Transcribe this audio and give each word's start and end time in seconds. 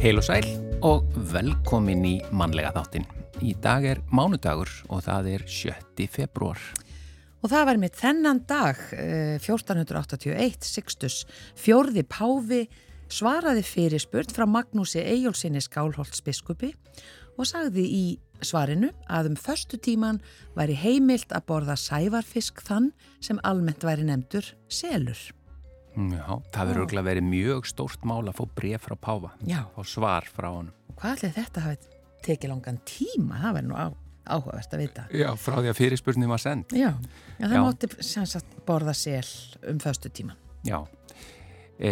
Heil 0.00 0.16
og 0.16 0.24
sæl 0.24 0.46
og 0.80 1.10
velkomin 1.28 2.06
í 2.08 2.14
mannlega 2.32 2.70
þáttin. 2.72 3.02
Í 3.44 3.50
dag 3.60 3.84
er 3.84 3.98
mánudagur 4.08 4.70
og 4.88 5.02
það 5.04 5.26
er 5.34 5.42
7. 5.44 6.06
februar. 6.08 6.56
Og 7.44 7.50
það 7.52 7.66
var 7.68 7.80
með 7.82 7.98
þennan 7.98 8.40
dag, 8.48 8.80
eh, 8.96 9.36
1481, 9.36 10.64
Sixtus, 10.64 11.26
fjórði 11.52 12.06
Páfi, 12.08 12.62
svaraði 13.12 13.60
fyrir 13.60 14.00
spurt 14.00 14.32
frá 14.32 14.46
Magnúsi 14.48 15.04
Eyjólfsinni 15.04 15.60
Skálholtsbiskupi 15.60 16.72
og 17.36 17.44
sagði 17.44 17.84
í 17.84 18.18
svarinu 18.40 18.94
að 19.06 19.34
um 19.34 19.36
förstu 19.36 19.76
tíman 19.76 20.22
væri 20.56 20.80
heimilt 20.80 21.28
að 21.28 21.44
borða 21.44 21.76
sævarfisk 21.76 22.64
þann 22.64 22.94
sem 23.20 23.38
almennt 23.44 23.84
væri 23.84 24.08
nefndur 24.08 24.48
selur. 24.66 25.20
Já, 25.96 26.26
það 26.54 26.68
verður 26.70 26.82
örgulega 26.84 27.06
verið 27.08 27.26
mjög 27.26 27.66
stórt 27.68 28.04
mál 28.06 28.22
að 28.30 28.36
fá 28.38 28.44
bref 28.60 28.86
frá 28.86 28.94
Páfa. 29.08 29.32
Fá 29.74 29.82
svar 29.88 30.28
frá 30.30 30.48
honum. 30.50 30.74
Og 30.92 31.00
hvað 31.00 31.16
allir 31.16 31.34
þetta 31.38 31.64
hafi 31.64 31.90
tekið 32.26 32.52
langan 32.52 32.78
tíma? 32.86 33.40
Það 33.42 33.56
verður 33.58 33.68
nú 33.70 33.80
á, 33.80 33.86
áhugavert 34.36 34.76
að 34.76 34.84
vita. 34.84 35.08
Já, 35.16 35.28
frá 35.40 35.58
því 35.58 35.72
að 35.72 35.80
fyrirspurning 35.80 36.30
var 36.30 36.44
send. 36.44 36.76
Já, 36.76 36.92
já 37.40 37.44
það 37.46 37.58
Já. 37.58 37.64
mátti 37.66 37.90
sagt 38.30 38.56
borða 38.68 38.94
sel 38.94 39.26
um 39.72 39.82
förstu 39.82 40.12
tíman. 40.14 40.38
Já. 40.66 40.78
E, 41.80 41.90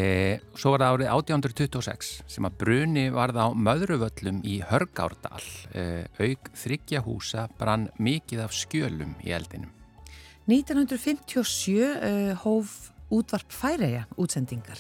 svo 0.53 0.75
var 0.75 0.85
það 0.85 0.95
árið 0.99 1.11
1826 1.15 2.11
sem 2.29 2.45
að 2.45 2.59
bruni 2.61 3.07
varð 3.09 3.41
á 3.41 3.47
Möðruvöllum 3.57 4.43
í 4.45 4.59
Hörgárdal. 4.69 5.41
E, 5.73 6.05
auk 6.21 6.53
þryggja 6.61 7.03
húsa 7.07 7.49
brann 7.59 7.89
mikið 7.97 8.45
af 8.45 8.55
skjölum 8.55 9.17
í 9.25 9.33
eldinum. 9.33 9.73
1957 10.49 11.77
uh, 11.77 12.33
hóf 12.41 12.93
útvarp 13.11 13.53
færeja 13.53 14.07
útsendingar. 14.17 14.79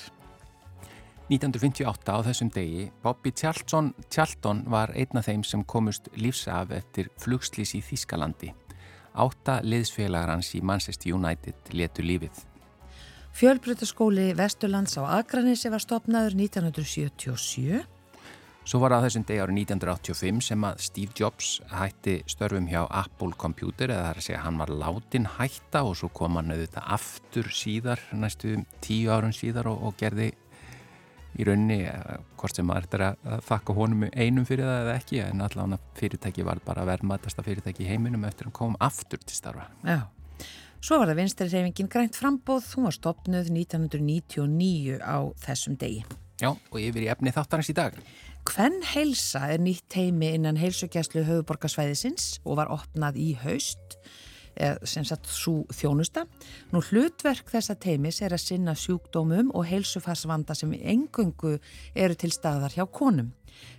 1958 1.28 2.08
á 2.08 2.18
þessum 2.24 2.50
degi, 2.52 2.86
Bobby 3.04 3.32
Charlton, 3.36 3.92
Charlton 4.08 4.62
var 4.72 4.94
einn 4.96 5.20
af 5.20 5.26
þeim 5.28 5.42
sem 5.44 5.64
komust 5.68 6.08
lífsaf 6.16 6.72
eftir 6.72 7.10
flugslís 7.20 7.74
í 7.76 7.82
Þískalandi. 7.84 8.54
Átta 9.18 9.58
liðsfélagar 9.60 10.32
hans 10.32 10.54
í 10.56 10.62
Manchester 10.64 11.12
United 11.12 11.74
letu 11.76 12.04
lífið. 12.06 12.44
Fjölbrutaskóli 13.36 14.32
Vesturlands 14.38 14.96
á 14.96 15.20
Akranesi 15.20 15.68
var 15.70 15.84
stopnaður 15.84 16.38
1977. 16.38 17.84
Svo 18.68 18.82
var 18.82 18.92
það 18.92 19.04
þessum 19.06 19.22
degi 19.24 19.40
árið 19.40 19.58
1985 19.62 20.40
sem 20.44 20.64
að 20.68 20.80
Steve 20.84 21.14
Jobs 21.16 21.52
hætti 21.72 22.18
störfum 22.28 22.66
hjá 22.68 22.82
Apple 22.84 23.32
Computer 23.40 23.88
eða 23.88 24.02
það 24.02 24.10
er 24.10 24.20
að 24.20 24.26
segja 24.26 24.40
að 24.42 24.44
hann 24.44 24.60
var 24.60 24.72
látin 24.82 25.28
hætta 25.38 25.82
og 25.88 25.96
svo 25.96 26.10
kom 26.12 26.36
hann 26.36 26.52
auðvitað 26.52 26.90
aftur 26.98 27.48
síðar, 27.48 28.02
næstu 28.12 28.58
tíu 28.84 29.08
árun 29.14 29.32
síðar 29.32 29.70
og, 29.72 29.80
og 29.88 29.96
gerði 29.96 30.28
í 31.38 31.48
raunni, 31.48 31.80
eh, 31.88 32.20
hvort 32.36 32.60
sem 32.60 32.68
maður 32.68 32.98
er 32.98 33.06
að, 33.06 33.32
þakka 33.48 33.78
honum 33.80 34.06
einum 34.12 34.48
fyrir 34.52 34.68
það 34.68 34.82
eða 34.82 34.98
ekki 35.00 35.24
en 35.24 35.42
allavega 35.48 35.98
fyrirtæki 36.02 36.46
var 36.50 36.60
bara 36.68 36.86
verðmatasta 36.92 37.48
fyrirtæki 37.48 37.86
í 37.86 37.90
heiminum 37.94 38.28
eftir 38.28 38.50
að 38.50 38.50
hann 38.50 38.60
kom 38.60 38.78
aftur 38.84 39.24
til 39.24 39.40
starfa. 39.40 39.70
Já. 39.80 40.02
Svo 40.84 41.00
var 41.00 41.08
það 41.08 41.24
vinstri 41.24 41.48
reyfingin 41.48 41.88
grænt 41.88 42.20
frambóð, 42.20 42.68
hún 42.76 42.90
var 42.90 43.00
stopnuð 43.00 43.48
1999 43.48 45.00
á 45.00 45.24
þessum 45.40 45.80
degi. 45.80 46.04
Já, 46.38 46.52
og 46.52 46.78
yfir 46.78 47.02
í 47.02 47.08
efni 47.10 47.32
þáttarins 47.34 47.72
í 47.72 47.74
dag. 47.74 47.96
Hvenn 48.48 48.80
heilsa 48.94 49.42
er 49.52 49.60
nýtt 49.60 49.90
teimi 49.92 50.30
innan 50.32 50.56
heilsugjæslu 50.56 51.20
höfuborgarsvæðisins 51.26 52.38
og 52.46 52.56
var 52.56 52.70
opnað 52.72 53.18
í 53.20 53.26
haust, 53.42 53.98
sem 54.88 55.04
sagt 55.06 55.28
svo 55.30 55.66
þjónusta. 55.74 56.24
Nú 56.72 56.80
hlutverk 56.88 57.50
þessa 57.52 57.76
teimis 57.78 58.22
er 58.24 58.32
að 58.34 58.46
sinna 58.46 58.72
sjúkdómum 58.78 59.52
og 59.52 59.68
heilsufarsvanda 59.68 60.56
sem 60.56 60.72
engöngu 60.78 61.58
eru 61.94 62.16
til 62.18 62.32
staðar 62.32 62.72
hjá 62.72 62.86
konum. 62.88 63.34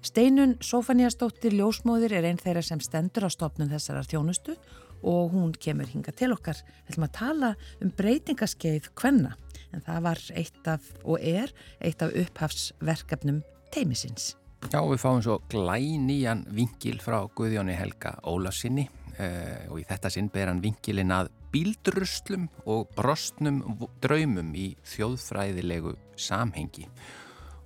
Steinun 0.05 0.57
Sofaniastóttir 0.61 1.55
Ljósmóðir 1.57 2.13
er 2.19 2.29
einn 2.29 2.39
þeirra 2.39 2.63
sem 2.63 2.81
stendur 2.83 3.25
á 3.25 3.29
stopnum 3.33 3.71
þessarar 3.73 4.07
þjónustu 4.07 4.53
og 5.01 5.33
hún 5.33 5.55
kemur 5.57 5.89
hinga 5.89 6.13
til 6.13 6.35
okkar. 6.35 6.61
Við 6.85 6.93
ætlum 6.93 7.07
að 7.09 7.15
tala 7.17 7.53
um 7.81 7.95
breytingaskeið 7.97 8.91
hvenna 8.93 9.33
en 9.73 9.81
það 9.81 10.05
var 10.11 10.27
eitt 10.37 10.69
af 10.77 10.93
og 11.03 11.17
er 11.19 11.55
eitt 11.81 12.05
af 12.05 12.13
upphafsverkefnum 12.13 13.41
teimisins. 13.73 14.35
Já, 14.67 14.81
við 14.83 14.99
fáum 14.99 15.21
svo 15.23 15.37
glænýjan 15.49 16.43
vingil 16.51 16.99
frá 16.99 17.21
Guðjóni 17.31 17.77
Helga 17.79 18.17
Ólafsinni 18.27 18.89
uh, 19.15 19.71
og 19.71 19.79
í 19.79 19.85
þetta 19.87 20.11
sinn 20.11 20.27
ber 20.33 20.51
hann 20.51 20.59
vingilin 20.61 21.13
að 21.15 21.31
bíldruslum 21.53 22.49
og 22.69 22.91
brostnum 22.97 23.63
draumum 24.03 24.51
í 24.53 24.73
þjóðfræðilegu 24.91 25.95
samhengi. 26.19 26.85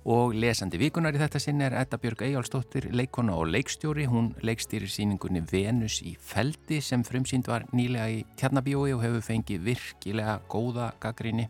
Og 0.04 0.34
lesandi 0.36 0.76
vikunar 0.76 1.16
í 1.16 1.20
þetta 1.20 1.40
sinn 1.40 1.62
er 1.64 1.74
Edda 1.80 1.96
Björg 2.00 2.22
Eyjálfsdóttir, 2.26 2.90
leikona 2.92 3.38
og 3.40 3.48
leikstjóri. 3.48 4.04
Hún 4.08 4.34
leikstýrir 4.44 4.92
síningunni 4.92 5.40
Venus 5.48 6.02
í 6.04 6.12
feldi 6.20 6.82
sem 6.84 7.04
frumsýnd 7.04 7.48
var 7.48 7.64
nýlega 7.72 8.10
í 8.12 8.18
Tjarnabíói 8.36 8.92
og 8.92 9.00
hefur 9.00 9.24
fengið 9.24 9.64
virkilega 9.64 10.38
góða 10.52 10.90
gaggrinni. 11.00 11.48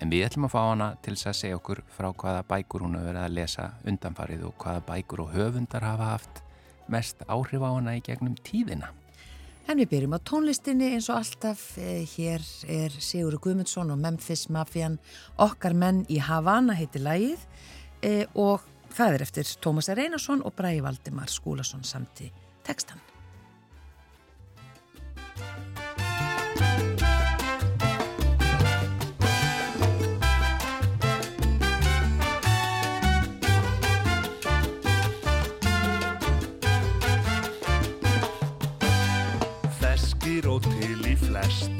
En 0.00 0.08
við 0.08 0.24
ætlum 0.24 0.46
að 0.48 0.54
fá 0.54 0.60
hana 0.64 0.86
til 1.04 1.12
þess 1.12 1.28
að 1.28 1.36
segja 1.36 1.58
okkur 1.58 1.82
frá 1.92 2.08
hvaða 2.08 2.44
bækur 2.48 2.86
hún 2.86 2.96
hefur 2.96 3.10
verið 3.10 3.24
að 3.26 3.34
lesa 3.36 3.66
undanfarið 3.84 4.46
og 4.48 4.54
hvaða 4.62 4.84
bækur 4.88 5.22
og 5.26 5.34
höfundar 5.34 5.84
hafa 5.84 6.08
haft 6.14 6.40
mest 6.90 7.20
áhrif 7.28 7.60
á 7.60 7.70
hana 7.70 7.98
í 7.98 8.02
gegnum 8.06 8.38
tíðina. 8.46 8.94
En 9.68 9.78
við 9.78 9.90
byrjum 9.92 10.16
á 10.16 10.20
tónlistinni 10.26 10.88
eins 10.94 11.10
og 11.12 11.20
alltaf. 11.20 11.60
Eh, 11.78 12.08
hér 12.16 12.42
er 12.66 12.96
Sigur 12.96 13.36
Guðmundsson 13.38 13.92
og 13.92 14.00
Memphis 14.00 14.48
Mafian 14.48 14.96
Okkar 15.38 15.76
menn 15.76 16.02
í 16.08 16.18
Havana 16.18 16.74
heitir 16.74 17.04
lægið 17.04 17.44
eh, 18.02 18.24
og 18.34 18.64
það 18.96 19.14
er 19.14 19.26
eftir 19.28 19.52
Tómas 19.62 19.92
R. 19.92 20.00
Einarsson 20.08 20.42
og 20.42 20.56
Bræði 20.56 20.82
Valdimar 20.88 21.30
Skúlason 21.30 21.84
samt 21.84 22.24
í 22.24 22.32
textan. 22.66 22.98
Feskir 40.40 40.50
og 40.50 40.62
til 40.62 41.02
í 41.04 41.16
flest. 41.20 41.70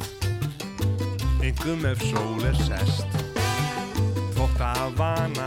Engum 1.42 1.84
ef 1.88 2.02
sól 2.10 2.42
er 2.44 2.56
sest. 2.60 3.06
Þokka 4.36 4.72
að 4.84 4.98
vana, 4.98 5.46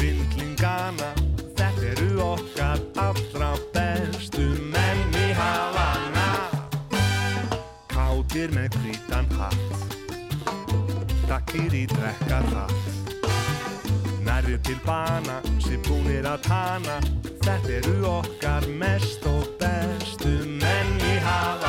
vindlingana 0.00 1.10
Þetta 1.58 1.90
eru 1.90 2.22
okkar 2.24 2.80
allra 2.96 3.50
bestu 3.74 4.46
menn 4.72 5.12
í 5.12 5.34
Havana. 5.36 6.24
Kátir 7.92 8.54
með 8.56 8.78
hvítan 8.80 9.28
hatt 9.36 9.84
Takkir 11.28 11.74
í 11.74 11.84
drekka 11.92 12.40
rætt 12.48 14.24
Nærri 14.24 14.56
til 14.64 14.80
bana, 14.86 15.42
sem 15.60 15.84
búnir 15.84 16.24
að 16.24 16.48
tana 16.48 16.96
Þetta 17.44 17.76
eru 17.82 18.00
okkar 18.14 18.68
mest 18.80 19.28
og 19.28 19.52
bestu 19.60 20.38
menn 20.48 20.96
í 21.12 21.20
Havana 21.20 21.63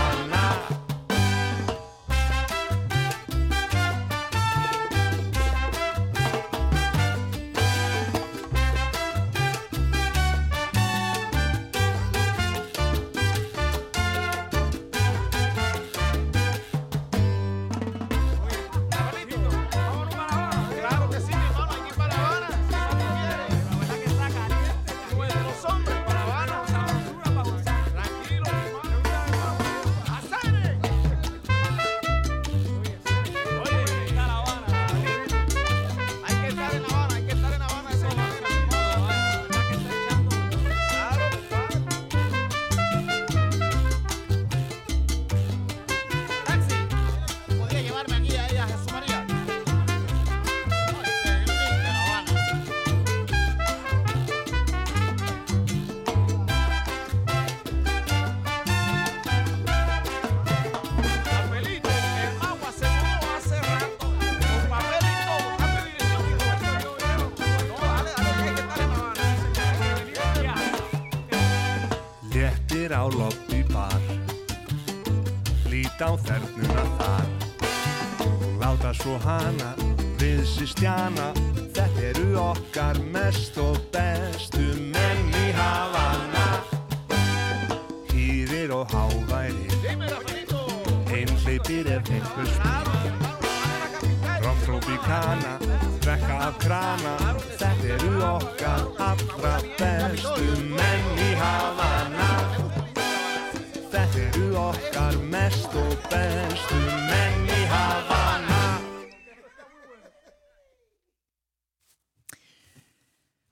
við 80.82 81.45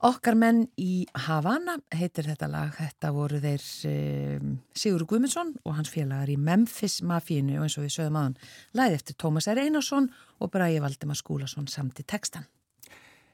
Okkar 0.03 0.35
menn 0.35 0.65
í 0.75 1.05
Havana 1.29 1.77
heitir 1.95 2.25
þetta 2.27 2.49
lag. 2.51 2.73
Þetta 2.75 3.11
voru 3.15 3.37
þeir 3.39 3.67
um, 3.87 4.49
Sigur 4.75 5.05
Guðmundsson 5.07 5.53
og 5.63 5.77
hans 5.77 5.91
félagar 5.93 6.27
í 6.27 6.35
Memphis 6.35 6.97
Mafínu 7.07 7.55
og 7.55 7.69
eins 7.69 7.77
og 7.79 7.85
við 7.85 7.93
sögum 7.95 8.17
aðan 8.19 8.35
lagði 8.75 8.97
eftir 8.99 9.17
Tómas 9.23 9.47
R. 9.47 9.61
Einarsson 9.63 10.09
og 10.43 10.51
Bræði 10.51 10.81
Valdimar 10.83 11.15
Skúlason 11.15 11.71
samt 11.71 12.03
í 12.03 12.05
textan. 12.07 12.49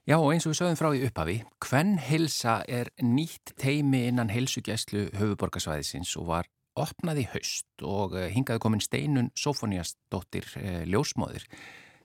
Já 0.05 0.19
og 0.19 0.29
eins 0.29 0.45
og 0.45 0.53
við 0.53 0.61
sögum 0.61 0.77
frá 0.77 0.91
í 0.93 1.01
upphafi, 1.09 1.39
hvern 1.65 1.97
hilsa 2.05 2.59
er 2.69 2.93
nýtt 3.01 3.55
teimi 3.57 4.05
innan 4.11 4.29
helsugæslu 4.29 5.07
höfuborgarsvæðisins 5.17 6.13
og 6.21 6.29
var 6.29 6.53
opnað 6.77 7.25
í 7.25 7.27
haust 7.33 7.81
og 7.81 8.13
eh, 8.13 8.29
hingaði 8.29 8.61
komin 8.61 8.85
steinun 8.85 9.33
Sofóniasdóttir 9.33 10.45
eh, 10.61 10.81
ljósmóðir. 10.85 11.49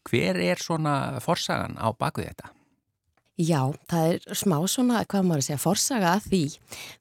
Hver 0.08 0.40
er 0.40 0.60
svona 0.60 1.20
forsagan 1.25 1.76
á 1.76 1.93
bakvið 1.93 2.32
þetta? 2.32 2.55
Já, 3.34 3.75
það 3.90 4.12
er 4.12 4.36
smá 4.38 4.60
svona, 4.70 5.00
hvað 5.10 5.25
maður 5.26 5.40
að 5.40 5.46
segja, 5.48 5.58
forsaga 5.58 6.10
að 6.14 6.26
því 6.28 6.42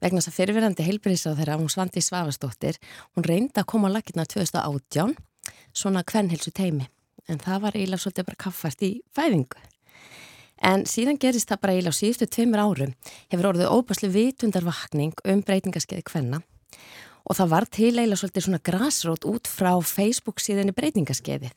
vegna 0.02 0.18
þess 0.18 0.30
að 0.32 0.38
fyrirverandi 0.40 0.86
heilbyrðisráð 0.88 1.36
þeirra, 1.38 1.58
hún 1.62 1.70
Svandi 1.70 2.02
Svavastóttir, 2.02 2.80
hún 3.14 3.28
reyndi 3.28 3.62
að 3.62 3.68
koma 3.70 3.92
á 3.94 3.94
lakirna 3.94 4.26
2018, 4.26 5.14
svona 5.78 6.02
kvennhilsu 6.02 6.50
teimi, 6.58 6.88
en 7.30 7.38
það 7.38 7.62
var 7.68 7.78
eiginlega 7.78 8.02
svolítið 8.02 8.28
bara 8.32 8.42
kaffast 8.48 8.82
í 8.82 8.90
fæðingu. 9.14 9.62
En 10.66 10.88
síðan 10.90 11.22
gerist 11.22 11.54
það 11.54 11.62
bara 11.62 11.78
eiginlega 11.78 12.00
síðustu 12.00 12.30
tveimur 12.34 12.66
árum, 12.66 12.98
hefur 13.30 13.52
orðið 13.52 13.70
óbærslu 13.70 14.10
vitundarvakning 14.18 15.22
um 15.30 15.46
breytingaskeiði 15.46 16.08
kvenna 16.10 16.42
og 17.24 17.38
það 17.38 17.54
var 17.54 17.68
til 17.72 17.92
eiginlega 17.94 18.20
svolítið 18.20 18.46
svona 18.48 18.64
grasrót 18.68 19.28
út 19.30 19.48
frá 19.48 19.72
Facebook 19.80 20.44
síðan 20.44 20.74
í 20.74 20.76
breytingaskeiði. 20.76 21.54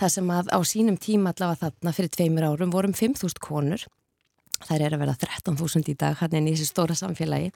Það 0.00 0.12
sem 0.16 0.34
að 0.34 0.50
á 0.50 0.58
sínum 0.66 0.98
tíma 0.98 1.34
allavega 1.34 1.68
þarna 1.68 1.94
fyrir 1.94 2.12
tveimur 2.16 2.48
árum 2.50 2.74
vorum 2.74 2.96
5.000 2.96 3.42
konur. 3.42 3.86
Þær 4.58 4.82
er 4.82 4.94
að 4.96 5.02
vera 5.04 5.14
13.000 5.14 5.92
í 5.92 5.94
dag 5.94 6.16
hann 6.18 6.32
er 6.34 6.46
í 6.50 6.52
þessu 6.56 6.72
stóra 6.72 6.96
samfélagi. 6.98 7.52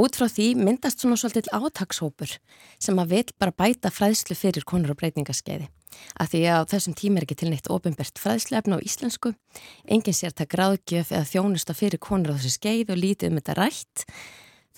Út 0.00 0.16
frá 0.16 0.24
því 0.24 0.54
myndast 0.56 1.02
svona 1.02 1.18
svolítið 1.20 1.50
átakshópur 1.52 2.38
sem 2.80 3.00
að 3.00 3.10
vil 3.12 3.26
bara 3.36 3.52
bæta 3.52 3.92
fræðslu 3.92 4.36
fyrir 4.38 4.64
konur 4.64 4.94
og 4.94 5.02
breytingaskeiði. 5.02 5.68
Af 6.18 6.32
því 6.32 6.40
að 6.50 6.64
þessum 6.72 6.96
tíma 6.96 7.20
er 7.20 7.26
ekki 7.26 7.36
til 7.38 7.50
neitt 7.52 7.68
ofinbært 7.70 8.18
fræðsluefna 8.18 8.80
á 8.80 8.84
íslensku. 8.88 9.34
Enginn 9.84 10.16
sér 10.16 10.32
það 10.32 10.50
gráðgjöf 10.56 11.12
eða 11.12 11.28
þjónusta 11.28 11.76
fyrir 11.76 12.02
konur 12.02 12.34
á 12.34 12.36
þessu 12.40 12.56
skeið 12.56 12.94
og 12.96 13.00
lítið 13.04 13.30
um 13.30 13.38
þetta 13.38 13.58
rætt 13.60 14.06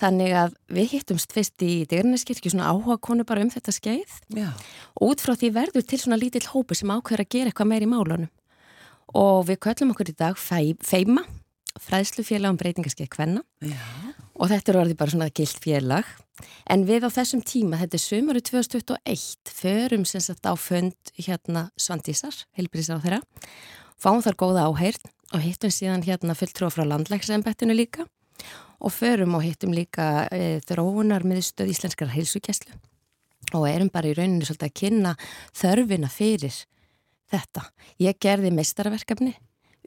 þannig 0.01 0.33
að 0.37 0.55
við 0.77 0.91
hittumst 0.93 1.33
fyrst 1.33 1.63
í 1.65 1.71
Degarneskirkju 1.89 2.53
svona 2.53 2.69
áhuga 2.71 2.99
konur 3.01 3.27
bara 3.27 3.43
um 3.45 3.51
þetta 3.53 3.73
skeið. 3.73 4.19
Já. 4.35 4.51
og 4.99 5.13
út 5.13 5.23
frá 5.23 5.33
því 5.33 5.51
verður 5.55 5.87
til 5.87 6.01
svona 6.01 6.19
lítill 6.21 6.45
hópu 6.51 6.77
sem 6.77 6.91
ákveður 6.93 7.25
að 7.25 7.33
gera 7.33 7.51
eitthvað 7.51 7.71
meir 7.71 7.85
í 7.85 7.89
málunum. 7.89 8.31
Og 9.17 9.47
við 9.47 9.61
köllum 9.63 9.93
okkur 9.95 10.11
í 10.11 10.17
dag 10.19 10.37
fei, 10.37 10.75
feima, 10.83 11.23
fræðslufélag 11.81 12.53
um 12.53 12.59
breytingarskeið 12.59 13.11
kvenna. 13.13 13.43
Já. 13.61 13.81
og 14.37 14.51
þetta 14.51 14.69
er 14.69 14.77
orðið 14.83 14.97
bara 14.99 15.13
svona 15.13 15.33
gilt 15.33 15.59
félag. 15.63 16.09
En 16.69 16.83
við 16.85 17.07
á 17.07 17.09
þessum 17.09 17.41
tíma, 17.41 17.79
þetta 17.81 17.97
er 17.97 18.03
sömuru 18.03 18.41
2021, 18.45 19.49
förum 19.49 20.03
sem 20.05 20.21
sagt 20.21 20.45
á 20.45 20.53
fönd 20.53 21.13
hérna 21.17 21.71
Svandísar 21.73 22.43
heilbrísar 22.53 23.01
á 23.01 23.03
þeirra, 23.05 23.21
fáum 23.97 24.21
þar 24.21 24.37
góða 24.37 24.67
áheyrn 24.69 25.09
og 25.33 25.41
hittum 25.41 25.73
síðan 25.73 26.05
hérna 26.05 26.37
fulltrúa 26.37 26.69
frá 26.69 26.85
landlæksembættinu 26.85 27.73
líka 27.73 28.05
og 28.79 28.93
förum 28.93 29.35
og 29.35 29.43
hittum 29.45 29.73
líka 29.73 30.27
e, 30.31 30.59
þróunar 30.67 31.25
miðstöð 31.27 31.73
íslenskar 31.73 32.13
heilsugæslu 32.13 32.75
og 33.55 33.67
erum 33.69 33.89
bara 33.93 34.09
í 34.09 34.15
rauninu 34.17 34.45
svolítið 34.45 34.67
að 34.67 34.77
kynna 34.81 35.13
þörfina 35.55 36.09
fyrir 36.11 36.55
þetta. 37.31 37.63
Ég 38.03 38.17
gerði 38.19 38.51
meistarverkefni 38.55 39.35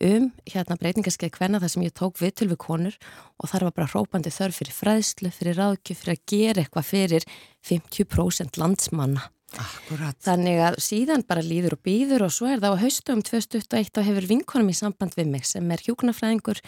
um 0.00 0.30
hérna 0.48 0.78
breytingarskeið 0.80 1.34
hvenna 1.36 1.60
þar 1.60 1.72
sem 1.74 1.84
ég 1.84 1.96
tók 1.96 2.16
viðtöl 2.20 2.48
við 2.52 2.60
konur 2.62 2.96
og 3.36 3.50
þar 3.52 3.66
var 3.68 3.76
bara 3.76 3.90
hrópandi 3.92 4.32
þörf 4.32 4.62
fyrir 4.62 4.76
fræðslu, 4.76 5.32
fyrir 5.34 5.58
ráðgjöf, 5.60 6.00
fyrir 6.00 6.16
að 6.16 6.24
gera 6.32 6.64
eitthvað 6.64 6.88
fyrir 6.88 7.28
50% 7.68 8.60
landsmanna. 8.60 9.28
Akkurat. 9.58 10.14
Þannig 10.22 10.60
að 10.62 10.76
síðan 10.84 11.24
bara 11.26 11.42
líður 11.42 11.74
og 11.74 11.80
býður 11.86 12.26
og 12.28 12.34
svo 12.34 12.46
er 12.52 12.60
það 12.62 12.76
á 12.78 12.82
haustum 12.84 13.22
2021 13.26 13.98
og 13.98 14.06
hefur 14.06 14.26
vinkonum 14.30 14.70
í 14.70 14.76
samband 14.78 15.16
við 15.18 15.32
mig 15.32 15.48
sem 15.48 15.72
er 15.74 15.82
hjúknarfræðingur 15.82 16.60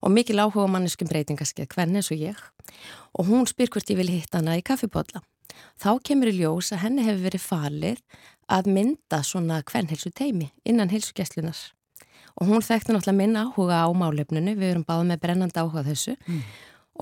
og 0.00 0.14
mikil 0.14 0.38
áhuga 0.40 0.64
manneskum 0.72 1.10
breytingarskeið 1.10 1.68
hvenna 1.74 2.00
eins 2.00 2.08
og 2.14 2.22
ég 2.22 2.40
og 3.12 3.28
hún 3.28 3.44
spyr 3.50 3.68
hvort 3.74 3.92
ég 3.92 4.00
vil 4.00 4.08
hitta 4.14 4.40
hana 4.40 4.56
í 4.56 4.64
kaffibotla. 4.64 5.20
Þá 5.76 5.90
kemur 6.06 6.30
í 6.30 6.38
ljós 6.38 6.70
að 6.72 6.84
henni 6.86 7.04
hefur 7.04 7.26
verið 7.26 7.44
falið 7.44 8.00
að 8.50 8.72
mynda 8.72 9.20
svona 9.26 9.60
hvernhelsu 9.66 10.14
teimi 10.16 10.48
innan 10.64 10.92
helsugæslunar 10.94 11.60
og 12.40 12.48
hún 12.48 12.64
þekkti 12.64 12.94
náttúrulega 12.94 13.18
minna 13.18 13.44
áhuga 13.50 13.82
á 13.84 13.88
málefninu, 13.92 14.54
við 14.56 14.72
erum 14.72 14.86
báð 14.88 15.04
með 15.10 15.22
brennandi 15.26 15.60
áhuga 15.60 15.84
þessu 15.84 16.16
mm. 16.16 16.42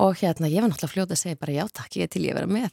og 0.02 0.18
hérna 0.18 0.50
ég 0.50 0.64
var 0.64 0.72
náttúrulega 0.72 0.94
fljóta 0.96 1.14
að 1.14 1.22
segja 1.22 1.40
bara 1.40 1.58
já 1.60 1.64
takk, 1.68 1.98
ég 2.00 2.08
er 2.08 2.12
til 2.12 2.24
ég 2.26 2.34
vera 2.34 2.50
með 2.50 2.72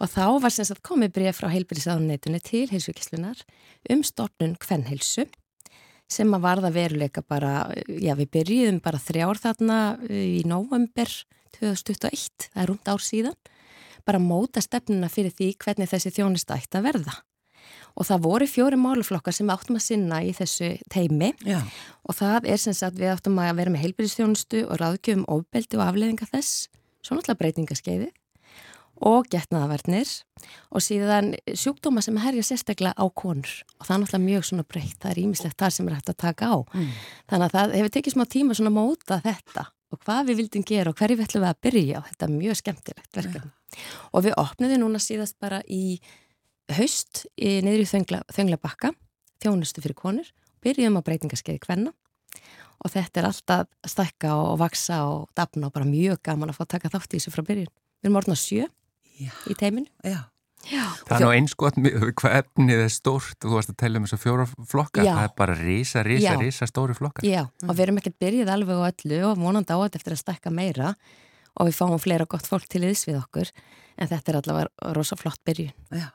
og 0.00 0.08
þá 0.08 0.24
var 0.42 0.54
sem 0.54 0.66
sagt 0.66 0.82
komið 0.86 1.14
bregð 1.16 1.38
frá 1.38 1.50
heilbyrðisáðuneytunni 1.52 2.40
til 2.44 2.66
helsugæslunar 2.72 3.44
um 3.92 4.02
stofnun 4.06 4.56
hvernhelsu 4.60 5.26
sem 6.10 6.34
að 6.34 6.44
varða 6.46 6.72
veruleika 6.74 7.22
bara, 7.22 7.70
já 7.86 8.16
við 8.18 8.32
byrjuðum 8.34 8.80
bara 8.82 8.98
þrjár 8.98 9.38
þarna 9.38 9.78
í 10.10 10.42
november 10.48 11.10
2021, 11.60 12.50
það 12.50 12.62
er 12.62 12.70
rúmt 12.70 12.90
ár 12.90 13.04
síðan 13.04 13.36
bara 14.06 14.20
móta 14.22 14.62
stefnuna 14.64 15.10
fyrir 15.12 15.34
því 15.36 15.52
hvernig 15.60 15.90
þessi 15.90 16.12
þjónist 16.16 16.50
ætti 16.54 16.78
að 16.78 16.86
verða. 16.88 17.12
Og 17.98 18.06
það 18.08 18.22
voru 18.24 18.46
fjóri 18.48 18.78
máluflokkar 18.80 19.34
sem 19.34 19.46
við 19.46 19.54
áttum 19.58 19.76
að 19.76 19.84
sinna 19.84 20.20
í 20.24 20.30
þessu 20.34 20.70
teimi 20.90 21.32
Já. 21.44 21.58
og 22.06 22.16
það 22.16 22.48
er 22.54 22.62
sem 22.62 22.74
sagt 22.74 22.98
við 22.98 23.12
áttum 23.12 23.38
að 23.42 23.58
vera 23.60 23.74
með 23.74 23.84
heilbyrðistjónustu 23.84 24.62
og 24.66 24.80
ráðgjöfum 24.80 25.26
ofbeldi 25.28 25.78
og 25.78 25.84
afleðinga 25.84 26.30
þess, 26.30 26.70
svo 27.04 27.18
náttúrulega 27.18 27.42
breytingaskeiði 27.42 28.08
og 29.00 29.28
getnaðavarnir 29.32 30.10
og 30.70 30.84
síðan 30.84 31.32
sjúkdóma 31.48 32.02
sem 32.04 32.18
herja 32.20 32.44
sérstaklega 32.46 32.94
á 32.96 33.04
konur 33.08 33.50
og 33.78 33.86
það 33.86 33.94
er 33.94 34.02
náttúrulega 34.02 34.26
mjög 34.26 34.46
svona 34.48 34.66
breytt, 34.68 34.96
það 35.00 35.12
er 35.12 35.20
ímislegt 35.24 35.58
þar 35.60 35.74
sem 35.76 35.88
er 35.88 35.96
hægt 35.96 36.12
að 36.12 36.18
taka 36.20 36.50
á. 36.52 36.56
Mm. 36.74 36.88
Þannig 37.32 37.46
að 37.46 37.54
það 37.56 37.76
hefur 37.78 37.94
tekið 37.96 38.16
smá 38.16 38.24
tíma 38.34 38.56
svona 38.58 38.74
móta 38.74 39.20
þetta 39.24 39.66
og 39.90 40.02
hvað 40.04 40.30
við 40.30 40.40
vildum 40.42 40.66
gera 40.66 40.92
og 40.92 40.98
hverju 41.00 41.18
við 41.18 41.26
ætlum 41.26 41.44
við 41.44 41.50
að 41.50 41.62
byrja 41.66 42.00
á 42.00 42.06
þetta 42.08 42.26
er 42.26 42.34
mjög 42.34 42.58
skemmtilegt 42.60 43.20
verkefni. 43.20 43.50
Ja. 43.50 43.86
Og 44.12 44.26
við 44.26 44.36
opniðum 44.42 44.84
núna 44.84 45.00
síðast 45.02 45.38
bara 45.42 45.62
í 45.66 45.84
haust 46.76 47.24
í, 47.34 47.58
niður 47.64 47.84
í 47.84 47.88
þöngla, 47.90 48.20
þöngla 48.30 48.60
bakka, 48.62 48.92
þjónustu 49.42 49.82
fyrir 49.82 49.98
konur, 49.98 50.28
byrjum 50.62 50.98
á 50.98 51.06
breytingaskeiði 51.06 51.62
hvenna 51.64 51.94
og 52.80 52.92
þetta 52.94 53.20
er 53.20 53.28
alltaf 53.28 53.90
stakka 53.90 54.34
og, 54.36 54.54
og 54.54 54.60
vaksa 54.62 55.02
og 55.08 55.24
dapna 55.36 55.68
og 55.68 55.74
bara 55.74 55.88
mjög 55.88 56.20
gaman 56.26 56.52
að 56.52 56.60
fá 56.60 56.64
að 56.66 56.72
taka 56.76 56.92
þátt 56.94 57.16
í 57.16 57.18
þessu 57.18 57.34
frá 57.34 57.44
byrjun. 57.44 57.72
Við 58.00 58.08
erum 58.08 58.20
orðin 58.20 58.38
á 58.38 58.40
sjö 58.40 58.68
Já. 59.20 59.32
í 59.50 59.56
teiminu. 59.58 59.90
Já. 60.06 60.20
Já. 60.68 60.84
Það 61.08 61.14
er 61.16 61.22
nú 61.24 61.30
eins 61.32 61.54
gott 61.56 61.78
hvað 62.20 62.34
efnið 62.42 62.82
er 62.84 62.92
stórt 62.92 63.38
og 63.40 63.48
þú 63.48 63.56
varst 63.56 63.72
að 63.72 63.78
tella 63.80 64.00
um 64.00 64.06
þessu 64.06 64.18
fjóra 64.20 64.44
flokkar, 64.68 65.06
Já. 65.06 65.14
það 65.16 65.24
er 65.24 65.34
bara 65.40 65.56
risa, 65.56 66.04
risa, 66.06 66.34
Já. 66.34 66.40
risa 66.42 66.68
stóri 66.68 66.96
flokkar. 66.98 67.24
Já, 67.26 67.42
og 67.64 67.72
við 67.72 67.84
erum 67.86 68.00
ekkert 68.02 68.18
byrjuð 68.20 68.52
alveg 68.52 68.80
á 68.80 68.84
öllu 68.90 69.20
og 69.30 69.40
vonandi 69.40 69.72
á 69.72 69.78
þetta 69.80 70.00
eftir 70.02 70.16
að 70.16 70.22
stakka 70.22 70.52
meira 70.52 70.94
og 71.56 71.68
við 71.70 71.78
fáum 71.80 72.00
fleira 72.02 72.28
gott 72.30 72.48
fólk 72.48 72.68
til 72.70 72.84
yðs 72.88 73.06
við 73.08 73.20
okkur 73.22 73.52
en 74.00 74.10
þetta 74.10 74.32
er 74.32 74.40
allavega 74.42 74.94
rosa 74.96 75.16
flott 75.20 75.40
byrjun. 75.48 75.72
Já. 75.96 76.10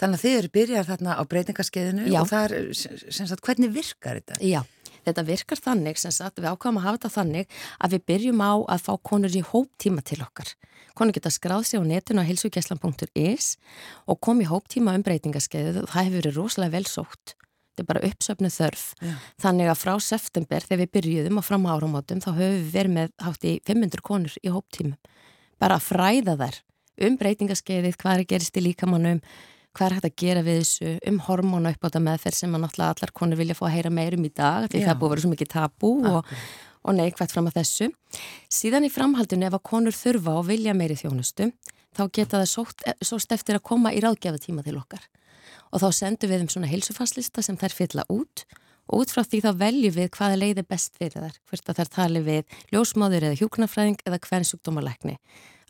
Þannig 0.00 0.18
að 0.18 0.24
þið 0.24 0.36
eru 0.40 0.50
byrjar 0.54 0.86
þarna 0.88 1.16
á 1.18 1.22
breytingarskeiðinu 1.30 2.04
og 2.20 2.28
það 2.30 2.44
er, 2.46 2.68
sem 2.76 3.28
sagt, 3.28 3.42
hvernig 3.46 3.72
virkar 3.74 4.20
þetta? 4.20 4.38
Já, 4.46 4.60
þetta 5.06 5.24
virkar 5.26 5.62
þannig 5.62 6.00
sem 6.00 6.14
sagt, 6.14 6.40
við 6.40 6.52
ákvæmum 6.52 6.82
að 6.82 6.86
hafa 6.86 6.98
þetta 6.98 7.12
þannig 7.16 7.56
að 7.78 7.96
við 7.96 8.04
byrjum 8.10 8.44
á 8.44 8.52
að 8.74 8.84
fá 8.86 8.92
konur 9.10 9.36
í 9.36 9.42
hóptíma 9.46 10.04
til 10.06 10.20
okkar. 10.26 10.52
Konur 10.96 11.16
geta 11.16 11.32
skráð 11.32 11.66
sig 11.68 11.80
á 11.80 11.84
netinu 11.86 12.24
á 12.24 12.28
hilsugjæslan.is 12.28 13.48
og 14.06 14.20
kom 14.20 14.40
í 14.40 14.48
hóptíma 14.48 14.94
um 14.96 15.04
breytingarskeiðu 15.06 15.82
og 15.84 15.90
það 15.92 16.06
hefur 16.08 16.20
verið 16.20 16.38
rosalega 16.40 16.76
vel 16.76 16.88
sótt. 16.88 17.36
Þetta 17.76 17.84
er 17.84 17.88
bara 17.90 18.06
uppsöfnu 18.08 18.48
þörf. 18.48 18.84
Já. 19.04 19.16
Þannig 19.44 19.68
að 19.68 19.80
frá 19.82 19.92
september 20.00 20.64
þegar 20.64 20.80
við 20.80 20.92
byrjuðum 20.96 21.40
og 21.42 21.44
fram 21.44 21.66
á 21.68 21.76
áramótum 21.76 22.22
þá 22.24 22.30
höfum 22.30 22.54
við 22.54 22.70
verið 22.72 22.94
með 22.94 23.10
hátt 23.26 23.44
í 23.44 23.52
500 23.68 24.04
konur 24.06 24.38
í 24.40 24.52
hóptímum. 24.54 24.96
Bara 25.60 25.76
að 25.76 25.84
fræða 25.90 26.38
þær 26.40 26.62
um 27.04 27.18
breytingarskeiðið, 27.20 27.98
hvað 28.00 28.22
er 28.22 28.28
gerist 28.30 28.56
í 28.56 28.64
líkamannum, 28.64 29.20
hvað 29.76 29.86
er 29.86 29.96
hægt 29.96 30.08
að 30.08 30.16
gera 30.22 30.44
við 30.46 30.60
þessu 30.62 30.92
um 31.10 31.18
hormónu 31.26 31.72
upp 31.72 31.82
á 31.82 31.86
þetta 31.86 32.02
meðferð 32.06 32.38
sem 32.38 32.56
að 32.56 32.62
náttúrulega 32.64 32.94
allar 32.96 33.12
konur 33.20 33.40
vilja 33.40 33.56
fá 33.58 33.64
að 33.68 33.74
heyra 33.76 33.92
meirum 33.92 34.26
í 34.26 34.32
dag 34.32 34.68
því 34.72 34.82
Já. 34.82 34.86
það 34.88 35.00
búið 35.00 35.08
að 35.08 35.14
vera 35.14 35.24
svo 35.24 35.32
mikið 35.34 35.50
tabú 35.52 35.92
og, 36.10 36.34
og 36.86 36.96
neikvægt 36.96 37.34
fram 37.34 37.50
að 37.50 37.58
þessu. 37.60 37.90
Síðan 38.58 38.88
í 38.88 38.92
framhaldinu 38.92 39.48
ef 39.48 39.58
að 39.58 39.66
konur 39.70 39.96
þurfa 39.96 40.36
og 40.40 40.46
vilja 40.50 40.76
meiri 40.76 40.98
þjónustu 40.98 41.50
þá 41.96 42.04
geta 42.12 42.40
það 42.40 42.50
sótt, 42.52 42.86
sóst 43.04 43.32
eftir 43.36 43.58
að 43.58 43.66
koma 43.68 43.92
í 43.92 44.02
ráðgjafatíma 44.04 44.64
til 44.66 44.78
okkar 44.80 45.04
og 45.72 45.82
þá 45.82 45.88
sendum 45.92 46.30
við 46.30 46.44
um 46.44 46.52
svona 46.52 46.70
heilsufarslista 46.70 47.44
sem 47.44 47.58
þær 47.58 47.74
fylla 47.74 48.06
út 48.12 48.46
og 48.46 48.65
út 48.92 49.12
frá 49.12 49.24
því 49.26 49.42
þá 49.46 49.50
veljum 49.64 49.96
við 49.96 50.12
hvaða 50.14 50.38
leið 50.42 50.62
er 50.62 50.68
best 50.70 50.96
fyrir 51.00 51.26
þær, 51.26 51.40
hvert 51.50 51.68
að 51.70 51.80
þær 51.80 51.92
tali 51.96 52.24
við 52.26 52.56
ljósmáður 52.74 53.28
eða 53.30 53.40
hjúknarfræðing 53.42 54.00
eða 54.06 54.22
hvern 54.28 54.48
sjúkdómalækni. 54.50 55.18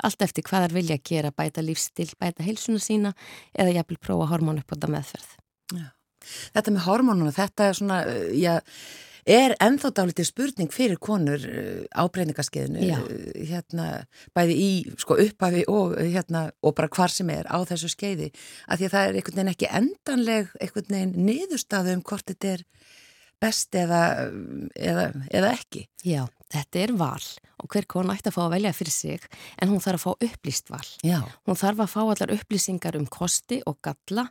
Allt 0.05 0.23
eftir 0.27 0.45
hvað 0.45 0.67
þær 0.67 0.77
vilja 0.77 1.01
gera, 1.01 1.33
bæta 1.33 1.65
lífstil, 1.65 2.11
bæta 2.21 2.45
heilsuna 2.45 2.83
sína 2.83 3.17
eða 3.57 3.79
jafnvel 3.79 4.01
prófa 4.03 4.29
hormón 4.35 4.61
upp 4.61 4.69
á 4.69 4.75
þetta 4.77 4.93
meðferð. 4.93 5.35
Þetta 6.55 6.73
með 6.75 6.87
hormónuna, 6.87 7.35
þetta 7.35 7.69
er 7.69 7.77
svona, 7.79 7.99
uh, 8.09 8.31
já, 8.37 8.55
er 9.27 9.55
ennþá 9.63 9.91
dálítið 9.95 10.29
spurning 10.29 10.73
fyrir 10.75 10.99
konur 11.03 11.43
uh, 11.43 11.83
á 11.95 12.03
breyningaskeiðinu, 12.13 12.83
Já. 12.87 12.99
uh, 13.03 13.29
hérna, 13.51 13.89
bæði 14.37 14.59
í 14.63 14.71
sko 15.03 15.19
upphafi 15.23 15.65
og, 15.71 15.97
hérna, 16.01 16.47
og 16.63 16.77
bara 16.79 16.91
hvar 16.93 17.13
sem 17.13 17.31
er 17.35 17.49
á 17.51 17.59
þessu 17.69 17.91
skeiði, 17.93 18.33
af 18.67 18.81
því 18.81 18.89
að 18.89 18.97
það 18.97 19.09
er 19.09 19.21
einhvern 19.21 19.41
veginn 19.41 19.55
ekki 19.55 19.73
endanleg 19.81 20.55
einhvern 20.61 20.93
veginn 20.97 21.31
niðurstaðu 21.31 21.97
um 21.97 22.05
hvort 22.07 22.31
þetta 22.33 22.57
er 22.57 22.67
best 23.43 23.77
eða, 23.77 24.03
eða, 24.75 25.11
eða 25.31 25.53
ekki. 25.55 25.87
Já, 26.07 26.25
þetta 26.53 26.83
er 26.83 26.95
val 26.99 27.27
og 27.57 27.73
hver 27.73 27.87
kona 27.89 28.17
ætti 28.17 28.31
að 28.31 28.37
fá 28.37 28.43
að 28.45 28.55
velja 28.57 28.75
fyrir 28.77 28.95
sig 28.95 29.29
en 29.63 29.71
hún 29.73 29.83
þarf 29.83 30.03
að 30.03 30.05
fá 30.05 30.27
upplýst 30.29 30.73
val. 30.73 30.87
Já. 31.07 31.21
Hún 31.49 31.59
þarf 31.59 31.85
að 31.85 31.93
fá 31.95 32.01
allar 32.05 32.35
upplýsingar 32.37 32.99
um 32.99 33.09
kosti 33.11 33.63
og 33.67 33.79
galla 33.85 34.29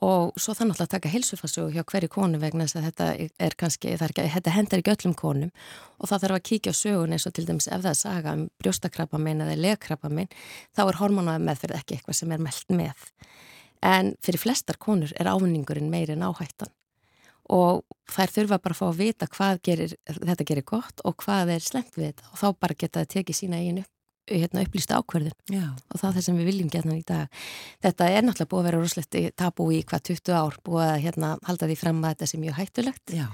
og 0.00 0.38
svo 0.40 0.54
þannig 0.56 0.80
að 0.80 0.92
taka 0.94 1.10
heilsufarsögu 1.12 1.74
hjá 1.74 1.82
hverju 1.84 2.08
konu 2.14 2.38
vegna 2.40 2.64
þess 2.64 2.78
að 2.78 2.86
þetta 2.86 3.08
er 3.44 3.56
kannski, 3.60 3.90
er 3.92 4.04
ekki, 4.06 4.24
þetta 4.32 4.54
hendar 4.54 4.80
ekki 4.80 4.94
öllum 4.94 5.16
konum 5.18 5.50
og 5.98 6.08
það 6.08 6.22
þarf 6.24 6.38
að 6.38 6.46
kíkja 6.48 6.72
á 6.72 6.80
sögun 6.80 7.12
eins 7.12 7.26
og 7.28 7.34
til 7.36 7.44
dæmis 7.48 7.68
ef 7.68 7.82
það 7.82 7.90
er 7.90 8.00
saga 8.00 8.36
um 8.38 8.46
brjóstakrabbamein 8.62 9.44
eða 9.44 9.58
legkrabbamein 9.60 10.32
þá 10.72 10.86
er 10.86 11.00
hormonaði 11.02 11.44
meðferð 11.44 11.80
ekki 11.82 11.98
eitthvað 11.98 12.20
sem 12.22 12.32
er 12.32 12.40
meld 12.40 12.72
með. 12.72 13.08
En 13.84 14.14
fyrir 14.24 14.40
flestar 14.40 14.80
konur 14.80 15.12
er 15.20 15.28
ávinningurinn 15.28 15.92
meiri 15.92 16.16
en 16.16 16.24
áhættan 16.24 16.72
og 17.50 17.82
þær 18.12 18.34
þurfa 18.36 18.60
bara 18.62 18.76
að 18.76 18.80
fá 18.80 18.86
að 18.88 19.00
vita 19.00 19.30
hvað 19.32 19.62
gerir, 19.66 19.96
þetta 20.06 20.46
gerir 20.46 20.68
gott 20.68 21.02
og 21.04 21.16
hvað 21.24 21.56
er 21.56 21.64
slemt 21.64 21.96
við 21.96 22.12
þetta 22.12 22.30
og 22.30 22.38
þá 22.38 22.46
bara 22.60 22.78
geta 22.78 23.02
það 23.02 23.12
tekið 23.16 23.38
sína 23.38 23.62
eiginu 23.62 23.84
hérna, 24.30 24.62
upplýsta 24.62 24.98
ákverðin 25.00 25.34
Já. 25.50 25.64
og 25.90 25.98
það 25.98 26.08
er 26.08 26.14
það 26.16 26.24
sem 26.26 26.38
við 26.38 26.48
viljum 26.50 26.70
geta 26.70 26.94
í 26.94 27.02
dag. 27.06 27.40
Þetta 27.82 28.08
er 28.08 28.24
náttúrulega 28.24 28.50
búið 28.52 28.60
að 28.60 28.68
vera 28.68 28.80
roslegt 28.82 29.18
tabú 29.38 29.66
í 29.74 29.80
hvað 29.82 30.04
20 30.10 30.36
ár 30.36 30.58
búið 30.66 30.86
að 30.86 31.02
hérna, 31.06 31.32
halda 31.48 31.68
því 31.70 31.76
fram 31.80 32.02
að 32.02 32.14
þetta 32.14 32.28
sé 32.30 32.40
mjög 32.42 32.58
hættulegt 32.60 33.14
Já. 33.16 33.26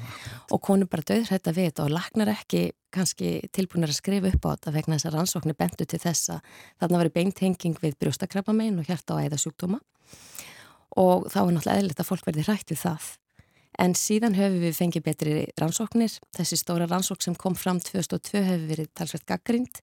og 0.48 0.62
konur 0.64 0.90
bara 0.90 1.06
döður 1.10 1.30
þetta 1.34 1.54
við 1.58 1.68
þetta 1.68 1.84
og 1.84 1.94
lagnar 1.94 2.32
ekki 2.32 2.62
kannski 2.94 3.34
tilbúinir 3.52 3.92
að 3.92 4.00
skrifa 4.00 4.32
upp 4.32 4.48
á 4.48 4.52
þetta 4.54 4.74
vegna 4.78 4.96
þess 4.96 5.10
að 5.10 5.16
rannsóknir 5.18 5.58
bentu 5.58 5.84
til 5.84 6.00
þess 6.00 6.32
að 6.32 6.52
þarna 6.80 7.02
var 7.02 7.14
beintenging 7.18 7.78
við 7.82 7.98
brjóstakrabbamein 8.00 8.80
og 8.80 8.88
hjarta 8.88 9.18
og 9.18 9.28
æðasjúkdóma 9.28 9.82
og 10.98 11.28
þá 11.28 11.40
er 11.42 11.52
náttúrulega 11.52 11.82
eðlilegt 11.82 12.00
að 12.00 12.08
fólk 12.08 12.30
verði 12.30 12.46
hrætt 12.48 12.72
við 12.72 12.80
það. 12.86 13.10
En 13.78 13.94
síðan 13.94 14.35
höfum 14.35 14.62
við 14.62 14.78
fengið 14.78 15.04
betri 15.06 15.35
rannsóknir. 15.61 16.14
Þessi 16.35 16.58
stóra 16.58 16.88
rannsók 16.90 17.23
sem 17.23 17.37
kom 17.38 17.54
fram 17.58 17.78
2002 17.82 18.42
hefur 18.42 18.64
verið 18.73 18.88
talsveit 18.99 19.26
gaggrind 19.28 19.82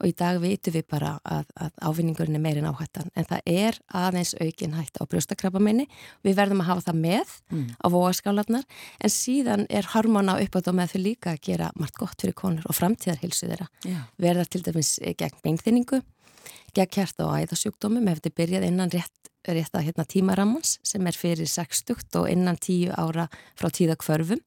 og 0.00 0.10
í 0.10 0.14
dag 0.16 0.38
vitum 0.42 0.74
við 0.74 0.86
bara 0.90 1.12
að, 1.22 1.50
að 1.58 1.74
ávinningurinn 1.86 2.38
er 2.38 2.42
meirinn 2.42 2.68
áhættan. 2.68 3.10
En 3.14 3.26
það 3.28 3.50
er 3.50 3.78
aðeins 3.94 4.34
aukin 4.40 4.74
hætt 4.78 4.98
á 4.98 5.02
brjóstakrabbaminni. 5.10 5.86
Við 6.26 6.38
verðum 6.38 6.64
að 6.64 6.70
hafa 6.72 6.86
það 6.88 7.00
með 7.04 7.34
á 7.78 7.86
vóaskálarnar. 7.94 8.66
En 9.00 9.14
síðan 9.14 9.66
er 9.70 9.90
hormona 9.94 10.38
uppátt 10.42 10.70
á 10.70 10.72
með 10.74 10.94
þau 10.94 11.02
líka 11.04 11.34
að 11.34 11.44
gera 11.50 11.70
margt 11.78 12.00
gott 12.00 12.18
fyrir 12.20 12.36
konur 12.38 12.66
og 12.68 12.78
framtíðarhilsu 12.78 13.50
þeirra. 13.50 13.70
Já. 13.86 14.00
Verða 14.26 14.48
til 14.50 14.64
dæmis 14.66 14.96
gegn 15.02 15.40
beinþinningu, 15.46 16.02
gegn 16.76 16.98
hjarta 16.98 17.28
og 17.28 17.38
æðasjúkdómum 17.40 18.10
ef 18.10 18.20
þetta 18.20 18.36
byrjað 18.40 18.68
innan 18.68 18.92
rétt, 18.94 19.30
rétt 19.48 19.74
að 19.74 19.88
hérna, 19.88 20.08
tímarammans 20.08 20.78
sem 20.86 21.06
er 21.06 21.18
fyrir 21.18 21.50
60 21.50 22.20
og 22.20 22.28
innan 22.30 22.60
10 22.60 22.92
ára 22.96 23.28
frá 23.54 23.70
tíðakvörfum. 23.70 24.42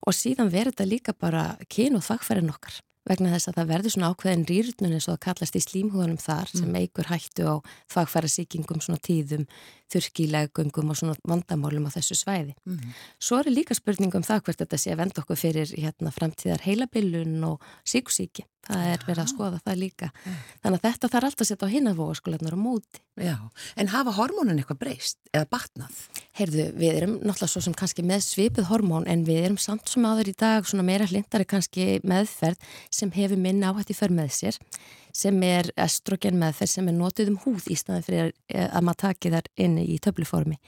Og 0.00 0.16
síðan 0.16 0.52
verður 0.52 0.72
þetta 0.72 0.88
líka 0.88 1.12
bara 1.16 1.44
kyn 1.68 1.98
og 1.98 2.06
þvakkfærin 2.06 2.52
okkar 2.52 2.80
vegna 3.10 3.32
þess 3.34 3.50
að 3.50 3.58
það 3.58 3.72
verður 3.74 3.94
svona 3.94 4.10
ákveðin 4.14 4.46
rýrnun 4.48 4.94
eins 4.96 5.08
og 5.08 5.16
það 5.16 5.24
kallast 5.26 5.58
í 5.58 5.64
slímhúðunum 5.64 6.20
þar 6.22 6.52
sem 6.54 6.78
eigur 6.78 7.10
hættu 7.10 7.46
á 7.50 7.54
þvakkfæra 7.92 8.30
síkingum 8.30 8.80
svona 8.84 9.02
tíðum, 9.02 9.46
þurrkilegungum 9.90 10.92
og 10.92 11.00
svona 11.00 11.16
vandamálum 11.26 11.88
á 11.90 11.94
þessu 11.96 12.18
svæði. 12.20 12.54
Svo 13.18 13.40
er 13.40 13.50
líka 13.50 13.74
spurning 13.74 14.14
um 14.14 14.26
það 14.26 14.44
hvert 14.46 14.62
þetta 14.62 14.78
sé 14.78 14.94
að 14.94 15.02
venda 15.02 15.24
okkur 15.24 15.40
fyrir 15.40 15.74
hérna, 15.74 16.14
framtíðar 16.14 16.62
heilabillun 16.62 17.36
og 17.50 17.70
síkusíki. 17.82 18.46
Það 18.60 18.82
er 18.92 19.04
verið 19.06 19.22
að 19.22 19.30
skoða 19.32 19.58
það 19.64 19.78
líka. 19.80 20.08
Þannig 20.62 20.76
að 20.76 20.82
þetta 20.84 21.08
þarf 21.10 21.26
alltaf 21.30 21.42
að 21.42 21.48
setja 21.48 21.66
á 21.66 21.74
hinavóaskólanar 21.74 22.54
á 22.54 22.60
móti. 22.60 23.00
Já. 23.20 23.36
En 23.80 23.88
hafa 23.90 24.12
hormónin 24.14 24.60
eitthvað 24.60 24.78
breyst 24.84 25.16
eða 25.32 25.48
batnað? 25.50 25.96
Heyrðu, 26.38 26.66
við 26.76 26.98
erum 26.98 27.14
náttúrulega 27.18 27.50
svo 27.54 27.62
sem 27.64 27.76
kannski 27.76 28.04
með 28.06 28.22
svipið 28.28 28.68
hormón 28.68 29.08
en 29.10 29.24
við 29.26 29.46
erum 29.46 29.58
samt 29.60 29.90
sem 29.90 30.04
aður 30.06 30.30
í 30.30 30.36
dag 30.38 30.68
svona 30.68 30.84
meira 30.86 31.08
hlindari 31.08 31.48
kannski 31.48 31.88
meðferð 32.04 32.60
sem 33.00 33.12
hefur 33.16 33.40
minna 33.40 33.72
áhætt 33.72 33.92
í 33.92 33.98
för 33.98 34.14
með 34.14 34.32
sér 34.36 34.60
sem 35.16 35.42
er 35.42 35.72
estrogen 35.80 36.38
meðferð 36.38 36.74
sem 36.76 36.88
er 36.90 36.96
notið 36.96 37.32
um 37.32 37.38
húð 37.44 37.66
í 37.72 37.76
staðin 37.78 38.06
fyrir 38.06 38.32
að 38.68 38.86
maður 38.86 39.02
taki 39.08 39.34
þar 39.34 39.52
inni 39.58 39.88
í 39.90 39.98
töfluformi 40.02 40.60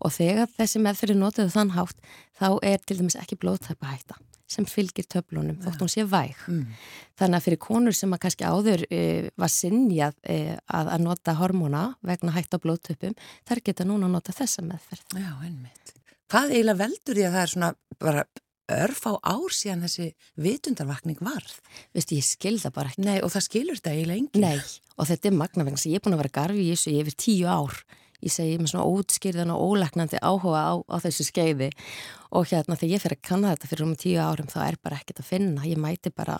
og 0.00 0.14
þegar 0.16 0.50
þessi 0.56 0.82
meðferð 0.82 1.14
er 1.14 1.22
notið 1.22 1.48
um 1.48 1.56
þann 1.58 1.74
hátt 1.78 2.14
þá 2.40 2.48
er 2.72 2.80
til 2.82 2.98
dæmis 3.00 3.20
ekki 3.20 3.38
blóðtæpa 3.38 3.92
hætta 3.92 4.18
sem 4.50 4.66
fylgir 4.68 5.06
töflunum 5.10 5.58
þótt 5.62 5.82
hún 5.82 5.90
sé 5.90 6.04
væg. 6.08 6.36
Mm. 6.50 6.76
Þannig 7.18 7.38
að 7.38 7.46
fyrir 7.46 7.60
konur 7.64 7.96
sem 7.96 8.12
að 8.14 8.22
kannski 8.24 8.46
áður 8.46 8.84
e, 8.92 9.00
var 9.40 9.52
sinjað 9.52 10.18
e, 10.22 10.38
að, 10.68 10.90
að 10.96 11.04
nota 11.06 11.36
hormóna 11.38 11.84
vegna 12.04 12.34
hætt 12.36 12.54
á 12.54 12.58
blóðtöpum, 12.62 13.16
þær 13.48 13.62
geta 13.66 13.88
núna 13.88 14.08
að 14.10 14.16
nota 14.18 14.36
þessa 14.36 14.64
meðferð. 14.66 15.16
Já, 15.16 15.30
einmitt. 15.46 15.94
Hvað 16.32 16.54
eiginlega 16.54 16.80
veldur 16.82 17.18
því 17.18 17.26
að 17.26 17.36
það 17.36 17.46
er 17.46 17.54
svona 17.54 17.72
bara 18.04 18.26
örf 18.72 19.02
á 19.10 19.12
ár 19.20 19.52
síðan 19.52 19.84
þessi 19.84 20.06
vitundarvakning 20.40 21.20
varð? 21.24 21.58
Veistu, 21.94 22.16
ég 22.18 22.26
skil 22.26 22.56
það 22.62 22.76
bara 22.78 22.92
ekki. 22.92 23.04
Nei, 23.04 23.18
og 23.20 23.32
það 23.34 23.46
skilur 23.48 23.80
þetta 23.80 23.92
eiginlega 23.92 24.22
enginn. 24.22 24.46
Nei, 24.46 24.80
og 24.96 25.10
þetta 25.10 25.30
er 25.30 25.36
magna 25.42 25.66
vegna 25.68 25.84
ég 25.84 25.98
er 25.98 26.04
búin 26.04 26.16
að 26.16 26.22
vera 26.24 26.34
garfi 26.40 26.64
í 26.64 26.72
þessu 26.72 26.96
yfir 27.02 27.18
tíu 27.24 27.48
ár. 27.50 27.78
Ég 28.24 28.32
segi 28.32 28.56
með 28.56 28.72
svona 28.72 28.88
ótskýrðan 28.88 29.52
og 29.52 29.64
ólegnandi 29.68 30.20
áhuga 30.24 30.60
á, 30.64 30.74
á 30.80 30.96
þessu 31.04 31.26
skeiði 31.28 31.70
og 32.32 32.46
hérna 32.48 32.78
þegar 32.80 32.94
ég 32.94 33.02
fer 33.02 33.16
að 33.18 33.24
kanna 33.28 33.50
þetta 33.52 33.68
fyrir 33.68 33.84
um 33.84 33.96
tíu 34.00 34.20
árum 34.22 34.48
þá 34.48 34.60
er 34.64 34.78
bara 34.80 35.00
ekkert 35.00 35.20
að 35.20 35.28
finna. 35.28 35.66
Ég 35.68 35.80
mæti 35.80 36.14
bara 36.14 36.38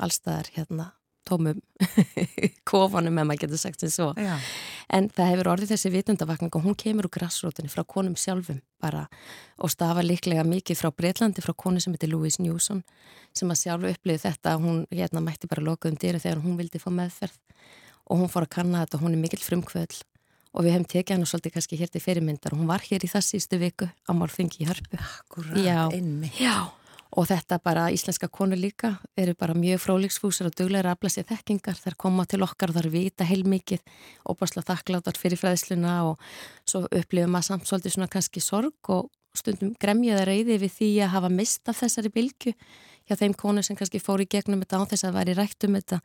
allstaðar 0.00 0.48
hérna 0.56 0.94
tómum 1.26 1.60
kofanum 2.70 3.20
ef 3.20 3.28
maður 3.28 3.42
getur 3.44 3.60
sagt 3.60 3.82
sem 3.82 3.92
svo. 3.92 4.08
Já. 4.18 4.36
En 4.96 5.08
það 5.12 5.32
hefur 5.32 5.50
orðið 5.54 5.72
þessi 5.74 5.92
vitundavakning 5.94 6.54
og 6.56 6.66
hún 6.66 6.78
kemur 6.78 7.08
úr 7.08 7.14
grassrótunni 7.18 7.72
frá 7.72 7.82
konum 7.84 8.16
sjálfum 8.18 8.60
bara 8.82 9.06
og 9.58 9.72
stafa 9.72 10.04
líklega 10.04 10.44
mikið 10.46 10.80
frá 10.80 10.90
Breitlandi, 10.94 11.44
frá 11.44 11.54
konu 11.56 11.82
sem 11.82 11.94
heitir 11.96 12.12
Louise 12.12 12.42
Newson 12.42 12.84
sem 13.36 13.50
að 13.50 13.62
sjálfu 13.64 13.92
upplýði 13.94 14.24
þetta 14.28 14.54
að 14.54 14.66
hún 14.66 14.82
hérna 14.92 15.24
mætti 15.24 15.50
bara 15.50 15.64
lokaðum 15.66 15.98
dyru 16.00 16.22
þegar 16.22 16.44
hún 16.44 16.58
vildi 16.60 16.82
fá 16.82 16.90
meðferð 16.94 17.40
og 18.06 18.20
hún 18.22 18.30
fór 18.30 18.46
að 18.46 18.54
kanna 18.60 18.84
þetta 18.84 19.00
og 19.00 19.06
hún 19.06 19.16
er 19.16 19.24
mikill 19.24 19.42
frumkvöld 19.42 20.02
og 20.56 20.64
við 20.64 20.76
hefum 20.76 20.88
tekið 20.88 21.16
hann 21.16 21.26
og 21.26 21.30
svolítið 21.30 21.54
kannski 21.56 21.78
hér 21.80 21.92
til 21.92 22.00
fyrirmyndar 22.00 22.54
og 22.54 22.62
hún 22.62 22.70
var 22.70 22.84
hér 22.86 23.04
í 23.04 23.10
það 23.12 23.26
sístu 23.26 23.58
viku 23.60 23.90
á 23.90 24.10
málþingi 24.16 24.64
í 24.64 24.68
Hörpu. 24.70 24.96
Akkurát, 24.96 25.58
Já. 25.60 25.80
einmitt. 25.92 26.38
Og 27.14 27.28
þetta 27.30 27.60
bara, 27.62 27.86
íslenska 27.94 28.28
konur 28.28 28.58
líka 28.58 28.96
eru 29.16 29.36
bara 29.38 29.54
mjög 29.54 29.78
fróliksfúsar 29.84 30.48
og 30.50 30.56
duglegar 30.58 30.90
að 30.90 30.96
afla 30.96 31.12
sér 31.12 31.28
þekkingar. 31.28 31.78
Þær 31.78 31.96
koma 32.02 32.26
til 32.26 32.42
okkar 32.42 32.74
þær 32.74 32.88
vita 32.90 33.28
heilmikið 33.28 33.84
bara 34.26 34.66
þakkláttar 34.72 35.20
fyrir 35.20 35.38
fræðsluna 35.38 36.00
og 36.10 36.26
svo 36.66 36.82
upplifum 36.90 37.30
maður 37.30 37.52
samt 37.52 37.70
svolítið 37.70 37.94
svona 37.94 38.10
kannski 38.10 38.42
sorg 38.42 38.90
og 38.90 39.12
stundum 39.36 39.74
gremjaða 39.80 40.26
reyði 40.28 40.58
við 40.64 40.74
því 40.78 40.90
að 41.04 41.14
hafa 41.14 41.30
mist 41.32 41.70
af 41.70 41.80
þessari 41.82 42.12
bylgu 42.14 42.54
hjá 43.06 43.18
þeim 43.20 43.36
konur 43.38 43.66
sem 43.66 43.78
kannski 43.78 44.02
fóru 44.02 44.26
í 44.26 44.30
gegnum 44.30 44.62
þetta 44.64 44.82
á 44.82 44.88
þess 44.90 45.06
að 45.06 45.18
væri 45.20 45.36
rætt 45.36 45.66
um 45.68 45.76
þetta 45.78 46.00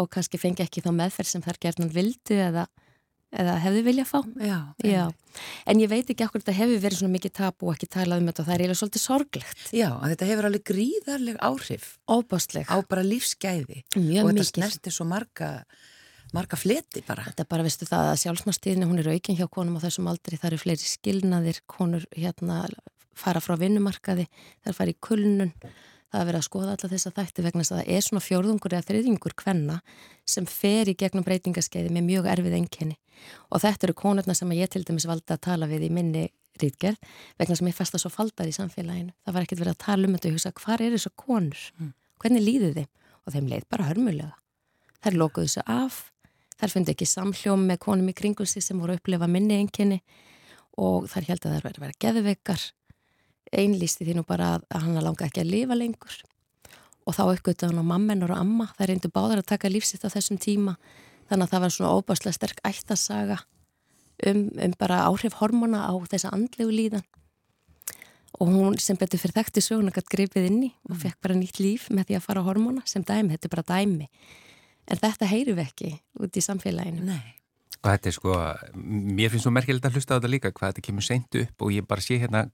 og 0.00 0.08
kannski 0.12 0.40
fengi 0.40 0.64
ekki 0.64 0.82
þá 0.84 0.90
meðferð 0.96 1.30
sem 1.34 1.44
þær 1.44 1.60
gerðan 1.62 1.92
vildu 1.92 2.38
eða, 2.40 2.66
eða 3.32 3.54
hefðu 3.64 3.82
vilja 3.86 4.04
fá. 4.08 4.18
Já, 4.44 4.58
Já, 4.84 5.04
en 5.66 5.80
ég 5.80 5.88
veit 5.88 6.10
ekki 6.12 6.26
okkur 6.26 6.42
þetta 6.44 6.54
hefur 6.58 6.82
verið 6.84 6.98
svona 7.00 7.14
mikið 7.16 7.32
tapu 7.38 7.68
og 7.70 7.76
ekki 7.78 7.88
talað 7.94 8.20
um 8.22 8.28
þetta 8.28 8.42
og 8.42 8.48
það 8.48 8.54
er 8.54 8.64
eiginlega 8.64 8.80
svolítið 8.82 9.04
sorglegt. 9.06 9.62
Já, 9.72 9.88
að 9.96 10.12
þetta 10.12 10.28
hefur 10.32 10.48
alveg 10.50 10.64
gríðarleg 10.72 11.38
áhrif 11.48 11.86
Óbástleg. 12.12 12.68
á 12.68 12.76
bara 12.84 13.04
lífsgæði 13.06 13.78
Mjög 13.96 14.22
og 14.24 14.28
þetta 14.28 14.36
mikið. 14.36 14.50
snerti 14.52 14.92
svo 14.92 15.06
marga, 15.08 15.50
marga 16.36 16.56
fleti 16.60 17.02
bara. 17.08 17.24
Þetta 17.30 17.46
er 17.46 17.50
bara, 17.54 17.64
veistu 17.66 17.88
það, 17.88 18.10
að 18.12 18.20
sjálfsmarstíðinni 18.26 18.88
hún 18.90 19.00
er 19.00 19.08
aukin 19.14 19.38
hjá 19.40 19.46
konum 19.48 19.78
á 19.80 19.84
þessum 19.86 20.10
aldri, 20.12 20.36
það 20.40 20.50
eru 20.52 20.60
fleiri 20.66 20.90
skilnaðir, 20.92 21.62
konur 21.66 22.04
hérna 22.16 22.66
fara 23.16 23.40
frá 23.44 23.56
vinnumarkaði, 23.60 24.28
þær 24.64 24.76
fara 24.76 24.92
í 24.92 24.96
kulnun, 25.04 25.50
Það 26.12 26.20
er 26.20 26.28
verið 26.28 26.38
að 26.42 26.46
skoða 26.46 26.74
alla 26.74 26.90
þessa 26.92 27.12
þætti 27.16 27.44
vegna 27.46 27.62
þess 27.62 27.72
að 27.72 27.80
það 27.80 27.94
er 27.96 28.04
svona 28.06 28.22
fjórðungur 28.22 28.74
eða 28.76 28.86
þriðjungur 28.90 29.34
kvenna 29.42 29.78
sem 30.28 30.48
fer 30.48 30.90
í 30.92 30.94
gegnum 31.00 31.24
breytingaskeiði 31.24 31.92
með 31.94 32.08
mjög 32.10 32.28
erfið 32.34 32.56
enginni 32.58 32.98
og 33.48 33.62
þetta 33.62 33.88
eru 33.88 33.96
konurna 33.96 34.36
sem 34.36 34.52
ég 34.56 34.70
til 34.72 34.82
dæmis 34.84 35.06
valdi 35.08 35.32
að 35.32 35.44
tala 35.46 35.68
við 35.70 35.86
í 35.88 35.90
minni 35.94 36.26
rítgerð 36.60 37.00
vegna 37.40 37.56
sem 37.56 37.70
ég 37.70 37.76
fasta 37.76 38.00
svo 38.00 38.10
faldar 38.12 38.50
í 38.50 38.54
samfélaginu. 38.54 39.14
Það 39.24 39.36
var 39.36 39.46
ekkert 39.46 39.62
verið 39.62 39.74
að 39.74 39.84
tala 39.86 40.08
um 40.08 40.16
þetta 40.16 40.28
og 40.28 40.36
hugsa 40.36 40.54
hvað 40.60 40.84
er 40.86 40.96
þessu 40.96 41.12
konur? 41.22 41.62
Hvernig 42.22 42.44
líður 42.44 42.74
þeim? 42.80 42.90
Og 43.22 43.36
þeim 43.36 43.48
leið 43.52 43.68
bara 43.70 43.88
hörmulega. 43.88 44.34
Þær 45.02 45.18
lokuðu 45.18 45.48
þessu 45.48 45.64
af, 45.70 45.98
þær 46.58 46.74
fundi 46.74 46.94
ekki 46.94 47.08
samhljóm 47.08 47.64
með 47.70 47.80
konum 47.86 48.10
í 48.10 48.16
kringum 48.18 48.48
sig 48.50 48.64
sem 48.66 48.78
voru 48.78 48.94
að 48.94 49.00
upplifa 49.00 49.30
minni 49.30 49.58
enginni 49.58 50.02
og 50.80 51.08
þær 51.10 51.28
held 51.30 51.46
að 51.46 51.56
þær 51.56 51.66
verið 51.66 51.80
að 51.80 51.86
vera 51.86 52.00
geðveikar 52.04 52.66
einlýsti 53.52 54.06
því 54.06 54.18
nú 54.18 54.26
bara 54.26 54.56
að 54.58 54.84
hann 54.86 55.00
langa 55.04 55.26
ekki 55.28 55.42
að 55.44 55.52
lifa 55.52 55.78
lengur. 55.78 56.18
Og 57.06 57.16
þá 57.16 57.22
uppgötu 57.26 57.68
hann 57.68 57.82
á 57.82 57.84
mammenur 57.84 58.32
og 58.34 58.42
amma. 58.42 58.68
Það 58.78 58.92
reyndu 58.92 59.10
báðar 59.12 59.42
að 59.42 59.50
taka 59.52 59.70
lífsitt 59.72 60.04
á 60.06 60.12
þessum 60.12 60.38
tíma. 60.40 60.76
Þannig 61.30 61.48
að 61.48 61.54
það 61.54 61.64
var 61.64 61.74
svona 61.76 61.96
óbáslega 61.96 62.36
sterk 62.36 62.62
ættasaga 62.66 63.40
um, 64.26 64.46
um 64.56 64.76
bara 64.78 65.02
áhrif 65.08 65.36
hormona 65.40 65.86
á 65.88 65.92
þessa 66.10 66.32
andlegu 66.34 66.72
líðan. 66.72 67.04
Og 68.40 68.48
hún 68.48 68.78
sem 68.80 68.96
betur 68.98 69.20
fyrir 69.20 69.36
þekkti 69.40 69.62
söguna 69.64 69.92
gætt 69.94 70.08
gripið 70.10 70.48
inni 70.48 70.72
og 70.88 70.96
fekk 71.02 71.20
bara 71.22 71.36
nýtt 71.36 71.60
líf 71.60 71.90
með 71.92 72.08
því 72.08 72.18
að 72.18 72.26
fara 72.26 72.46
hormona 72.46 72.82
sem 72.88 73.04
dæmi, 73.04 73.34
þetta 73.34 73.48
er 73.48 73.54
bara 73.56 73.68
dæmi. 73.68 74.08
En 74.90 74.98
þetta 74.98 75.28
heyru 75.30 75.54
við 75.58 75.68
ekki 75.68 75.92
út 76.22 76.38
í 76.38 76.44
samfélaginu. 76.44 77.04
Nei. 77.06 77.41
Og 77.82 77.88
þetta 77.90 78.08
er 78.08 78.14
sko, 78.14 78.34
mér 78.78 79.32
finnst 79.32 79.42
svo 79.42 79.50
merkilegt 79.50 79.86
að 79.88 79.96
hlusta 79.96 80.14
á 80.14 80.16
þetta 80.20 80.30
líka 80.30 80.50
hvað 80.54 80.70
þetta 80.70 80.84
kemur 80.86 81.06
seint 81.06 81.38
upp 81.40 81.64
og 81.66 81.72
ég 81.74 81.86
bara 81.90 82.04
sé 82.04 82.18
hérna 82.22 82.44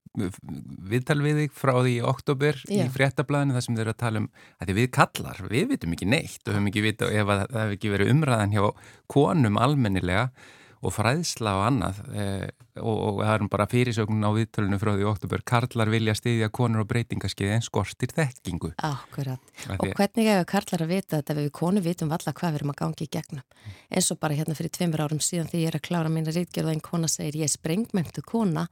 viðtal 0.88 1.18
við 1.20 1.42
þig 1.42 1.58
frá 1.58 1.74
því 1.76 1.92
í 1.98 2.04
oktober 2.08 2.62
Já. 2.64 2.78
í 2.80 2.86
fréttablaðinu 2.94 3.56
þar 3.56 3.66
sem 3.66 3.76
þeir 3.76 3.84
eru 3.84 3.92
að 3.92 4.00
tala 4.00 4.22
um 4.22 4.30
að 4.64 4.72
við 4.78 4.88
kallar, 4.96 5.42
við 5.52 5.66
vitum 5.74 5.92
ekki 5.98 6.08
neitt 6.08 6.48
og 6.48 6.56
höfum 6.56 6.70
ekki 6.72 6.84
vita 6.86 7.10
ef 7.12 7.34
að 7.34 7.42
það 7.44 7.60
hefur 7.60 7.76
ekki 7.76 7.92
verið 7.92 8.14
umræðan 8.14 8.56
hjá 8.56 8.64
konum 9.12 9.60
almennilega 9.60 10.30
og 10.78 10.92
fræðsla 10.94 11.52
og 11.58 11.62
annað 11.66 11.96
eh, 12.14 12.48
og, 12.78 12.96
og 13.08 13.16
það 13.24 13.32
er 13.34 13.44
bara 13.50 13.66
fyrirsögnin 13.72 14.22
á 14.22 14.30
viðtölunum 14.36 14.78
frá 14.82 14.92
því 14.94 15.06
oktober, 15.10 15.42
karlar 15.42 15.90
vilja 15.90 16.14
stiðja 16.14 16.48
konur 16.54 16.84
og 16.84 16.88
breytingaskeiði 16.92 17.56
en 17.56 17.64
skortir 17.66 18.12
þekkingu. 18.14 18.70
Akkurat, 18.86 19.42
og 19.74 19.82
því- 19.82 19.96
hvernig 19.98 20.28
hefur 20.30 20.48
karlar 20.54 20.84
að 20.86 20.92
vita 20.94 21.18
þetta? 21.18 21.36
Við 21.40 21.50
konu 21.58 21.82
vitum 21.82 22.12
valla 22.14 22.32
hvað 22.38 22.52
við 22.54 22.60
erum 22.60 22.72
að 22.74 22.80
gangi 22.84 23.08
í 23.08 23.12
gegnum. 23.18 23.42
Eins 23.90 24.10
og 24.14 24.20
bara 24.22 24.38
hérna 24.38 24.54
fyrir 24.58 24.70
tveimur 24.78 25.02
árum 25.08 25.18
síðan 25.24 25.50
því 25.50 25.64
ég 25.64 25.72
er 25.72 25.78
að 25.80 25.86
klára 25.90 26.12
mína 26.14 26.34
rítgerð 26.34 26.70
og 26.70 26.76
einn 26.76 26.84
kona 26.86 27.08
segir 27.10 27.40
ég 27.42 27.48
er 27.50 27.54
sprengmentu 27.56 28.22
kona 28.22 28.68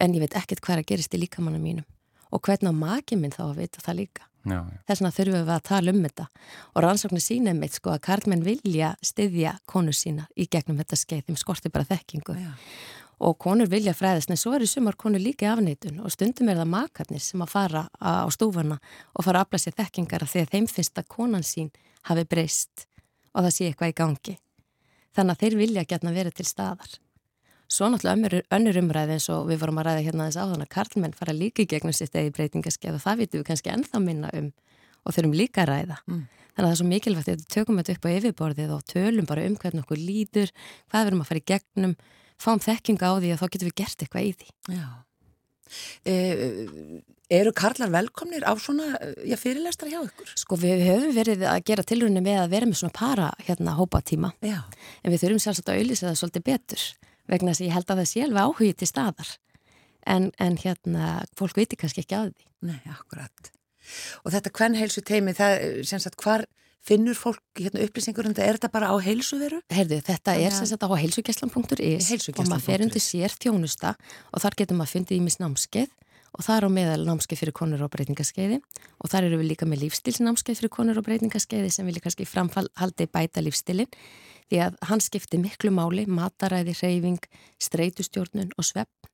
en 0.00 0.14
ég 0.14 0.20
veit 0.20 0.36
ekkert 0.36 0.60
hvað 0.60 0.76
er 0.76 0.82
að 0.84 0.90
gerist 0.92 1.14
í 1.16 1.22
líkamannu 1.24 1.60
mínum. 1.60 1.88
Og 2.30 2.44
hvernig 2.46 2.70
á 2.70 2.74
makið 2.76 3.18
minn 3.24 3.32
þá 3.34 3.42
að 3.48 3.56
vita 3.64 3.80
það 3.82 3.96
líka. 4.04 4.26
Þess 4.44 5.00
vegna 5.00 5.10
þurfum 5.16 5.42
við 5.44 5.52
að 5.54 5.66
tala 5.68 5.92
um 5.92 6.00
þetta. 6.04 6.26
Og 6.74 6.84
rannsóknir 6.84 7.24
sína 7.24 7.54
meitt 7.56 7.76
sko 7.76 7.92
að 7.94 8.02
karlmenn 8.06 8.44
vilja 8.46 8.94
styðja 9.04 9.58
konur 9.68 9.96
sína 9.96 10.28
í 10.36 10.46
gegnum 10.50 10.80
þetta 10.80 10.96
skeið, 10.96 11.26
þeim 11.28 11.38
skorti 11.40 11.72
bara 11.72 11.88
þekkingu. 11.90 12.36
Já. 12.40 12.54
og 13.20 13.36
konur 13.36 13.68
vilja 13.68 13.92
fræðast 13.92 14.30
en 14.32 14.38
svo 14.40 14.54
eru 14.56 14.64
sumar 14.64 14.96
konur 14.96 15.20
líka 15.20 15.44
í 15.44 15.50
afneitun. 15.50 15.98
Og 16.00 16.12
stundum 16.14 16.48
er 16.48 16.56
það 16.56 16.70
makarnir 16.72 17.20
sem 17.20 17.42
að 17.44 17.50
fara 17.52 17.82
á 18.00 18.24
stúfana 18.32 18.78
og 19.12 19.26
fara 19.26 19.42
að 19.42 19.44
afla 19.44 19.60
sér 19.60 19.76
þekkingar 19.76 20.24
af 20.24 20.32
því 20.32 20.44
að 20.46 20.54
þeim 20.54 20.68
finnst 20.72 21.02
að 21.02 21.10
konan 21.12 21.44
sín 21.44 21.68
hafi 22.08 22.24
breyst 22.24 22.86
og 23.34 23.44
það 23.44 23.52
sé 23.52 23.68
eitthvað 23.68 23.92
í 23.92 23.98
gangi. 24.00 24.36
Þannig 25.12 25.36
að 25.36 25.44
þeir 25.44 25.58
vilja 25.60 25.84
gætna 25.90 26.14
vera 26.16 26.32
til 26.32 26.48
staðar 26.48 26.96
Svo 27.70 27.86
náttúrulega 27.86 28.42
önnur, 28.50 28.78
umræði 28.80 29.14
eins 29.14 29.28
og 29.30 29.46
við 29.46 29.60
vorum 29.62 29.78
að 29.78 29.90
ræða 29.90 30.04
hérna 30.08 30.26
þess 30.26 30.40
áðan 30.42 30.64
að 30.64 30.72
karlmenn 30.74 31.14
fara 31.14 31.34
líka 31.36 31.62
í 31.62 31.68
gegnum 31.70 31.94
sitt 31.94 32.16
eða 32.18 32.32
breytingaskeið 32.34 32.96
og 32.96 33.04
það 33.04 33.20
vitum 33.22 33.40
við 33.40 33.46
kannski 33.50 33.72
ennþá 33.74 34.00
minna 34.02 34.30
um 34.34 34.48
og 35.06 35.14
þurfum 35.16 35.36
líka 35.38 35.62
að 35.64 35.70
ræða. 35.70 35.98
Mm. 36.10 36.24
Þannig 36.50 36.64
að 36.64 36.66
það 36.66 36.72
er 36.74 36.80
svo 36.80 36.88
mikilvægt 36.90 37.30
að 37.30 37.36
við 37.36 37.46
tökum 37.54 37.78
þetta 37.80 37.94
upp 37.94 38.08
á 38.10 38.10
yfirborðið 38.16 38.72
og 38.74 38.82
tölum 38.90 39.28
bara 39.30 39.44
um 39.46 39.54
hvernig 39.62 39.84
okkur 39.84 40.02
líður, 40.02 40.50
hvað 40.90 41.06
við 41.06 41.12
erum 41.12 41.22
að 41.22 41.30
fara 41.30 41.40
í 41.40 41.46
gegnum, 41.52 41.94
fáum 42.40 42.64
þekkinga 42.66 43.06
á 43.06 43.12
því 43.16 43.30
og 43.32 43.40
þá 43.40 43.46
getum 43.46 43.70
við 43.70 43.78
gert 43.80 44.04
eitthvað 44.04 44.26
í 44.26 44.34
því. 44.40 44.50
E, 46.10 46.14
eru 47.30 47.52
karlar 47.54 47.92
velkomnir 47.94 48.42
á 48.42 48.52
svona 48.58 48.88
já, 49.22 49.36
fyrirlestra 49.38 49.88
hjá 49.88 50.00
ykkur? 50.02 50.32
Sko 50.42 50.58
við 50.58 50.82
höfum 50.88 51.14
verið 51.14 51.44
að 51.46 51.60
gera 51.70 51.86
tilrunni 51.86 52.22
með 52.24 52.40
að 52.42 52.56
vera 52.56 52.68
með 52.68 52.80
svona 52.80 52.96
para 52.96 53.28
hérna 53.46 53.76
hópatíma 53.78 54.32
Já. 54.42 54.64
en 55.04 55.14
við 55.14 55.22
þurfum 55.22 55.44
sjálfsagt 55.44 55.70
að 55.70 55.78
auðlýsa 55.78 56.08
það 56.08 56.18
svolítið 56.18 56.46
betur 56.50 56.86
vegna 57.30 57.54
þess 57.54 57.62
að 57.62 57.68
ég 57.68 57.76
held 57.78 57.90
að 57.90 58.02
það 58.02 58.10
sé 58.10 58.26
alveg 58.26 58.48
áhugið 58.50 58.78
til 58.80 58.90
staðar 58.90 59.32
en, 60.10 60.30
en 60.40 60.56
hérna 60.60 61.10
fólk 61.38 61.58
viti 61.60 61.78
kannski 61.78 62.04
ekki 62.04 62.18
að 62.18 62.32
því. 62.32 62.48
Nei, 62.70 62.80
akkurat. 62.90 63.52
Og 64.24 64.34
þetta 64.34 64.52
kvennheilsu 64.54 65.02
teimi, 65.06 65.34
það, 65.36 65.84
sem 65.88 66.02
sagt, 66.02 66.20
hvar 66.22 66.46
finnur 66.84 67.16
fólk 67.18 67.42
hérna, 67.60 67.82
upplýsingur 67.84 68.28
um 68.28 68.34
þetta? 68.34 68.46
Er 68.46 68.58
þetta 68.58 68.72
bara 68.72 68.90
á 68.92 68.96
heilsuveru? 69.04 69.60
Heyrðu, 69.72 70.00
þetta 70.06 70.36
er 70.40 70.54
sem 70.56 70.68
sagt 70.68 70.84
á 70.84 70.88
Heilsugæslan 70.96 71.52
og 71.52 72.46
maður 72.48 72.64
fer 72.64 72.84
undir 72.86 73.04
sér 73.04 73.34
þjónusta 73.36 73.94
og 74.32 74.44
þar 74.44 74.56
getur 74.62 74.80
maður 74.80 74.94
fundið 74.96 75.20
ímis 75.20 75.40
námskeið 75.42 75.92
og 76.36 76.44
þar 76.46 76.66
á 76.66 76.68
meðal 76.70 77.04
námskeið 77.08 77.42
fyrir 77.42 77.56
konur 77.56 77.84
og 77.84 77.92
breytingaskeiði. 77.94 78.60
Og 79.02 79.10
þar 79.12 79.28
eru 79.28 79.40
við 79.40 79.52
líka 79.52 79.68
með 79.68 79.84
lífstilsnámskeið 79.86 80.60
fyrir 80.60 80.72
konur 80.74 81.00
og 81.00 81.06
breytingaskeiði 81.08 81.70
sem 81.74 81.88
vilja 81.88 82.04
kannski 82.04 82.28
framhaldi 82.28 83.08
bæta 83.10 83.42
lífstilin 83.44 83.90
því 84.50 84.62
að 84.66 84.78
hann 84.90 85.02
skiptir 85.02 85.42
miklu 85.42 85.70
máli, 85.74 86.06
mataræði, 86.10 86.74
reyfing, 86.82 87.22
streitustjórnun 87.62 88.50
og 88.58 88.66
svepp 88.66 89.10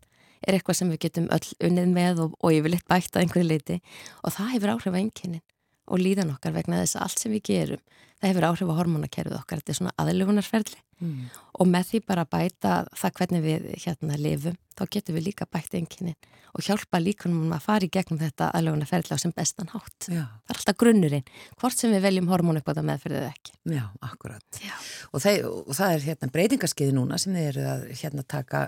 er 0.47 0.57
eitthvað 0.57 0.81
sem 0.81 0.93
við 0.93 1.03
getum 1.07 1.29
öll 1.35 1.51
unnið 1.69 1.93
með 1.93 2.23
og, 2.25 2.39
og 2.41 2.57
yfirleitt 2.57 2.89
bætt 2.89 3.17
að 3.17 3.27
einhverju 3.27 3.49
leiti 3.49 3.79
og 4.23 4.35
það 4.37 4.53
hefur 4.55 4.73
áhrif 4.75 4.97
á 4.97 5.01
einnkynnin 5.01 5.45
og 5.87 6.03
líðan 6.03 6.33
okkar 6.35 6.57
vegna 6.57 6.83
þess 6.83 6.99
að 6.99 7.07
allt 7.07 7.23
sem 7.23 7.35
við 7.35 7.45
gerum 7.51 7.83
það 8.21 8.29
hefur 8.33 8.49
áhrif 8.51 8.73
á 8.73 8.79
hormonakerfið 8.81 9.39
okkar 9.41 9.61
þetta 9.63 9.75
er 9.75 9.81
svona 9.83 9.97
aðlugunarferðli 10.05 10.83
Mm. 10.97 11.27
og 11.61 11.67
með 11.69 11.83
því 11.91 11.99
bara 12.09 12.23
bæta 12.25 12.71
það 12.97 13.11
hvernig 13.19 13.43
við 13.45 13.65
hérna 13.83 14.17
lifum, 14.17 14.55
þá 14.73 14.83
getum 14.95 15.17
við 15.19 15.27
líka 15.27 15.45
bætt 15.45 15.75
einnkynnin 15.77 16.15
og 16.57 16.65
hjálpa 16.65 16.97
líkunum 17.05 17.51
að 17.53 17.61
fara 17.67 17.85
í 17.85 17.91
gegnum 17.93 18.17
þetta 18.17 18.47
aðlugunarferðli 18.57 19.13
á 19.13 19.21
sem 19.21 19.33
bestan 19.37 19.69
hátt. 19.75 20.07
Já, 20.09 20.25
Það 20.25 20.55
er 20.55 20.57
alltaf 20.57 20.79
grunnurinn, 20.81 21.27
hvort 21.61 21.77
sem 21.77 21.93
við 21.93 22.01
veljum 22.01 22.31
upp 22.63 22.71
á 22.73 22.77
það 22.79 22.87
meðferðið 22.89 23.27
ekki. 23.29 23.53
já, 23.77 23.83
akkurat. 24.09 24.61
Já. 24.65 24.73
Og, 25.13 25.21
þeir, 25.21 25.45
og 25.69 25.75
það 25.77 25.93
er 25.99 26.07
hérna 26.07 26.31
breytingarskeiði 26.33 26.97
núna 26.97 27.19
sem 27.21 27.35
þið 27.37 27.49
eru 27.51 27.67
að 27.75 27.85
hérna 28.01 28.25
taka 28.27 28.63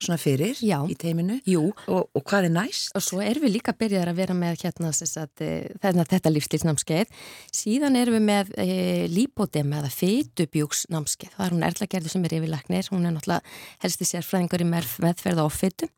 svona 0.00 0.16
fyrir 0.16 0.56
Já. 0.56 0.80
í 0.88 0.96
teiminu. 0.96 1.42
Jú, 1.44 1.74
Og, 1.92 2.08
og 2.16 2.24
hvað 2.24 2.48
er 2.48 2.54
næst? 2.56 2.96
og 2.96 3.02
svo 3.04 3.20
erum 3.20 3.44
við 3.44 3.58
líka 3.60 3.76
byrjaðar 3.76 4.14
að 4.14 4.16
vera 4.16 4.32
með 4.34 4.56
hérna 4.64 4.94
sagt, 4.96 5.42
eh, 5.44 5.68
þetta, 5.84 6.32
lífstilsnámskeið 6.32 7.06
síðan 7.52 8.00
erum 8.00 8.16
við 8.16 8.24
með 8.32 8.54
e, 8.56 8.66
líbódem 9.10 9.72
eða 9.78 9.90
fytubjúksnámskeið 9.92 11.34
það 11.36 11.46
er 11.46 11.54
hún 11.56 11.66
Erla 11.66 11.88
Gerður 11.92 12.14
sem 12.14 12.24
er 12.28 12.36
yfirlæknir. 12.38 12.88
Hún 12.92 13.06
er 13.08 13.14
náttúrulega 13.16 13.42
helsti 13.84 14.08
sérfræðingur 14.10 14.64
í 14.64 14.68
meðf- 14.70 15.00
meðferð 15.04 15.42
á 15.42 15.46
fytu 15.52 15.90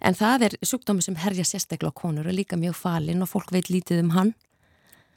en 0.00 0.16
það 0.16 0.46
er 0.48 0.54
sjúkdómi 0.64 1.04
sem 1.04 1.18
herja 1.20 1.44
sérstaklega 1.44 1.92
á 1.92 2.00
konur 2.00 2.28
og 2.30 2.36
líka 2.36 2.56
mjög 2.60 2.78
falinn 2.78 3.22
og 3.24 3.28
fólk 3.28 3.52
veit 3.52 3.68
lítið 3.72 4.04
um 4.04 4.14
hann. 4.16 4.32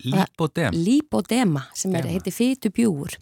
Líbodem. 0.04 0.74
líbódema 0.74 1.68
sem 1.78 1.94
er, 1.96 2.08
heitir 2.10 2.34
fytubjúur 2.34 3.14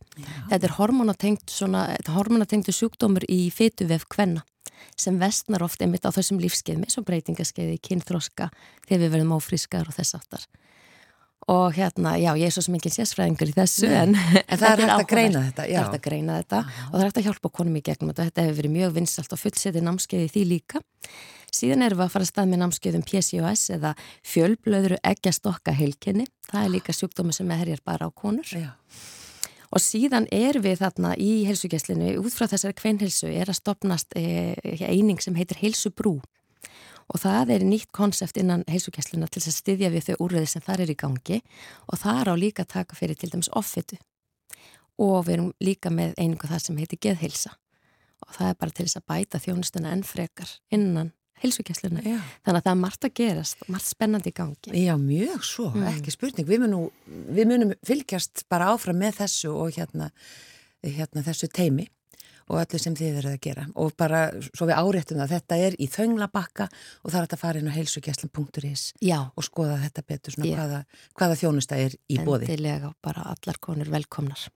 þetta 0.50 0.66
er 0.66 0.74
hormonatengt 0.78 2.72
sjúkdómur 2.74 3.26
í 3.30 3.52
fytuvef 3.54 4.08
kvenna 4.10 4.42
sem 4.98 5.20
vestnar 5.20 5.62
oft 5.62 5.82
einmitt 5.84 6.08
á 6.08 6.16
þessum 6.16 6.40
lífskeið 6.42 6.80
með 6.82 6.96
svo 6.96 7.04
breytingaskeiði, 7.06 7.78
kynþroska 7.86 8.50
þegar 8.88 9.04
við 9.04 9.14
verðum 9.14 9.36
ófrískar 9.36 9.92
og 9.92 9.98
þess 10.00 10.16
aftar 10.18 10.48
og 11.52 11.76
hérna, 11.76 12.16
já, 12.22 12.32
ég 12.40 12.48
er 12.48 12.56
svo 12.56 12.64
sem 12.66 12.78
enginn 12.78 12.96
sérsfræðingur 12.96 13.52
í 13.52 13.56
þessu 13.58 13.90
en, 13.92 14.16
En 14.48 14.62
það 14.62 14.72
er 14.72 14.84
hægt 14.86 14.96
að 14.96 15.06
greina 15.12 15.44
þetta, 15.50 15.66
það 15.66 15.76
er 15.76 15.82
hægt 15.82 16.00
að 16.00 16.06
greina 16.08 16.40
þetta. 16.40 16.64
Og 16.88 16.96
það 16.96 17.04
er 17.04 17.10
hægt 17.10 17.22
að 17.22 17.28
hjálpa 17.28 17.54
konum 17.60 17.78
í 17.78 17.84
gegnum 17.86 18.12
þetta. 18.12 18.28
Þetta 18.30 18.48
hefur 18.48 18.60
verið 18.62 18.76
mjög 18.78 18.98
vinsalt 18.98 19.36
og 19.36 19.42
fullsetið 19.42 19.88
námskeiði 19.88 20.34
því 20.36 20.44
líka. 20.56 20.84
Síðan 21.52 21.84
erum 21.84 22.00
við 22.00 22.06
að 22.06 22.14
fara 22.14 22.28
að 22.28 22.32
stað 22.32 22.52
með 22.52 22.62
námskeiðum 22.62 23.08
PCOS 23.10 23.64
eða 23.76 23.96
fjölblöðru 24.34 25.00
eggjastokka 25.12 25.74
heilkenni. 25.76 26.30
Það 26.48 26.68
er 26.68 26.76
líka 26.78 26.96
sjúkdómi 26.96 27.36
sem 27.36 27.52
herjar 27.52 27.84
bara 27.84 28.08
á 28.08 28.10
konur. 28.16 28.48
Já, 28.56 28.72
Og 29.72 29.80
síðan 29.80 30.26
er 30.36 30.60
við 30.60 30.82
þarna 30.82 31.14
í 31.16 31.46
heilsugjæslinu, 31.48 32.18
út 32.20 32.36
frá 32.36 32.50
þessari 32.52 32.76
kveinheilsu, 32.76 33.30
er 33.32 33.48
að 33.52 33.62
stopnast 33.62 34.18
e, 34.20 34.52
eining 34.84 35.22
sem 35.24 35.38
heitir 35.38 35.62
heilsubrú. 35.62 36.18
Og 37.12 37.20
það 37.20 37.50
er 37.58 37.66
nýtt 37.68 37.92
konsept 37.92 38.38
innan 38.40 38.64
heilsugjæsluna 38.72 39.28
til 39.28 39.42
að 39.44 39.56
styðja 39.58 39.90
við 39.92 40.06
þau 40.08 40.16
úrreði 40.28 40.48
sem 40.48 40.64
þar 40.64 40.84
er 40.86 40.94
í 40.94 40.96
gangi 40.96 41.42
og 41.92 42.00
það 42.00 42.32
á 42.32 42.36
líka 42.40 42.64
taka 42.66 42.96
fyrir 42.96 43.20
til 43.20 43.30
dæmis 43.34 43.50
offitu. 43.52 43.98
Og 45.02 45.26
við 45.28 45.34
erum 45.38 45.50
líka 45.60 45.92
með 45.92 46.14
einingu 46.18 46.48
það 46.48 46.64
sem 46.66 46.78
heitir 46.80 47.02
geðheilsa. 47.04 47.52
Og 48.28 48.36
það 48.38 48.48
er 48.54 48.60
bara 48.62 48.72
til 48.78 48.86
þess 48.86 49.00
að 49.02 49.08
bæta 49.12 49.42
þjónustuna 49.44 49.92
enn 49.92 50.04
frekar 50.08 50.50
innan 50.72 51.12
heilsugjæsluna. 51.42 52.04
já. 52.06 52.20
Þannig 52.46 52.60
að 52.60 52.66
það 52.68 52.72
er 52.72 52.82
margt 52.86 53.06
að 53.08 53.14
gerast, 53.18 53.64
margt 53.68 53.88
spennandi 53.90 54.30
í 54.30 54.36
gangi. 54.38 54.74
Já, 54.86 54.94
mjög 55.02 55.44
svo, 55.44 55.72
Mm. 55.74 55.88
ekki 55.90 56.12
spurning. 56.12 56.48
Við 56.48 56.60
munum, 56.62 56.92
við 57.34 57.46
munum 57.50 57.74
fylgjast 57.84 58.44
bara 58.48 58.70
áfram 58.72 59.00
með 59.02 59.16
þessu 59.26 59.50
og 59.56 59.74
hérna, 59.74 60.12
hérna 60.84 61.24
þessu 61.26 61.50
teimi 61.52 61.88
og 62.52 62.60
öllu 62.60 62.82
sem 62.82 62.96
þið 62.98 63.14
verið 63.18 63.36
að 63.36 63.44
gera 63.46 63.66
og 63.80 63.94
bara 64.00 64.22
svo 64.52 64.68
við 64.70 64.80
áréttum 64.82 65.22
það, 65.22 65.34
þetta 65.36 65.60
er 65.68 65.78
í 65.80 65.88
þönglabakka 65.92 66.68
og 66.72 67.14
það 67.14 67.20
er 67.22 67.36
að 67.38 67.44
fara 67.44 67.62
inn 67.62 67.72
á 67.72 67.78
heilsugjæslan.is 67.78 68.84
og 69.32 69.48
skoða 69.48 69.80
þetta 69.86 70.06
betur 70.08 70.36
svona 70.36 70.58
hvaða, 70.60 70.82
hvaða 71.20 71.40
þjónusta 71.42 71.80
er 71.80 71.96
í 72.12 72.20
bóði. 72.20 72.50
Endilega 72.50 72.92
bara 73.04 73.26
allar 73.34 73.62
konur 73.64 73.92
velkomnar. 73.94 74.50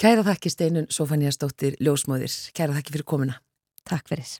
Kæra 0.00 0.24
þakki 0.26 0.54
Steinun 0.54 0.88
Sofania 0.90 1.34
Stóttir 1.34 1.76
Ljósmóðir, 1.82 2.32
kæra 2.56 2.78
þakki 2.78 2.96
fyrir 2.96 3.08
komuna. 3.14 3.38
Takk 3.88 4.10
fyrir. 4.10 4.38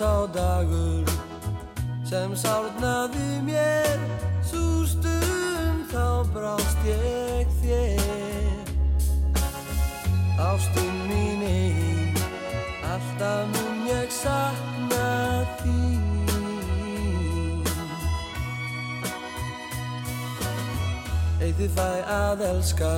Sá 0.00 0.24
dagur 0.32 1.04
sem 2.08 2.32
sárnaði 2.32 3.40
mér. 3.44 3.98
Svo 4.40 4.86
stund 4.88 5.90
þá 5.92 6.24
brást 6.32 6.86
ég 6.88 7.50
þér. 7.60 8.70
Ástinn 10.40 11.02
mín 11.04 11.42
einn 11.44 12.16
Alltaf 12.88 13.44
mun 13.52 13.82
ég 13.90 14.08
sakna 14.08 15.10
þín. 15.60 16.06
Eitt 21.44 21.60
þið 21.60 21.74
fæ 21.76 21.90
að 22.16 22.46
elska 22.48 22.94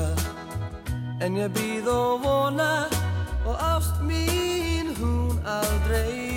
En 1.23 1.39
ég 1.39 1.51
býð 1.55 1.91
og 1.91 2.23
vona 2.23 2.75
Og 3.47 3.59
ást 3.75 3.99
mín 4.07 4.95
hún 4.99 5.43
aldrei 5.43 6.32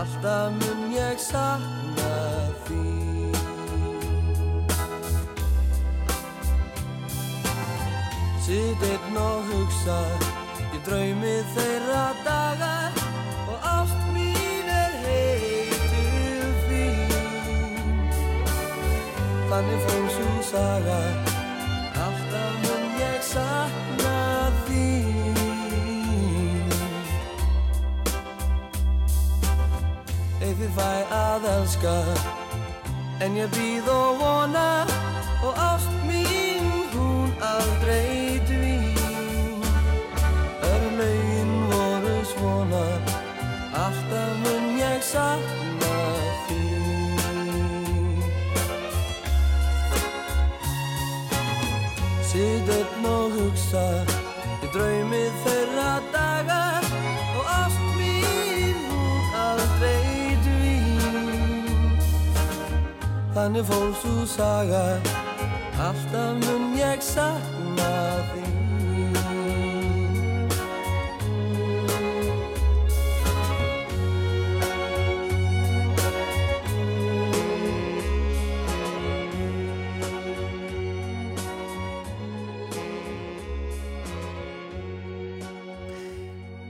Alltaf 0.00 0.52
mun 0.56 0.92
ég 0.96 1.18
sakna 1.20 2.12
því 2.64 2.84
Sitt 8.46 8.86
einn 8.88 9.20
og 9.20 9.44
hugsa 9.50 10.00
Ég 10.72 10.80
draumi 10.88 11.36
þeirra 11.52 12.06
daga 12.24 12.72
Og 13.44 13.70
ást 13.74 14.00
mín 14.16 14.72
er 14.72 14.96
heitur 15.04 16.48
þín 16.64 17.16
Þannig 19.52 19.84
fór 19.84 20.14
svo 20.16 20.30
saga 20.54 21.19
ég 30.70 30.76
fæ 30.76 31.04
að 31.10 31.44
elska. 31.44 31.94
En 33.20 33.36
ég 33.36 33.48
býð 33.50 33.88
og 33.90 34.18
vona 34.20 34.86
og 35.42 35.54
ást 35.56 35.90
mín 36.06 36.64
hún 36.92 37.30
aldrei 37.40 38.40
dvín. 38.46 39.62
Örlaugin 40.62 41.52
voru 41.70 42.24
svona 42.24 42.86
Alltaf 43.74 44.32
mun 44.42 44.78
ég 44.78 45.02
sakna 45.02 45.49
Þannig 63.40 63.62
fór 63.64 63.92
svo 63.96 64.24
saga. 64.28 64.80
Alltaf 65.80 66.34
mun 66.42 66.74
ég 66.76 67.00
sakna 67.00 67.86
þín. 68.34 68.58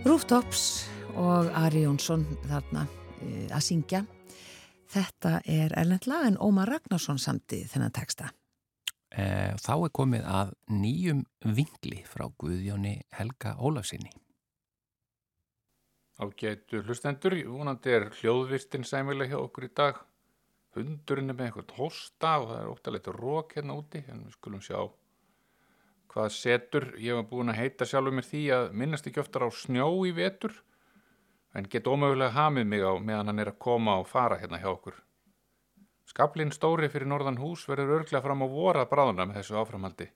Rooftops 0.07 0.87
og 1.19 1.51
Ari 1.65 1.83
Jónsson 1.83 2.23
þarna 2.47 2.87
uh, 2.87 3.45
að 3.59 3.69
syngja 3.73 4.05
Þetta 4.91 5.39
er 5.47 5.71
erlendla 5.79 6.25
en 6.27 6.39
Ómar 6.43 6.67
Ragnarsson 6.67 7.21
samti 7.23 7.63
þennan 7.71 7.93
texta. 7.95 8.33
E, 9.11 9.55
þá 9.63 9.75
er 9.77 9.93
komið 9.95 10.25
að 10.27 10.51
nýjum 10.75 11.21
vingli 11.47 12.01
frá 12.11 12.25
Guðjóni 12.43 12.97
Helga 13.15 13.55
Ólafsinni. 13.59 14.11
Ágætu 16.21 16.83
hlustendur, 16.83 17.37
vonandi 17.49 17.95
er 17.95 18.09
hljóðvistin 18.19 18.83
sæmilega 18.85 19.37
hjá 19.37 19.45
okkur 19.45 19.69
í 19.69 19.71
dag. 19.79 20.01
Hundurinn 20.75 21.31
er 21.31 21.39
með 21.39 21.47
eitthvað 21.49 21.77
hósta 21.79 22.33
og 22.41 22.51
það 22.51 22.59
er 22.59 22.73
óttalegt 22.73 23.13
rók 23.15 23.55
hérna 23.57 23.79
úti, 23.79 24.03
en 24.11 24.27
við 24.27 24.35
skulum 24.37 24.65
sjá 24.65 24.81
hvað 26.11 26.35
setur. 26.35 26.89
Ég 26.99 27.15
var 27.15 27.31
búin 27.31 27.55
að 27.55 27.63
heita 27.63 27.87
sjálfur 27.87 28.19
mér 28.19 28.27
því 28.27 28.43
að 28.59 28.69
minnast 28.83 29.07
ekki 29.07 29.23
oftar 29.23 29.47
á 29.47 29.51
snjó 29.55 29.89
í 30.11 30.13
vetur 30.19 30.59
en 31.55 31.67
get 31.71 31.87
ómögulega 31.87 32.35
hamið 32.37 32.67
mig 32.73 32.83
á 32.87 32.93
meðan 32.99 33.31
hann 33.33 33.43
er 33.43 33.53
að 33.53 33.63
koma 33.67 33.97
og 34.01 34.09
fara 34.09 34.39
hérna 34.39 34.61
hjá 34.63 34.71
okkur. 34.71 34.97
Skablinn 36.11 36.53
stóri 36.55 36.89
fyrir 36.91 37.07
norðan 37.11 37.39
hús 37.39 37.67
verður 37.71 38.01
örglega 38.01 38.23
fram 38.25 38.43
á 38.43 38.47
vorað 38.51 38.89
bráðuna 38.91 39.27
með 39.29 39.41
þessu 39.41 39.59
áframhaldi. 39.61 40.09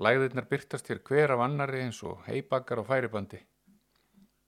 Læðirnar 0.00 0.46
byrtast 0.48 0.88
hér 0.88 1.02
hver 1.04 1.34
af 1.34 1.42
annari 1.44 1.82
eins 1.84 2.00
og 2.02 2.22
heibakkar 2.28 2.80
og 2.80 2.88
færibandi. 2.88 3.40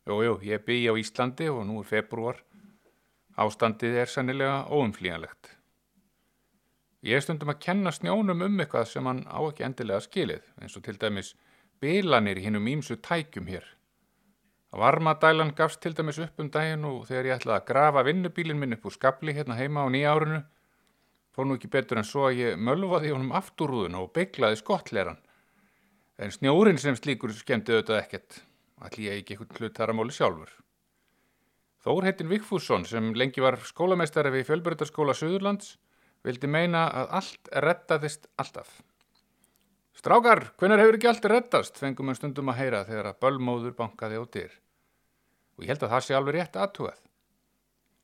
Jújú, 0.09 0.39
ég 0.43 0.65
bý 0.65 0.79
á 0.89 0.97
Íslandi 0.97 1.51
og 1.53 1.67
nú 1.69 1.83
er 1.83 1.89
februar. 1.89 2.41
Ástandið 3.37 3.99
er 4.01 4.09
sannilega 4.09 4.65
óumflíjanlegt. 4.73 5.53
Ég 7.03 7.19
er 7.19 7.25
stundum 7.25 7.53
að 7.53 7.61
kenna 7.67 7.93
snjónum 7.93 8.45
um 8.47 8.61
eitthvað 8.63 8.89
sem 8.89 9.07
hann 9.07 9.25
á 9.27 9.41
ekki 9.43 9.65
endilega 9.67 10.05
skilið, 10.05 10.43
eins 10.63 10.77
og 10.79 10.85
til 10.87 10.99
dæmis 11.01 11.35
bilanir 11.83 12.39
hinnum 12.39 12.69
ímsu 12.71 12.97
tækjum 13.03 13.49
hér. 13.51 13.65
Varmadælan 14.73 15.53
gafst 15.57 15.83
til 15.85 15.93
dæmis 15.93 16.19
upp 16.23 16.41
um 16.41 16.49
daginn 16.51 16.85
og 16.89 17.05
þegar 17.09 17.29
ég 17.29 17.39
ætlaði 17.41 17.59
að 17.59 17.67
grafa 17.69 18.05
vinnubílinn 18.07 18.61
minn 18.61 18.77
upp 18.79 18.87
úr 18.89 18.95
skabli 18.95 19.35
hérna 19.37 19.59
heima 19.59 19.85
á 19.85 19.89
nýja 19.93 20.15
árinu 20.17 20.41
fór 21.33 21.49
nú 21.49 21.57
ekki 21.57 21.71
betur 21.73 22.01
en 22.01 22.09
svo 22.09 22.27
að 22.29 22.41
ég 22.41 22.59
mölvaði 22.61 23.13
honum 23.13 23.33
afturrúðuna 23.37 24.03
og 24.05 24.13
bygglaði 24.17 24.59
skottleran. 24.61 25.21
En 26.21 26.33
snjórin 26.33 26.81
sem 26.81 26.97
slíkur 26.97 27.33
skemmti 27.37 27.73
auðvitað 27.73 28.01
ekkert. 28.03 28.43
Allir 28.85 29.07
ég 29.09 29.23
ekki 29.23 29.37
eitthvað 29.37 29.61
hlut 29.61 29.79
þar 29.79 29.93
að 29.93 29.99
móli 29.99 30.17
sjálfur. 30.17 30.53
Þór 31.83 32.07
heitin 32.07 32.31
Vigfússon 32.31 32.85
sem 32.87 33.11
lengi 33.19 33.43
var 33.43 33.59
skólameistari 33.67 34.31
við 34.35 34.47
Fjölbjörnarskóla 34.51 35.17
Suðurlands 35.19 35.77
vildi 36.23 36.47
meina 36.47 36.85
að 36.89 37.15
allt 37.19 37.53
rettaðist 37.65 38.29
alltaf. 38.39 38.77
Strákar, 39.99 40.47
hvernig 40.57 40.81
hefur 40.81 40.99
ekki 40.99 41.09
allt 41.11 41.27
rettast, 41.29 41.81
fengum 41.81 42.13
við 42.13 42.21
stundum 42.21 42.53
að 42.53 42.61
heyra 42.61 42.85
þegar 42.87 43.11
að 43.11 43.19
bölmóður 43.25 43.75
bankaði 43.77 44.21
á 44.21 44.25
dyr. 44.37 44.55
Og 45.59 45.65
ég 45.65 45.73
held 45.73 45.87
að 45.87 45.95
það 45.95 46.05
sé 46.07 46.17
alveg 46.17 46.39
rétt 46.39 46.59
aðtúað. 46.59 46.99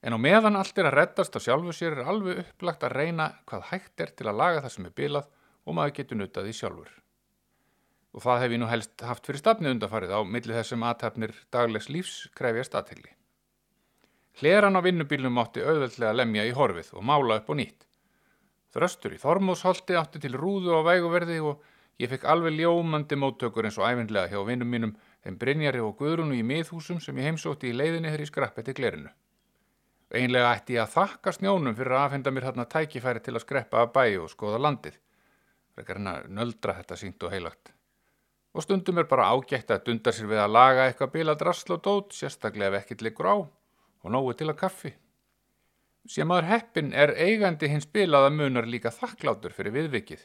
En 0.02 0.14
á 0.14 0.18
meðan 0.20 0.56
allt 0.58 0.78
er 0.78 0.88
að 0.90 0.96
rettast 1.00 1.34
á 1.34 1.40
sjálfu 1.42 1.74
sér 1.74 1.98
er 1.98 2.10
alveg 2.12 2.44
upplagt 2.44 2.84
að 2.86 2.94
reyna 3.00 3.32
hvað 3.48 3.68
hægt 3.72 4.04
er 4.04 4.14
til 4.14 4.28
að 4.30 4.40
laga 4.40 4.62
það 4.62 4.74
sem 4.76 4.86
er 4.86 4.96
bilað 5.00 5.30
og 5.66 5.76
maður 5.76 5.96
getur 5.98 6.20
nutað 6.20 6.50
í 6.52 6.56
sjálfur. 6.60 6.92
og 8.18 8.24
það 8.24 8.40
hef 8.42 8.52
ég 8.54 8.60
nú 8.62 8.68
helst 8.70 9.02
haft 9.04 9.26
fyrir 9.28 9.38
stafni 9.42 9.70
undanfarið 9.70 10.14
á 10.16 10.20
milli 10.24 10.54
þessum 10.56 10.84
aðtapnir 10.88 11.34
daglegs 11.54 11.88
lífs 11.92 12.14
krefjast 12.34 12.74
aðtegli. 12.74 13.12
Hleran 14.40 14.78
á 14.78 14.80
vinnubílnum 14.82 15.38
átti 15.42 15.62
auðveldlega 15.62 16.10
að 16.10 16.18
lemja 16.22 16.46
í 16.48 16.54
horfið 16.56 16.92
og 16.96 17.04
mála 17.04 17.38
upp 17.38 17.52
og 17.52 17.58
nýtt. 17.60 17.84
Þröstur 18.74 19.14
í 19.14 19.20
Þormóðsholti 19.22 19.98
átti 19.98 20.22
til 20.22 20.34
rúðu 20.38 20.76
á 20.78 20.80
væguverði 20.88 21.38
og 21.50 21.62
ég 22.00 22.10
fekk 22.12 22.26
alveg 22.32 22.58
ljómandi 22.58 23.18
móttökur 23.18 23.68
eins 23.68 23.78
og 23.78 23.86
æfinlega 23.86 24.32
hjá 24.32 24.42
vinnum 24.46 24.72
mínum 24.72 24.96
þeim 25.28 25.36
Brynjari 25.36 25.80
og 25.84 25.96
Guðrunu 25.98 26.36
í 26.38 26.44
miðhúsum 26.46 27.00
sem 27.04 27.16
ég 27.20 27.28
heimsótti 27.28 27.68
í 27.68 27.76
leiðinni 27.76 28.08
þegar 28.08 28.22
ég 28.24 28.30
skrappetti 28.30 28.74
glerinu. 28.76 29.10
Einlega 30.08 30.54
ætti 30.56 30.78
ég 30.78 30.86
að 30.86 30.94
þakka 30.94 31.34
snjónum 31.36 31.76
fyrir 31.76 31.96
að 31.98 32.04
afhenda 32.06 32.32
mér 32.32 32.46
hérna 32.48 32.64
tækifæri 32.64 33.20
til 33.20 33.34
að 33.36 33.44
skreppa 33.44 33.82
að 33.82 33.90
bæju 33.98 34.22
og 34.24 34.30
skoða 34.32 34.60
landið. 34.64 34.96
Frekar 35.76 36.00
hérna 36.00 36.14
nöldra 36.32 36.78
þetta 36.78 36.96
sínt 36.96 37.26
og 37.28 37.34
heilagt. 37.34 37.74
Og 38.56 38.64
stundum 38.64 39.02
er 39.02 39.10
bara 39.10 39.28
ágætt 39.28 39.74
að 39.74 39.84
dunda 39.90 40.16
sér 40.16 40.30
við 40.32 40.40
að 40.46 40.54
laga 40.56 40.88
eitthvað 40.88 41.12
bila 41.18 41.36
drasl 41.36 41.76
og 41.76 41.84
dót, 41.84 42.16
sérstaklega 42.16 42.72
ef 42.72 42.80
ekkit 42.80 43.04
liggur 43.04 43.28
á 43.28 43.36
og 43.36 44.10
nógu 44.14 44.32
til 44.32 44.48
að 44.48 44.60
kaffi. 44.64 44.94
Sem 46.08 46.30
aður 46.32 46.48
heppin 46.54 46.94
er 46.96 47.12
eigandi 47.12 47.68
hins 47.68 47.84
bilaða 47.84 48.32
munar 48.32 48.64
líka 48.64 48.88
þakklátur 48.96 49.52
fyrir 49.52 49.76
viðvikið. 49.76 50.24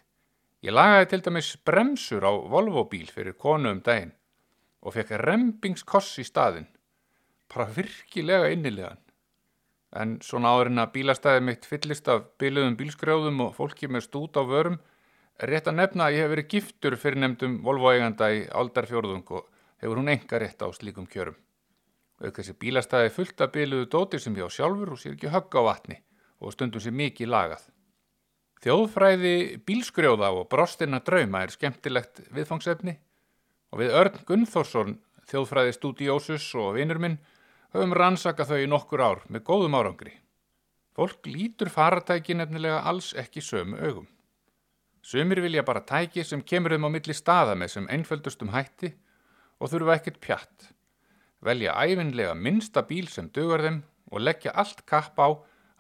Ég 0.64 0.72
lagaði 0.72 1.12
til 1.12 1.24
dæmis 1.28 1.56
bremsur 1.68 2.24
á 2.24 2.32
Volvo-bíl 2.32 3.10
fyrir 3.12 3.36
konu 3.36 3.74
um 3.76 3.84
daginn 3.84 4.14
og 4.84 4.96
fekk 4.96 5.16
rempingskoss 5.24 6.20
í 6.20 6.26
staðin. 6.28 6.68
Bara 7.52 7.70
virkilega 7.72 8.52
innilegan. 8.52 9.00
En 9.94 10.18
svona 10.26 10.52
áðurinn 10.56 10.82
að 10.82 10.94
bílastæði 10.96 11.44
mitt 11.48 11.68
fyllist 11.70 12.08
af 12.10 12.26
biluðum 12.42 12.76
bílskrjóðum 12.80 13.44
og 13.46 13.54
fólki 13.58 13.88
með 13.88 14.08
stút 14.08 14.40
á 14.40 14.44
vörum 14.44 14.80
er 15.38 15.54
rétt 15.54 15.70
að 15.70 15.78
nefna 15.78 16.08
að 16.08 16.18
ég 16.18 16.26
hef 16.26 16.32
verið 16.34 16.50
giftur 16.54 16.98
fyrir 16.98 17.22
nefndum 17.22 17.60
Volvo-eiganda 17.66 18.30
í 18.34 18.42
aldarfjörðung 18.50 19.30
og 19.38 19.46
hefur 19.84 20.02
hún 20.02 20.10
enga 20.14 20.42
rétt 20.42 20.66
á 20.66 20.68
slíkum 20.74 21.06
kjörum. 21.10 21.38
Auk 22.24 22.40
þessi 22.40 22.58
bílastæði 22.58 23.14
fullt 23.14 23.46
af 23.46 23.54
biluðu 23.54 23.90
dóti 23.94 24.20
sem 24.22 24.36
ég 24.38 24.50
á 24.50 24.56
sjálfur 24.56 24.96
og 24.96 25.02
sér 25.02 25.16
ekki 25.16 25.32
högg 25.34 25.58
á 25.60 25.62
vatni 25.70 26.00
og 26.42 26.56
stundum 26.56 26.82
sér 26.82 26.96
mikið 26.98 27.30
lagað. 27.30 27.70
Þjóðfræði 28.64 29.36
bílskrjóða 29.68 30.30
og 30.40 30.48
brostina 30.50 31.02
drauma 31.06 31.44
er 31.44 31.54
skemmtilegt 31.54 32.24
viðfangsefni 32.34 32.98
og 33.74 33.82
við 33.82 33.96
Örn 33.98 34.20
Gunnþórsson, 34.28 34.98
þjóðfræði 35.32 35.74
stúdiósus 35.74 36.46
og 36.62 36.76
vinnur 36.78 37.00
minn, 37.02 37.16
höfum 37.74 37.96
rannsaka 37.98 38.46
þau 38.46 38.60
í 38.62 38.68
nokkur 38.70 39.02
ár 39.02 39.24
með 39.34 39.48
góðum 39.48 39.78
árangri. 39.80 40.14
Fólk 40.94 41.26
lítur 41.26 41.72
faratæki 41.74 42.36
nefnilega 42.38 42.84
alls 42.86 43.16
ekki 43.18 43.42
sömu 43.42 43.80
augum. 43.82 44.06
Sumir 45.02 45.42
vilja 45.42 45.64
bara 45.66 45.82
tæki 45.82 46.22
sem 46.24 46.44
kemur 46.46 46.76
þeim 46.76 46.86
á 46.86 46.90
milli 46.94 47.16
staða 47.18 47.56
með 47.58 47.74
sem 47.74 47.88
einföldustum 47.90 48.54
hætti 48.54 48.94
og 49.58 49.72
þurfa 49.74 49.98
ekkert 49.98 50.20
pjatt. 50.22 50.68
Velja 51.44 51.74
æfinlega 51.74 52.38
minsta 52.38 52.86
bíl 52.86 53.10
sem 53.10 53.32
dögur 53.34 53.66
þeim 53.66 53.82
og 54.14 54.22
leggja 54.22 54.54
allt 54.54 54.86
kapp 54.86 55.18
á 55.18 55.34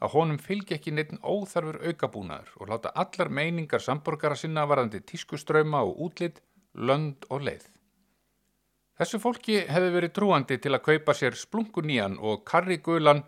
að 0.03 0.15
honum 0.17 0.41
fylgja 0.41 0.79
ekki 0.79 0.91
neitt 0.97 1.13
óþarfur 1.21 1.77
aukabúnaður 1.85 2.57
og 2.57 2.73
láta 2.73 2.91
allar 3.05 3.29
meiningar 3.29 3.85
samborgara 3.85 4.35
sinna 4.35 4.65
varðandi 4.67 5.05
tískuströma 5.05 5.85
og 5.85 6.01
útlitt, 6.09 6.41
lönd 6.73 7.29
og 7.29 7.45
leið. 7.45 7.69
Þessu 8.99 9.19
fólki 9.19 9.57
hefði 9.65 9.93
verið 9.95 10.11
trúandi 10.13 10.59
til 10.61 10.75
að 10.75 10.85
kaupa 10.85 11.15
sér 11.17 11.37
splunkunían 11.37 12.19
og 12.21 12.43
karrigulan 12.45 13.23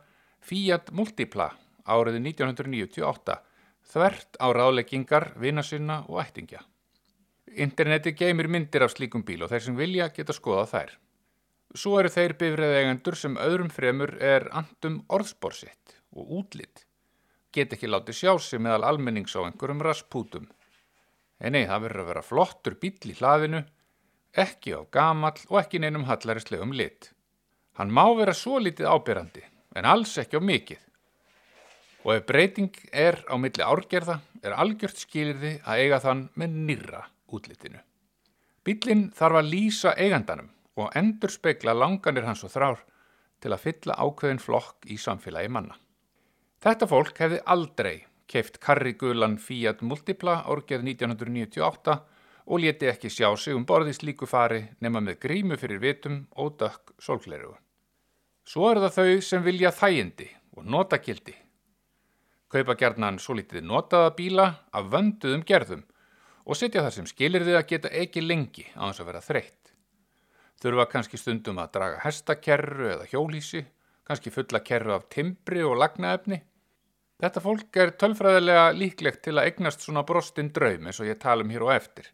Fiat 0.45 0.91
Multipla 0.93 1.49
árið 1.85 2.19
1998 2.21 3.39
þvert 3.85 4.37
á 4.41 4.47
ráðleggingar, 4.53 5.31
vinasinna 5.41 6.03
og 6.09 6.21
ættingja. 6.21 6.61
Interneti 7.55 8.13
geymir 8.17 8.49
myndir 8.51 8.83
af 8.85 8.93
slíkum 8.93 9.23
bíl 9.25 9.45
og 9.45 9.51
þeir 9.51 9.63
sem 9.67 9.77
vilja 9.79 10.09
geta 10.13 10.33
skoðað 10.35 10.71
þær. 10.73 10.93
Svo 11.75 11.99
eru 11.99 12.11
þeir 12.11 12.35
bifræðegendur 12.39 13.17
sem 13.19 13.37
öðrum 13.41 13.71
fremur 13.73 14.15
er 14.23 14.47
andum 14.55 15.01
orðsporsitt 15.11 15.97
og 16.15 16.31
útlitt. 16.41 16.85
Get 17.55 17.73
ekki 17.73 17.89
látið 17.89 18.19
sjá 18.19 18.33
sig 18.39 18.61
meðal 18.61 18.85
almennings 18.89 19.35
á 19.35 19.43
einhverjum 19.45 19.83
raspútum. 19.83 20.49
En 21.39 21.55
nei, 21.55 21.65
það 21.67 21.87
verður 21.87 22.03
að 22.03 22.09
vera 22.11 22.23
flottur 22.23 22.77
bíl 22.79 23.11
í 23.11 23.15
hlaðinu, 23.19 23.63
ekki 24.35 24.75
á 24.75 24.81
gamall 24.91 25.39
og 25.49 25.59
ekki 25.61 25.79
neinum 25.79 26.05
hallarislegum 26.09 26.73
lit. 26.75 27.11
Hann 27.79 27.91
má 27.91 28.05
vera 28.17 28.33
svo 28.35 28.59
litið 28.59 28.87
ábyrrandi, 28.87 29.43
en 29.75 29.85
alls 29.85 30.15
ekki 30.21 30.39
á 30.39 30.41
mikið. 30.43 30.81
Og 32.05 32.11
ef 32.15 32.25
breyting 32.29 32.75
er 32.91 33.19
á 33.27 33.35
milli 33.41 33.63
árgerða, 33.65 34.19
er 34.43 34.55
algjört 34.55 34.99
skilirði 35.01 35.57
að 35.65 35.81
eiga 35.83 36.01
þann 36.03 36.27
með 36.37 36.57
nýra 36.69 37.01
útlitinu. 37.33 37.81
Bílinn 38.65 39.09
þarf 39.15 39.41
að 39.41 39.49
lýsa 39.51 39.93
eigandanum 39.97 40.51
og 40.75 40.91
endur 40.97 41.31
spekla 41.33 41.73
langanir 41.73 42.25
hans 42.27 42.43
og 42.45 42.53
þrár 42.53 42.83
til 43.43 43.51
að 43.53 43.63
fylla 43.65 43.97
ákveðin 44.01 44.41
flokk 44.41 44.87
í 44.89 44.97
samfélagi 45.01 45.51
manna. 45.51 45.75
Þetta 46.63 46.87
fólk 46.89 47.19
hefði 47.21 47.41
aldrei 47.45 47.95
keift 48.31 48.57
karrigulan 48.63 49.37
Fiat 49.37 49.83
Multipla 49.85 50.39
árgeð 50.49 50.85
1998 50.87 51.99
og 52.45 52.61
leti 52.61 52.89
ekki 52.89 53.09
sjá 53.09 53.31
sig 53.37 53.55
um 53.57 53.65
borðis 53.65 54.03
líku 54.05 54.27
fari 54.29 54.61
nema 54.81 55.01
með 55.01 55.19
grímu 55.25 55.57
fyrir 55.57 55.81
vitum 55.81 56.21
og 56.37 56.57
dökk 56.61 56.93
sólgleru. 57.01 57.55
Svo 58.45 58.69
er 58.69 58.83
það 58.83 58.97
þau 58.97 59.21
sem 59.25 59.43
vilja 59.43 59.73
þægindi 59.73 60.29
og 60.57 60.65
notakildi. 60.69 61.33
Kaupa 62.53 62.75
gerðnan 62.77 63.17
svo 63.19 63.33
litið 63.39 63.65
notaða 63.65 64.13
bíla 64.17 64.45
af 64.71 64.91
vönduðum 64.93 65.43
gerðum 65.43 65.85
og 66.45 66.57
setja 66.59 66.83
það 66.85 66.97
sem 66.99 67.07
skilir 67.09 67.45
þið 67.45 67.57
að 67.59 67.69
geta 67.71 67.93
ekki 68.01 68.21
lengi 68.21 68.67
á 68.77 68.85
þess 68.85 69.01
að 69.01 69.09
vera 69.09 69.23
þreytt. 69.25 69.71
Þurfa 70.61 70.85
kannski 70.91 71.19
stundum 71.19 71.57
að 71.59 71.71
draga 71.75 72.03
hestakerru 72.05 72.91
eða 72.93 73.07
hjólísi, 73.09 73.65
kannski 74.05 74.31
fulla 74.31 74.61
kerru 74.63 74.93
af 74.95 75.09
timbri 75.11 75.65
og 75.65 75.79
lagnaefni. 75.81 76.39
Þetta 77.19 77.41
fólk 77.41 77.79
er 77.81 77.95
tölfræðilega 77.99 78.69
líklegt 78.77 79.23
til 79.25 79.35
að 79.39 79.49
eignast 79.49 79.83
svona 79.83 80.05
brostinn 80.07 80.53
draum 80.53 80.85
eins 80.85 81.01
og 81.01 81.09
ég 81.09 81.19
tala 81.19 81.43
um 81.43 81.51
hér 81.51 81.65
og 81.65 81.73
eftir. 81.73 82.11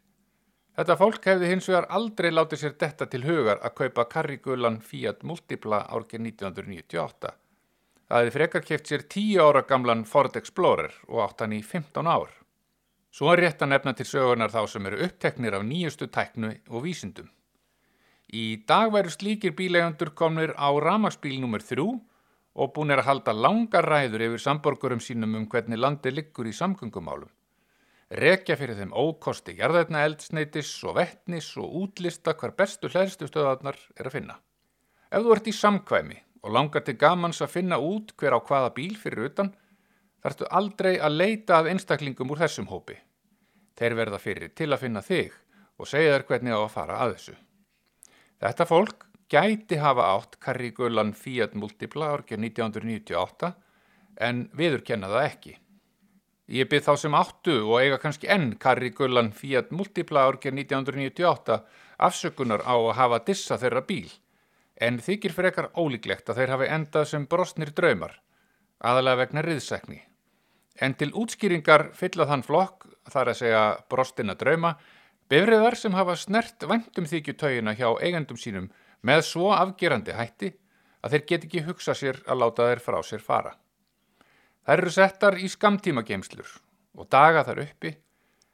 Þetta 0.72 0.94
fólk 0.96 1.26
hefði 1.28 1.48
hins 1.50 1.66
vegar 1.68 1.86
aldrei 1.92 2.30
látið 2.32 2.62
sér 2.62 2.76
detta 2.80 3.06
til 3.12 3.26
hugar 3.26 3.58
að 3.60 3.74
kaupa 3.80 4.06
karrigulan 4.08 4.78
Fiat 4.80 5.20
Multipla 5.28 5.82
árið 5.84 6.22
1998. 6.30 7.32
Það 8.08 8.22
hefði 8.22 8.32
frekar 8.36 8.64
keft 8.68 8.88
sér 8.88 9.04
10 9.14 9.42
ára 9.44 9.62
gamlan 9.68 10.06
Ford 10.08 10.38
Explorer 10.40 10.94
og 11.08 11.20
átt 11.26 11.44
hann 11.44 11.52
í 11.52 11.60
15 11.60 12.08
ár. 12.08 12.32
Svo 13.12 13.28
er 13.34 13.42
rétt 13.44 13.60
að 13.60 13.74
nefna 13.74 13.92
til 13.92 14.08
sögunar 14.08 14.52
þá 14.54 14.62
sem 14.72 14.88
eru 14.88 15.02
uppteknir 15.04 15.58
af 15.58 15.66
nýjustu 15.68 16.08
tæknu 16.08 16.54
og 16.70 16.86
vísindum. 16.86 17.28
Í 18.32 18.64
dag 18.64 18.88
væru 18.94 19.12
slíkir 19.12 19.52
bílegandur 19.52 20.14
komnir 20.16 20.54
á 20.56 20.72
ramagsbíl 20.72 21.36
nr. 21.36 21.60
3 21.60 21.84
og 21.84 22.72
búin 22.72 22.96
er 22.96 23.04
að 23.04 23.10
halda 23.10 23.36
langar 23.36 23.84
ræður 23.84 24.24
yfir 24.30 24.44
samborgurum 24.46 25.04
sínum 25.04 25.36
um 25.36 25.44
hvernig 25.52 25.76
landi 25.76 26.16
liggur 26.16 26.48
í 26.48 26.56
samgöngumálum. 26.56 27.28
Rekja 28.12 28.58
fyrir 28.60 28.76
þeim 28.76 28.90
ókosti 28.92 29.54
jarðætna 29.56 30.02
eldsneitis 30.04 30.70
og 30.84 30.98
vettnis 30.98 31.46
og 31.56 31.76
útlista 31.80 32.34
hvar 32.36 32.52
bestu 32.58 32.90
hlæðstu 32.92 33.28
stöðarnar 33.30 33.78
er 33.96 34.10
að 34.10 34.16
finna. 34.18 34.34
Ef 35.08 35.24
þú 35.24 35.32
ert 35.32 35.48
í 35.48 35.54
samkvæmi 35.56 36.18
og 36.44 36.52
langar 36.52 36.84
til 36.84 36.98
gamans 37.00 37.40
að 37.40 37.54
finna 37.54 37.78
út 37.80 38.12
hver 38.20 38.36
á 38.36 38.40
hvaða 38.44 38.74
bíl 38.76 38.98
fyrir 39.00 39.30
utan, 39.30 39.54
þarftu 40.20 40.50
aldrei 40.50 40.98
að 41.00 41.16
leita 41.22 41.62
að 41.62 41.70
einstaklingum 41.72 42.34
úr 42.34 42.42
þessum 42.42 42.68
hópi. 42.68 42.98
Þeir 43.80 43.96
verða 44.02 44.20
fyrir 44.20 44.52
til 44.52 44.68
að 44.68 44.84
finna 44.84 45.00
þig 45.00 45.32
og 45.80 45.88
segja 45.88 46.12
þér 46.12 46.26
hvernig 46.28 46.52
á 46.52 46.60
að 46.60 46.72
fara 46.76 47.00
að 47.00 47.16
þessu. 47.16 47.36
Þetta 48.44 48.68
fólk 48.68 49.08
gæti 49.32 49.80
hafa 49.80 50.10
átt 50.18 50.36
karrigulan 50.42 51.16
Fiat 51.16 51.56
Multipla 51.56 52.12
árið 52.12 52.36
1998 52.44 53.54
en 54.20 54.48
viður 54.52 54.84
kenna 54.84 55.08
það 55.08 55.30
ekki. 55.30 55.61
Ég 56.52 56.68
byrð 56.68 56.84
þá 56.84 56.96
sem 57.00 57.14
áttu 57.16 57.54
og 57.62 57.78
eiga 57.80 57.96
kannski 58.00 58.28
enn 58.28 58.50
karrigulan 58.60 59.30
Fiat 59.32 59.70
Multipla 59.72 60.26
árið 60.28 60.50
1998 60.52 61.56
afsökunar 62.08 62.60
á 62.68 62.76
að 62.76 62.96
hafa 62.98 63.20
dissa 63.24 63.56
þeirra 63.56 63.80
bíl 63.88 64.10
en 64.76 64.98
þykir 65.00 65.32
frekar 65.32 65.70
ólíklegt 65.78 66.28
að 66.28 66.42
þeir 66.42 66.52
hafi 66.52 66.68
endað 66.76 67.08
sem 67.08 67.24
brostnir 67.30 67.72
draumar, 67.76 68.18
aðalega 68.84 69.22
vegna 69.22 69.44
riðsækni. 69.46 70.00
En 70.82 70.96
til 70.98 71.12
útskýringar 71.16 71.90
fylla 71.96 72.26
þann 72.28 72.44
flokk, 72.44 72.86
þar 73.08 73.32
að 73.32 73.38
segja 73.40 73.64
brostina 73.88 74.36
drauma, 74.36 74.74
bifriðar 75.32 75.78
sem 75.78 75.96
hafa 75.96 76.18
snert 76.20 76.68
vendum 76.68 77.08
þykjutögina 77.08 77.76
hjá 77.78 77.88
eigendum 78.00 78.40
sínum 78.40 78.68
með 79.00 79.24
svo 79.30 79.52
afgerandi 79.56 80.16
hætti 80.18 80.52
að 81.02 81.16
þeir 81.16 81.26
get 81.32 81.48
ekki 81.48 81.66
hugsa 81.68 81.96
sér 81.96 82.20
að 82.26 82.44
láta 82.44 82.68
þeir 82.68 82.84
frá 82.84 83.00
sér 83.06 83.24
fara. 83.24 83.56
Þær 84.62 84.78
eru 84.78 84.92
settar 84.94 85.38
í 85.42 85.48
skamtíma 85.50 86.04
geimslur 86.06 86.48
og 86.94 87.08
daga 87.10 87.42
þar 87.48 87.64
uppi 87.64 87.96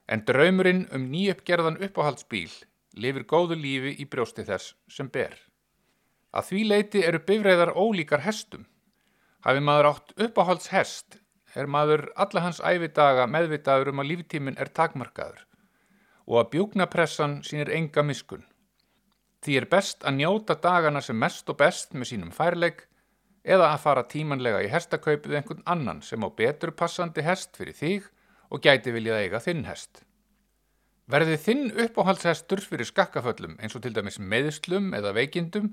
en 0.09 0.25
draumurinn 0.29 0.87
um 0.97 1.05
nýjöppgerðan 1.13 1.81
uppáhaldsbíl 1.85 2.49
lifir 2.97 3.27
góðu 3.29 3.59
lífi 3.61 3.93
í 4.01 4.07
brjósti 4.09 4.47
þess 4.49 4.73
sem 4.89 5.11
ber. 5.13 5.35
Að 6.33 6.49
því 6.51 6.63
leiti 6.71 7.05
eru 7.05 7.21
bifræðar 7.29 7.75
ólíkar 7.77 8.25
hestum. 8.25 8.65
Hafi 9.45 9.61
maður 9.65 9.91
átt 9.93 10.15
uppáhaldshest 10.17 11.21
er 11.55 11.69
maður 11.69 12.09
alla 12.17 12.45
hans 12.47 12.61
æfidaga 12.61 13.29
meðvitaður 13.29 13.93
um 13.93 14.03
að 14.03 14.11
líftíminn 14.13 14.59
er 14.61 14.73
takmarkaður 14.73 15.45
og 16.29 16.41
að 16.43 16.51
bjúknapressan 16.55 17.39
sínir 17.45 17.71
enga 17.73 18.05
miskun. 18.05 18.45
Því 19.45 19.61
er 19.61 19.67
best 19.71 20.05
að 20.05 20.19
njóta 20.19 20.59
dagana 20.61 21.01
sem 21.05 21.17
mest 21.17 21.49
og 21.49 21.57
best 21.61 21.95
með 21.95 22.13
sínum 22.13 22.33
færleik 22.35 22.85
eða 23.45 23.73
að 23.73 23.83
fara 23.85 24.05
tímanlega 24.09 24.63
í 24.65 24.71
hestakaupið 24.73 25.39
einhvern 25.39 25.65
annan 25.67 26.03
sem 26.03 26.23
á 26.25 26.29
betur 26.31 26.75
passandi 26.77 27.25
hest 27.27 27.57
fyrir 27.57 27.77
þig 27.77 28.09
og 28.51 28.63
gæti 28.65 28.93
viljað 28.95 29.25
eiga 29.25 29.41
þinn 29.45 29.65
hest. 29.69 30.03
Verði 31.09 31.39
þinn 31.41 31.69
uppáhaldshestur 31.73 32.61
fyrir 32.61 32.89
skakkaföllum 32.89 33.57
eins 33.63 33.77
og 33.77 33.85
til 33.85 33.95
dæmis 33.97 34.19
meðslum 34.21 34.91
eða 34.97 35.15
veikindum 35.17 35.71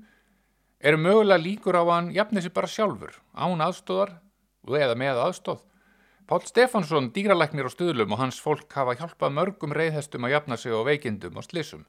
eru 0.80 1.00
mögulega 1.00 1.42
líkur 1.42 1.76
á 1.76 1.82
að 1.84 1.92
hann 1.92 2.12
jafni 2.14 2.42
sér 2.44 2.54
bara 2.56 2.70
sjálfur, 2.72 3.12
án 3.36 3.60
aðstóðar 3.60 4.16
eða 4.66 4.96
með 4.98 5.20
aðstóð. 5.24 5.60
Pál 6.26 6.42
Stefánsson, 6.42 7.12
dýralæknir 7.14 7.68
og 7.68 7.70
stuðlum 7.70 8.16
og 8.16 8.18
hans 8.18 8.40
fólk 8.42 8.72
hafa 8.74 8.96
hjálpað 8.98 9.36
mörgum 9.36 9.76
reyðhestum 9.76 10.24
að 10.26 10.32
jafna 10.34 10.56
sig 10.58 10.74
á 10.74 10.82
veikindum 10.88 11.36
og 11.38 11.46
slissum. 11.46 11.84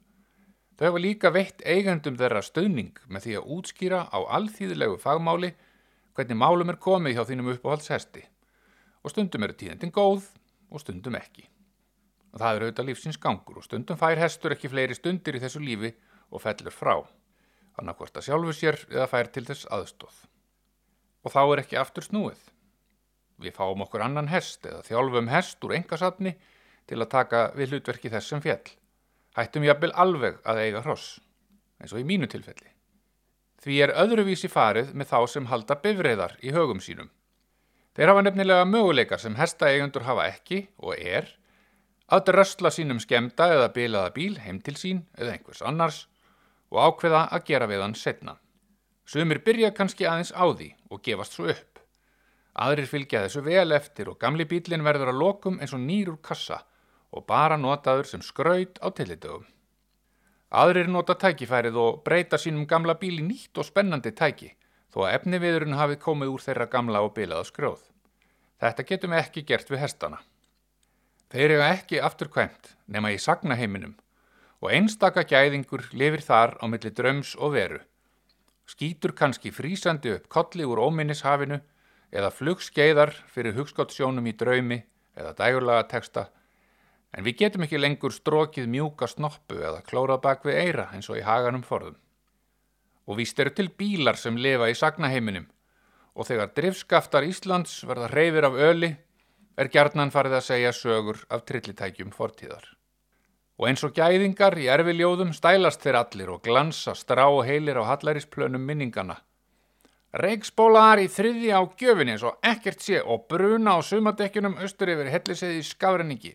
Þau 0.78 0.84
hafa 0.92 1.00
líka 1.02 1.32
veitt 1.34 1.64
eigendum 1.66 2.14
þeirra 2.20 2.44
stöðning 2.46 3.00
með 3.10 3.24
því 3.24 3.32
að 3.40 3.48
útskýra 3.56 4.02
á 4.14 4.18
alþýðilegu 4.38 5.00
fagmáli 5.02 5.50
hvernig 6.18 6.34
málum 6.34 6.72
er 6.72 6.80
komið 6.82 7.14
hjá 7.14 7.22
þínum 7.28 7.52
uppáhaldshesti. 7.52 8.24
Og 9.06 9.12
stundum 9.12 9.44
eru 9.46 9.54
tíðendin 9.54 9.94
góð 9.94 10.24
og 10.66 10.82
stundum 10.82 11.14
ekki. 11.14 11.44
Og 12.34 12.42
það 12.42 12.56
er 12.56 12.64
auðvitað 12.64 12.88
lífsins 12.88 13.20
gangur 13.22 13.60
og 13.60 13.66
stundum 13.66 13.98
fær 14.00 14.18
hestur 14.18 14.56
ekki 14.56 14.70
fleiri 14.72 14.96
stundir 14.98 15.38
í 15.38 15.42
þessu 15.44 15.62
lífi 15.62 15.92
og 16.34 16.42
fellur 16.42 16.74
frá. 16.74 16.96
Þannig 17.78 17.92
að 17.94 18.00
hvort 18.00 18.18
að 18.18 18.26
sjálfu 18.26 18.54
sér 18.58 18.80
eða 18.90 19.06
fær 19.12 19.30
til 19.30 19.44
þess 19.46 19.68
aðstóð. 19.70 20.16
Og 21.22 21.34
þá 21.34 21.40
er 21.44 21.62
ekki 21.62 21.78
aftur 21.78 22.08
snúið. 22.08 22.40
Við 23.38 23.54
fáum 23.54 23.84
okkur 23.86 24.02
annan 24.02 24.32
hest 24.32 24.66
eða 24.66 24.82
þjálfum 24.88 25.30
hest 25.30 25.62
úr 25.62 25.76
engasatni 25.78 26.34
til 26.90 26.98
að 26.98 27.12
taka 27.14 27.44
við 27.54 27.76
hlutverki 27.76 28.10
þessum 28.10 28.42
fjell. 28.42 28.64
Hættum 29.38 29.68
jafnvel 29.68 29.94
alveg 29.94 30.42
að 30.42 30.64
eiga 30.64 30.82
hross, 30.82 31.20
eins 31.78 31.94
og 31.94 32.02
í 32.02 32.08
mínu 32.08 32.26
tilfelli. 32.26 32.77
Því 33.58 33.78
er 33.84 33.94
öðruvísi 33.98 34.50
farið 34.50 34.92
með 34.94 35.10
þá 35.12 35.20
sem 35.32 35.48
halda 35.50 35.76
bifreiðar 35.82 36.36
í 36.44 36.52
högum 36.54 36.82
sínum. 36.82 37.10
Þeir 37.98 38.12
hafa 38.12 38.22
nefnilega 38.22 38.66
möguleikar 38.70 39.18
sem 39.18 39.34
hestaeigundur 39.34 40.04
hafa 40.06 40.28
ekki 40.30 40.68
og 40.78 40.94
er 40.94 41.32
að 42.14 42.28
drösla 42.30 42.70
sínum 42.70 43.00
skemda 43.02 43.48
eða 43.56 43.72
bilaða 43.74 44.12
bíl 44.14 44.36
heim 44.44 44.60
til 44.62 44.76
sín 44.78 45.02
eða 45.18 45.34
einhvers 45.34 45.64
annars 45.66 46.04
og 46.70 46.78
ákveða 46.84 47.24
að 47.34 47.44
gera 47.50 47.66
við 47.66 47.82
hann 47.82 47.98
setna. 47.98 48.36
Sumir 49.08 49.42
byrja 49.42 49.72
kannski 49.74 50.06
aðeins 50.06 50.30
á 50.30 50.46
því 50.46 50.70
og 50.92 51.02
gefast 51.02 51.34
svo 51.34 51.50
upp. 51.50 51.82
Aðrir 52.58 52.90
fylgja 52.90 53.24
þessu 53.24 53.42
vel 53.42 53.74
eftir 53.74 54.12
og 54.12 54.18
gamli 54.22 54.46
bílinn 54.46 54.86
verður 54.86 55.12
að 55.12 55.22
lokum 55.24 55.58
eins 55.58 55.74
og 55.74 55.82
nýr 55.82 56.12
úr 56.14 56.22
kassa 56.22 56.62
og 57.10 57.26
bara 57.26 57.58
notaður 57.58 58.06
sem 58.06 58.22
skraut 58.22 58.78
á 58.78 58.86
tillidögum. 58.94 59.46
Aðrir 60.48 60.88
nota 60.88 61.12
tækifærið 61.12 61.76
og 61.76 62.00
breyta 62.04 62.38
sínum 62.40 62.64
gamla 62.66 62.94
bíl 62.96 63.18
í 63.20 63.24
nýtt 63.24 63.58
og 63.60 63.66
spennandi 63.68 64.14
tæki 64.16 64.54
þó 64.88 65.02
að 65.04 65.14
efniviðurinn 65.18 65.76
hafi 65.76 65.98
komið 66.00 66.32
úr 66.32 66.44
þeirra 66.46 66.66
gamla 66.72 67.02
og 67.04 67.12
bilaða 67.18 67.44
skrjóð. 67.50 67.82
Þetta 68.58 68.86
getum 68.88 69.12
við 69.12 69.20
ekki 69.20 69.42
gert 69.50 69.68
við 69.68 69.82
hestana. 69.84 70.22
Þeir 71.28 71.50
eru 71.50 71.64
ekki 71.66 72.00
afturkvæmt 72.00 72.72
nema 72.88 73.12
í 73.12 73.18
sagnaheiminum 73.20 73.92
og 74.64 74.72
einstaka 74.72 75.26
gæðingur 75.28 75.84
lifir 75.92 76.24
þar 76.24 76.56
á 76.58 76.64
milli 76.64 76.94
dröms 76.96 77.34
og 77.36 77.52
veru. 77.52 77.82
Skýtur 78.64 79.12
kannski 79.12 79.52
frísandi 79.52 80.14
upp 80.16 80.32
kolli 80.32 80.64
úr 80.64 80.80
óminnishafinu 80.80 81.60
eða 82.08 82.32
flugskeiðar 82.32 83.12
fyrir 83.28 83.52
hugskottsjónum 83.60 84.26
í 84.26 84.32
draumi 84.32 84.80
eða 85.12 85.36
dægurlaga 85.36 85.84
texta 85.92 86.30
en 87.16 87.24
við 87.24 87.38
getum 87.42 87.64
ekki 87.64 87.80
lengur 87.80 88.14
strókið 88.14 88.68
mjúka 88.70 89.08
snoppu 89.08 89.60
eða 89.60 89.84
klórað 89.86 90.22
bak 90.26 90.44
við 90.46 90.60
eira 90.62 90.88
eins 90.92 91.08
og 91.08 91.20
í 91.20 91.26
haganum 91.26 91.64
forðum. 91.66 91.96
Og 93.08 93.20
víst 93.20 93.38
eru 93.40 93.54
til 93.56 93.70
bílar 93.72 94.18
sem 94.20 94.36
lifa 94.36 94.68
í 94.68 94.76
sagnaheiminum 94.76 95.48
og 96.18 96.26
þegar 96.26 96.50
drifskaftar 96.56 97.26
Íslands 97.28 97.84
verða 97.86 98.10
reyfir 98.10 98.48
af 98.48 98.58
öli 98.58 98.90
er 99.58 99.70
gjarnan 99.74 100.12
farið 100.14 100.38
að 100.38 100.48
segja 100.48 100.74
sögur 100.74 101.22
af 101.30 101.44
trillitækjum 101.46 102.10
fortíðar. 102.14 102.64
Og 103.58 103.70
eins 103.70 103.82
og 103.86 103.94
gæðingar 103.94 104.54
í 104.58 104.68
erfiljóðum 104.70 105.32
stælast 105.34 105.82
þeir 105.82 105.98
allir 106.02 106.34
og 106.34 106.42
glansa 106.44 106.94
strá 106.94 107.24
og 107.26 107.44
heilir 107.46 107.78
á 107.82 107.90
hallarisplönum 107.90 108.62
minningana. 108.62 109.16
Reykspólaðar 110.14 111.02
í 111.02 111.08
þriði 111.12 111.50
á 111.54 111.60
gjöfinni 111.78 112.14
eins 112.14 112.26
og 112.26 112.38
ekkert 112.46 112.82
sé 112.82 113.00
og 113.02 113.26
bruna 113.30 113.76
á 113.76 113.78
sumadekkjunum 113.82 114.58
austur 114.62 114.94
yfir 114.94 115.10
helliseði 115.12 115.58
í 115.58 115.66
skafrenningi. 115.66 116.32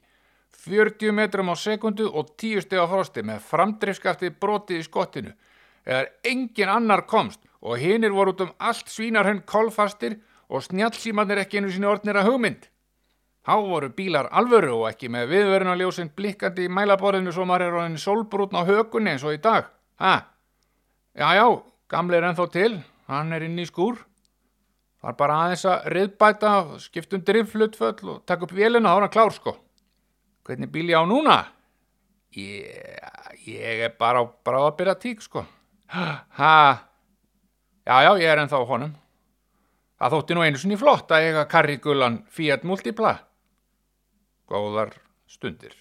40 0.63 1.11
metrum 1.11 1.51
á 1.51 1.55
sekundu 1.59 2.07
og 2.07 2.35
10 2.39 2.63
steg 2.63 2.79
á 2.79 2.87
frosti 2.87 3.23
með 3.25 3.41
framdrifskafti 3.49 4.29
brotið 4.39 4.79
í 4.79 4.85
skottinu. 4.87 5.33
Eða 5.83 6.05
engin 6.23 6.71
annar 6.71 7.03
komst 7.07 7.41
og 7.59 7.79
hinnir 7.79 8.13
voru 8.15 8.31
út 8.31 8.43
um 8.45 8.53
allt 8.59 8.87
svínarhönn 8.91 9.43
kolfastir 9.45 10.21
og 10.47 10.63
snjálfsímanir 10.63 11.41
ekki 11.43 11.59
einu 11.59 11.71
sinni 11.71 11.89
orðnir 11.89 12.19
að 12.19 12.29
hugmynd. 12.29 12.69
Há 13.43 13.59
voru 13.59 13.89
bílar 13.91 14.29
alvöru 14.31 14.77
og 14.77 14.87
ekki 14.93 15.09
með 15.11 15.33
viðverunarljósinn 15.33 16.13
blikkandi 16.15 16.69
í 16.69 16.71
mælaborðinu 16.71 17.33
svo 17.35 17.43
maður 17.47 17.65
er 17.65 17.77
orðin 17.81 17.99
solbrútn 17.99 18.55
á 18.55 18.63
hökunni 18.63 19.11
eins 19.11 19.25
og 19.27 19.35
í 19.35 19.41
dag. 19.43 19.67
Ha? 19.99 20.13
Já, 21.11 21.27
já, 21.35 21.47
gamli 21.91 22.17
er 22.17 22.29
ennþá 22.29 22.47
til, 22.53 22.71
hann 23.11 23.35
er 23.35 23.43
inn 23.43 23.59
í 23.59 23.67
skúr. 23.67 23.99
Það 25.03 25.11
er 25.11 25.19
bara 25.19 25.41
aðeins 25.43 25.65
að 25.67 25.91
riðbæta, 25.91 26.53
skiptum 26.79 27.25
driflutföll 27.27 28.13
og 28.13 28.23
taka 28.23 28.47
upp 28.47 28.55
vélina, 28.55 28.95
er 28.95 29.03
hann 29.03 29.11
klár 29.11 29.35
sko. 29.35 29.57
Hvernig 30.43 30.71
bíl 30.71 30.89
ég 30.91 30.99
á 30.99 31.03
núna? 31.07 31.37
Ég, 32.35 32.65
ég 33.47 33.83
er 33.87 33.93
bara 33.99 34.23
á 34.23 34.25
bráðabyrja 34.27 34.97
tík 34.99 35.21
sko. 35.23 35.45
Ha? 35.87 36.55
Já, 37.85 37.95
já, 38.03 38.11
ég 38.17 38.27
er 38.27 38.41
ennþá 38.43 38.63
honum. 38.67 38.95
Það 39.99 40.15
þótti 40.17 40.35
nú 40.35 40.43
einu 40.43 40.59
sinni 40.59 40.79
flott 40.79 41.11
að 41.13 41.29
eiga 41.29 41.45
karrigulan 41.47 42.23
Fiat 42.33 42.65
Multipla 42.67 43.19
góðar 44.49 44.91
stundir. 45.29 45.73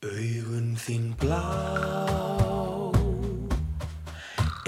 Augun 0.00 0.72
þín 0.80 1.12
blá 1.20 1.42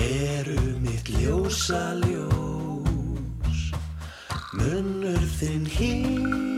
eru 0.03 0.61
mitt 0.85 1.09
ljósa 1.16 1.95
ljós 2.05 3.64
Munnur 4.53 5.25
þinn 5.40 5.66
hýr 5.73 6.52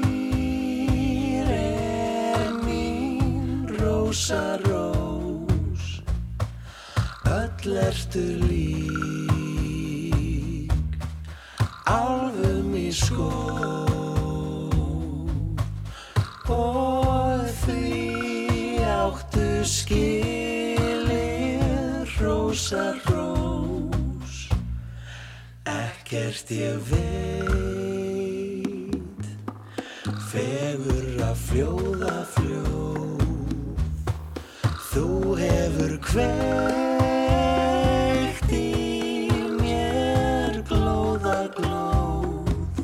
rósa 3.84 4.56
rós. 4.64 6.02
Öll 7.24 7.76
ertu 7.76 8.38
lík. 8.48 10.72
Álfum 11.84 12.74
í 12.74 12.92
skó 12.92 13.30
og 16.48 17.48
því 17.64 18.82
áttu 18.84 19.64
skilir 19.64 21.60
rósa 22.20 22.94
rós. 23.04 24.48
Ekkert 25.64 26.50
ég 26.50 26.78
veit. 26.88 27.04
Fegur 30.32 31.22
að 31.28 31.36
fljóða 31.48 32.23
kveikt 36.14 37.34
í 38.54 39.26
mér 39.58 40.60
glóða 40.68 41.50
glóð 41.56 42.78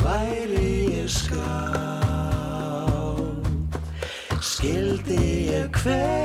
væri 0.00 0.72
ég 1.02 1.12
skáld 1.12 2.32
skildi 4.40 5.20
ég 5.52 5.68
kveða 5.76 6.21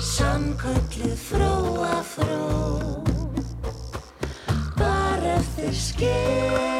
sannköllu 0.00 1.16
fróa 1.16 2.02
fró. 2.02 3.02
Bara 4.78 5.36
eftir 5.36 5.72
skil. 5.72 6.75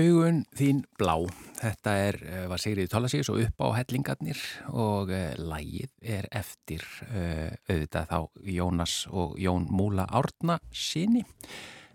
Augun 0.00 0.44
þín 0.56 0.78
blá. 0.98 1.14
Þetta 1.60 1.92
er, 2.06 2.16
eh, 2.24 2.44
var 2.48 2.60
Sigriði 2.62 2.88
Tólasíus 2.88 3.28
og 3.32 3.40
upp 3.44 3.60
á 3.60 3.68
hellingarnir 3.76 4.38
og 4.72 5.10
uh, 5.12 5.34
lægið 5.36 5.90
er 6.16 6.28
eftir 6.32 6.84
uh, 7.10 7.50
auðvitað 7.68 8.08
þá 8.08 8.18
Jónas 8.54 8.94
og 9.12 9.36
Jón 9.40 9.66
Múla 9.68 10.06
Árna 10.08 10.56
sinni. 10.72 11.24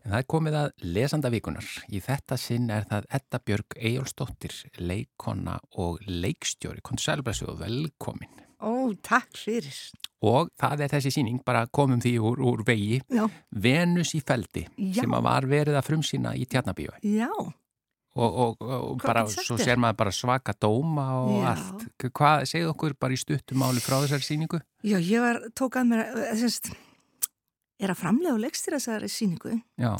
En 0.05 0.13
það 0.13 0.19
er 0.19 0.27
komið 0.29 0.57
að 0.59 0.69
lesanda 0.93 1.31
vikunar. 1.33 1.65
Í 1.89 1.97
þetta 2.05 2.37
sinn 2.37 2.69
er 2.69 2.85
það 2.91 3.07
Edda 3.17 3.39
Björg 3.41 3.77
Eyjólfsdóttir, 3.79 4.53
leikona 4.77 5.57
og 5.81 5.97
leikstjóri. 6.05 6.83
Konselbræsu 6.85 7.47
og 7.49 7.63
velkomin. 7.63 8.43
Ó, 8.61 8.93
takk 9.01 9.33
fyrir. 9.33 9.73
Og 10.25 10.53
það 10.61 10.85
er 10.85 10.93
þessi 10.93 11.11
síning, 11.17 11.41
bara 11.45 11.65
komum 11.73 11.99
því 12.05 12.13
úr, 12.21 12.39
úr 12.45 12.61
vegi, 12.65 13.01
Já, 13.13 13.25
Venus 13.49 14.13
í 14.17 14.21
feldi, 14.25 14.63
Já. 14.77 15.01
sem 15.01 15.13
að 15.17 15.25
var 15.25 15.45
verið 15.49 15.75
að 15.81 15.87
frumsýna 15.89 16.37
í 16.37 16.45
tjarnabíu. 16.49 16.93
já, 17.01 17.29
og, 18.15 18.37
og, 18.39 18.61
og 18.63 19.01
bara, 19.03 19.25
svo 19.27 19.57
sér 19.59 19.79
maður 19.81 19.99
bara 20.03 20.13
svaka 20.15 20.55
dóma 20.55 21.05
og 21.19 21.33
Já. 21.41 21.49
allt. 21.51 21.85
Hvað, 22.05 22.45
segðu 22.51 22.71
okkur 22.71 22.95
bara 22.99 23.15
í 23.15 23.19
stuttumáli 23.19 23.83
frá 23.83 23.97
þessari 24.03 24.27
síningu? 24.27 24.61
já, 24.85 24.97
ég 25.01 25.23
var, 25.23 25.41
tók 25.57 25.79
að 25.79 25.89
mér, 25.91 26.03
eh, 26.13 26.35
semst, 26.39 26.71
er 27.81 27.91
að 27.91 27.99
framlega 27.99 28.35
og 28.35 28.43
leggstýra 28.43 28.79
þessari 28.79 29.09
síningu 29.11 29.57
Já, 29.81 29.95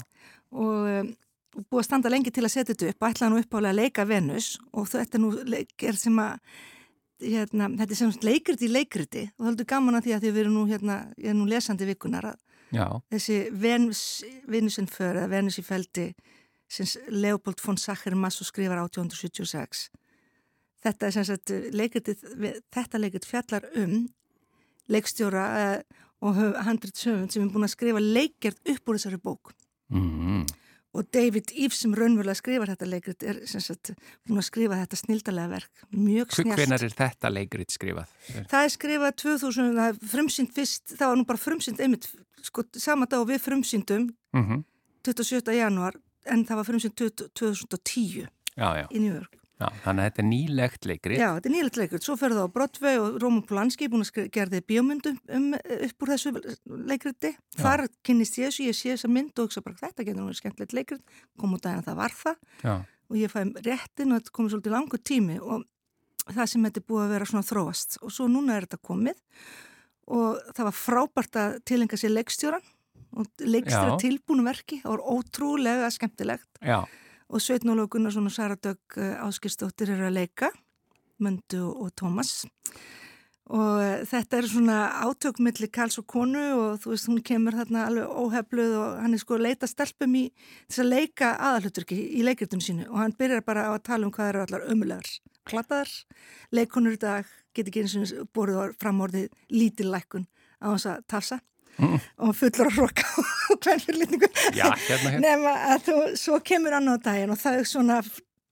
og 0.56 0.88
um, 0.92 1.12
búið 1.56 1.82
að 1.82 1.88
standa 1.90 2.12
lengi 2.12 2.32
til 2.32 2.46
að 2.46 2.54
setja 2.54 2.72
þetta 2.74 2.94
upp, 2.94 3.10
ætlaði 3.10 3.34
nú 3.34 3.42
uppálega 3.44 3.74
að 3.74 3.82
leika 3.82 4.08
Venus 4.08 4.48
og 4.72 4.88
þetta 4.92 5.22
nú 5.22 5.34
er 5.36 6.00
sem 6.00 6.22
að, 6.22 6.40
hérna, 7.24 7.70
þetta 7.82 7.92
er 7.92 8.00
sem 8.00 8.16
leikriti 8.24 8.72
leikriti 8.72 9.26
og 9.28 9.38
það 9.40 9.46
er 9.46 9.52
heldur 9.52 9.70
gaman 9.74 10.00
að 10.00 10.08
því 10.08 10.16
að 10.16 10.24
því 10.24 10.34
við 10.36 10.44
erum 10.46 10.58
nú, 10.60 10.66
hérna, 10.72 10.98
ég 11.18 11.34
er 11.34 11.38
nú 11.38 11.50
lesandi 11.50 11.90
vikunar 11.90 12.32
að 12.32 12.40
já, 12.76 12.88
þessi 13.12 13.42
Venus, 13.52 14.02
Venusin 14.48 14.88
för 14.92 15.16
eða 15.20 15.32
Venus 15.36 15.60
í 15.60 15.66
feldi 15.66 16.10
sem 16.68 16.88
Leopold 17.14 17.62
von 17.62 17.78
Sacher-Masso 17.78 18.46
skrifar 18.48 18.82
1876 18.84 19.90
þetta 20.86 21.10
er 21.10 21.28
sagt 21.30 21.54
leikritið, 21.74 22.26
þetta 22.74 23.02
leikrit 23.02 23.28
fjallar 23.28 23.68
um 23.82 24.04
leikstjóra 24.92 25.46
uh, 25.60 26.04
og 26.26 26.38
handrit 26.66 26.98
söfund 26.98 27.34
sem 27.34 27.46
er 27.46 27.54
búin 27.54 27.66
að 27.68 27.74
skrifa 27.74 28.02
leikjart 28.02 28.62
upp 28.76 28.92
úr 28.92 29.00
þessari 29.00 29.22
bók 29.22 29.54
mm, 29.94 30.44
og 30.96 31.10
David 31.14 31.54
Eves 31.54 31.82
sem 31.84 31.96
raunverulega 31.98 32.38
skrifar 32.40 32.72
þetta 32.74 32.90
leikrit 32.90 33.26
er 33.26 33.42
sagt 33.52 33.94
búin 34.28 34.42
að 34.42 34.48
skrifa 34.50 34.80
þetta 34.84 35.02
snildalega 35.02 35.54
verk, 35.56 35.88
mjög 35.94 36.38
snjált 36.38 36.62
hvenar 36.62 36.86
er 36.86 36.98
þetta 37.02 37.34
leikrit 37.34 37.74
skrifað? 37.74 38.14
Það 38.52 38.62
er 38.62 38.76
skrifað 38.78 39.18
2000, 39.24 39.74
það 39.80 39.90
er 39.90 40.14
frumsýnd 40.14 40.56
fyrst, 40.56 40.96
það 40.96 41.12
var 41.12 41.20
nú 41.20 41.28
bara 41.30 41.44
frumsýnd 41.46 41.84
einmitt, 41.84 42.08
sko, 42.46 42.66
sama 42.78 43.10
dag 43.10 43.26
og 43.26 43.34
við 43.34 43.44
frumsýndum 43.48 44.14
Mm 44.36 44.44
-hmm. 44.44 44.64
27. 45.06 45.54
januar 45.54 45.94
en 46.32 46.46
það 46.48 46.62
var 46.62 46.70
frumsýnd 46.70 46.96
20- 47.02 47.32
2010 47.40 48.30
Já, 48.56 48.70
já, 48.80 48.86
í 48.92 49.02
New 49.04 49.14
York. 49.14 49.36
já, 49.60 49.68
þannig 49.84 50.02
að 50.02 50.08
þetta 50.10 50.22
er 50.24 50.28
nýlegt 50.30 50.86
leikrit. 50.90 51.20
Já, 51.20 51.28
þetta 51.36 51.50
er 51.50 51.54
nýlega 51.56 51.82
leikrit. 51.82 52.06
Svo 52.08 52.16
ferði 52.20 52.38
það 52.40 52.48
á 52.48 52.56
Broadway 52.56 53.00
og 53.00 53.18
Róman 53.24 53.44
Polanski 53.48 53.90
búin 53.92 54.04
að 54.06 54.30
gerði 54.36 54.62
bíómyndum 54.68 55.20
um, 55.36 55.48
upp 55.56 56.06
úr 56.06 56.12
þessu 56.14 56.34
leikriti. 56.90 57.32
Þar 57.60 57.86
kynnist 58.08 58.40
ég 58.40 58.52
þessu, 58.52 58.66
ég 58.70 58.76
sé 58.80 58.94
þessa 58.96 59.12
mynd 59.12 59.36
og 59.40 59.48
hugsa 59.50 59.64
bara 59.66 59.80
þetta 59.84 60.08
getur 60.08 60.24
verið 60.28 60.40
skemmtilegt 60.42 60.76
leikrit. 60.76 61.04
Kom 61.40 61.56
út 61.56 61.64
daginn 61.64 61.84
að 61.84 61.90
það 61.92 62.00
var 62.02 62.18
það 62.20 62.36
Já, 62.64 62.76
og 63.10 63.20
ég 63.22 63.32
fæði 63.36 63.66
réttin 63.70 64.12
og 64.12 64.20
þetta 64.22 64.36
komið 64.40 64.56
svolítið 64.56 64.76
langur 64.76 65.04
tími 65.12 65.40
og 65.40 65.66
það 66.26 66.48
sem 66.50 66.64
þetta 66.66 66.82
er 66.82 66.88
búið 66.90 67.04
að 67.06 67.14
vera 67.16 67.30
svona 67.30 67.46
þróast 67.46 67.98
og 68.02 68.14
svo 68.16 68.26
núna 68.32 68.56
er 68.56 68.66
þetta 68.66 68.80
komið 68.82 69.20
og 70.16 70.40
það 70.56 70.68
var 70.70 70.78
frábært 70.80 71.38
að 71.42 71.58
tilenga 71.70 72.00
sér 72.02 72.16
leikstjóran 72.16 72.66
og 73.16 73.30
leikstjóra 73.40 73.96
Já. 73.96 74.02
tilbúinu 74.04 74.46
verki, 74.46 74.82
það 74.84 74.98
var 74.98 75.06
ótrúlega 75.16 75.90
skemmtilegt. 75.96 76.50
Já, 76.62 76.84
og 77.30 77.42
Sveitn 77.42 77.72
Ólaug 77.74 77.90
Gunnarsson 77.96 78.30
og 78.30 78.36
Sara 78.36 78.56
Dögg 78.56 79.00
Áskistóttir 79.26 79.90
eru 79.96 80.10
að 80.10 80.20
leika 80.20 80.52
Möndu 81.20 81.64
og 81.72 81.90
Tómas 81.98 82.44
og 83.54 83.82
eh, 83.84 84.02
þetta 84.10 84.40
er 84.40 84.48
svona 84.50 84.78
átökmilli 85.06 85.70
Karls 85.74 86.00
og 86.02 86.08
konu 86.10 86.42
og 86.56 86.80
þú 86.82 86.94
veist 86.94 87.10
hún 87.10 87.22
kemur 87.26 87.54
þarna 87.60 87.86
alveg 87.90 88.16
óhefluð 88.24 88.74
og 88.80 89.02
hann 89.04 89.14
er 89.14 89.22
sko 89.22 89.38
að 89.38 89.46
leita 89.46 89.70
stelpum 89.70 90.16
í 90.18 90.24
þess 90.66 90.82
að 90.82 90.90
leika 90.90 91.32
aðalhuturki 91.38 91.98
í 92.18 92.24
leikritinu 92.26 92.66
sínu. 92.66 92.88
Og 92.90 92.98
hann 93.04 93.14
byrjar 93.18 93.46
bara 93.46 93.68
á 93.70 93.72
að 93.76 93.84
tala 93.86 94.08
um 94.08 94.14
hvað 94.16 94.32
eru 94.32 94.46
allar 94.46 94.66
ömulegar 94.74 95.12
klattaðar, 95.46 95.92
leikonur 96.58 96.98
í 96.98 97.02
dag 97.02 97.30
get 97.54 97.70
ekki 97.70 97.86
eins 97.86 98.16
og 98.18 98.32
borðið 98.34 98.74
framorðið 98.82 99.28
lítillækun 99.54 100.26
á 100.66 100.68
þess 100.74 100.90
að 100.90 101.06
tafsa 101.14 101.40
og 101.80 102.36
fullur 102.38 102.70
að 102.70 102.80
roka 102.80 103.08
og 103.52 103.60
hvern 103.60 103.84
fyrir 103.84 104.00
litningu 104.04 104.30
já, 104.56 104.70
hérna, 104.70 105.10
hérna. 105.10 105.20
nema 105.24 105.56
að 105.74 105.90
þú, 105.90 105.98
svo 106.22 106.40
kemur 106.46 106.78
annað 106.78 107.04
daginn 107.10 107.36
og 107.36 107.42
það 107.42 107.60
er 107.60 107.70
svona 107.70 108.00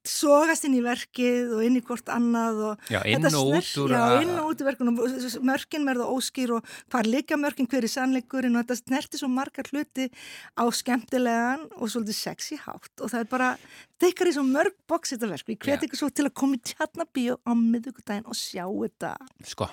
sogast 0.08 0.66
inn 0.68 0.76
í 0.78 0.82
verkið 0.84 1.54
og 1.58 1.64
inn 1.66 1.78
í 1.80 1.84
hvort 1.86 2.10
annað 2.12 2.62
og 2.70 2.92
Já, 2.92 3.00
inn 3.08 3.28
og 3.30 3.54
út 3.56 3.70
úr 3.84 3.94
já, 3.96 4.04
inn 4.24 4.34
og 4.36 4.52
út 4.52 4.64
í 4.64 4.68
verkunum. 4.68 5.00
Mörkin 5.48 5.88
verða 5.88 6.10
óskýr 6.12 6.56
og 6.58 6.70
hvað 6.92 7.10
líka 7.14 7.40
mörkin 7.40 7.70
hver 7.72 7.88
er 7.88 7.94
sannleikurinn 7.94 8.58
og 8.58 8.66
þetta 8.66 8.80
snerti 8.82 9.22
svo 9.22 9.32
margar 9.32 9.70
hluti 9.72 10.10
á 10.60 10.64
skemmtilegan 10.68 11.68
og 11.80 11.92
svolítið 11.94 12.20
sexy 12.20 12.60
hátt 12.66 13.04
og 13.04 13.14
það 13.14 13.24
er 13.24 13.32
bara 13.32 13.50
dekkar 14.04 14.32
í 14.32 14.36
svo 14.36 14.44
mörg 14.48 14.76
boks 14.90 15.16
þetta 15.16 15.30
verk, 15.32 15.52
ég 15.54 15.62
hveti 15.64 15.88
ykkur 15.88 16.02
svo 16.04 16.10
til 16.12 16.28
að 16.28 16.36
koma 16.42 16.60
í 16.60 16.64
tjarnabíu 16.68 17.38
á 17.40 17.52
miðugudaginn 17.56 18.28
og 18.28 18.38
sjá 18.38 18.66
þetta. 18.68 19.14
Sko, 19.48 19.70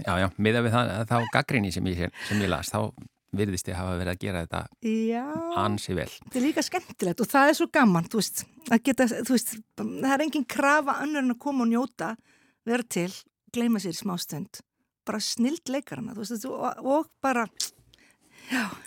já, 0.00 0.12
já, 0.24 0.28
miða 0.38 0.64
við 0.64 0.78
það, 0.78 0.94
þá 1.10 1.18
gaggrinni 1.34 1.74
sem 1.74 1.92
ég, 1.92 2.08
sem 2.28 2.40
ég 2.40 2.52
las, 2.52 2.72
þá 2.72 2.88
virðist 3.38 3.68
ég 3.70 3.76
hafa 3.78 3.96
verið 4.00 4.12
að 4.14 4.20
gera 4.24 4.42
þetta 4.44 4.62
Já, 4.90 5.24
ansi 5.64 5.96
vel. 5.98 6.08
þetta 6.10 6.40
er 6.40 6.46
líka 6.46 6.64
skemmtilegt 6.66 7.20
og 7.24 7.30
það 7.30 7.50
er 7.52 7.58
svo 7.60 7.68
gaman, 7.74 8.08
þú 8.12 8.20
veist, 8.22 8.44
geta, 8.86 9.06
þú 9.10 9.36
veist, 9.36 9.54
það 9.80 10.14
er 10.16 10.26
engin 10.28 10.48
krafa 10.56 10.98
önnur 11.04 11.22
en 11.24 11.34
að 11.36 11.40
koma 11.46 11.66
og 11.66 11.72
njóta, 11.72 12.14
vera 12.68 12.86
til, 12.96 13.10
gleyma 13.54 13.82
sér 13.82 13.94
í 13.94 14.00
smástund, 14.00 14.62
bara 15.06 15.20
snild 15.22 15.68
leikarana, 15.72 16.16
þú 16.16 16.24
veist, 16.24 16.48
og, 16.50 16.84
og 16.84 17.10
bara, 17.24 17.46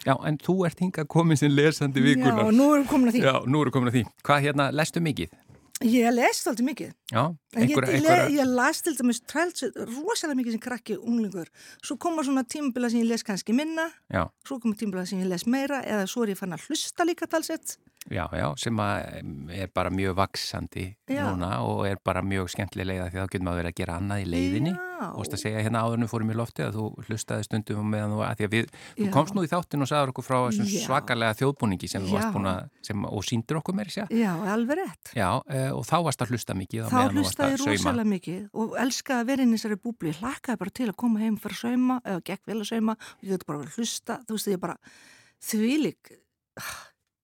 Já, 0.06 0.14
en 0.28 0.36
þú 0.38 0.54
ert 0.68 0.82
hingað 0.84 1.08
komin 1.10 1.38
sem 1.40 1.50
lesandi 1.50 2.02
já, 2.04 2.06
vikunar. 2.12 2.44
og 2.46 2.52
nú 2.54 2.68
erum 2.76 2.84
við 2.84 2.90
komin 2.92 3.10
að 3.10 3.16
því. 3.16 3.22
Já, 3.26 3.34
nú 3.50 3.62
erum 3.64 3.72
við 3.72 3.74
komin 3.74 3.90
að 3.90 3.96
því. 3.96 4.04
Hvað 4.28 4.44
hérna, 4.46 4.68
lestu 4.76 5.02
mikið? 5.02 5.32
Ég 5.86 6.10
les 6.10 6.40
alltaf 6.50 6.66
mikið, 6.66 6.94
Já, 7.12 7.22
en 7.54 7.62
ég, 7.62 7.76
einhverja, 7.76 7.98
ég, 8.26 8.32
ég 8.40 8.48
las 8.50 8.80
til 8.82 8.96
dæmis 8.98 9.20
rosalega 9.30 10.38
mikið 10.40 10.56
sem 10.56 10.62
krakki 10.64 10.96
unglingur, 10.98 11.52
svo 11.86 12.00
koma 12.02 12.24
svona 12.26 12.42
tímabila 12.50 12.90
sem 12.90 13.04
ég 13.04 13.12
les 13.12 13.26
kannski 13.28 13.54
minna, 13.54 13.86
já, 14.10 14.24
svo 14.48 14.58
koma 14.64 14.74
tímabila 14.80 15.06
sem 15.06 15.22
ég 15.22 15.30
les 15.30 15.46
meira, 15.46 15.84
eða 15.86 16.08
svo 16.10 16.26
er 16.26 16.34
ég 16.34 16.40
fann 16.40 16.58
að 16.58 16.66
hlusta 16.66 17.06
líka 17.06 17.30
talsett, 17.30 17.78
Já, 18.08 18.24
já, 18.32 18.48
sem 18.56 18.80
er 19.52 19.68
bara 19.76 19.90
mjög 19.92 20.16
vaksandi 20.16 20.96
Já. 21.12 21.28
núna 21.28 21.60
og 21.68 21.88
er 21.88 21.98
bara 22.00 22.22
mjög 22.24 22.48
skemmtileg 22.54 22.88
leiða 22.88 23.10
því 23.12 23.20
þá 23.20 23.28
getur 23.34 23.44
maður 23.44 23.60
verið 23.62 23.72
að 23.74 23.80
gera 23.82 23.98
annað 24.00 24.22
í 24.22 24.28
leiðinni 24.32 24.72
Já. 24.72 25.08
og 25.12 25.24
að 25.28 25.42
segja 25.42 25.64
hérna 25.66 25.82
áðurnu 25.84 26.08
fórum 26.08 26.32
í 26.32 26.38
lofti 26.40 26.64
að 26.64 26.78
þú 26.78 26.86
hlustaði 27.04 27.44
stundum 27.44 27.90
meðan 27.92 28.14
þú 28.16 28.20
að 28.24 28.36
því 28.40 28.46
að 28.48 28.54
við, 28.56 28.66
þú 28.96 29.08
Já. 29.08 29.12
komst 29.18 29.34
nú 29.36 29.42
í 29.44 29.52
þáttin 29.52 29.84
og 29.84 29.90
sagður 29.92 30.12
okkur 30.14 30.26
frá 30.28 30.38
þessum 30.48 30.68
Já. 30.72 30.80
svakalega 30.86 31.38
þjóðbúningi 31.42 31.88
sem 31.92 32.02
þú 32.08 32.12
varst 32.16 32.30
Já. 32.30 32.34
búin 32.38 32.50
að, 32.54 32.60
sem, 32.88 33.00
og 33.12 33.22
síndur 33.28 33.60
okkur 33.60 33.76
meiri 33.76 33.92
sér. 33.98 34.08
Já, 34.16 34.32
alveg 34.56 34.76
rétt. 34.80 35.06
Já, 35.12 35.30
e, 35.52 35.72
og 35.76 35.84
þá 35.88 35.98
varst 36.08 36.24
að 36.24 36.32
hlusta 36.32 36.56
mikið 36.56 36.88
Þá 36.88 36.96
meðan 36.96 37.12
þú 37.12 37.20
varst 37.20 37.28
hlustaði 37.28 37.56
rosalega 37.66 38.12
mikið 38.14 38.42
og 38.56 38.68
elskaði 38.86 39.20
að 39.20 39.30
vera 39.34 39.44
í 39.44 39.52
þessari 39.52 39.78
búbli. 39.84 40.08
Ég 40.14 40.20
hlakkaði 40.24 40.58
bara 40.64 40.76
til 40.80 40.88
að 40.88 41.00
koma 41.04 41.20
heim 41.20 41.36
fyrir 41.44 41.60
sauma 41.60 42.00
eða 42.06 42.24
gekk 42.32 42.44
vel 42.48 42.60
að 42.64 42.70
sauma 42.72 42.96
ég 43.22 43.36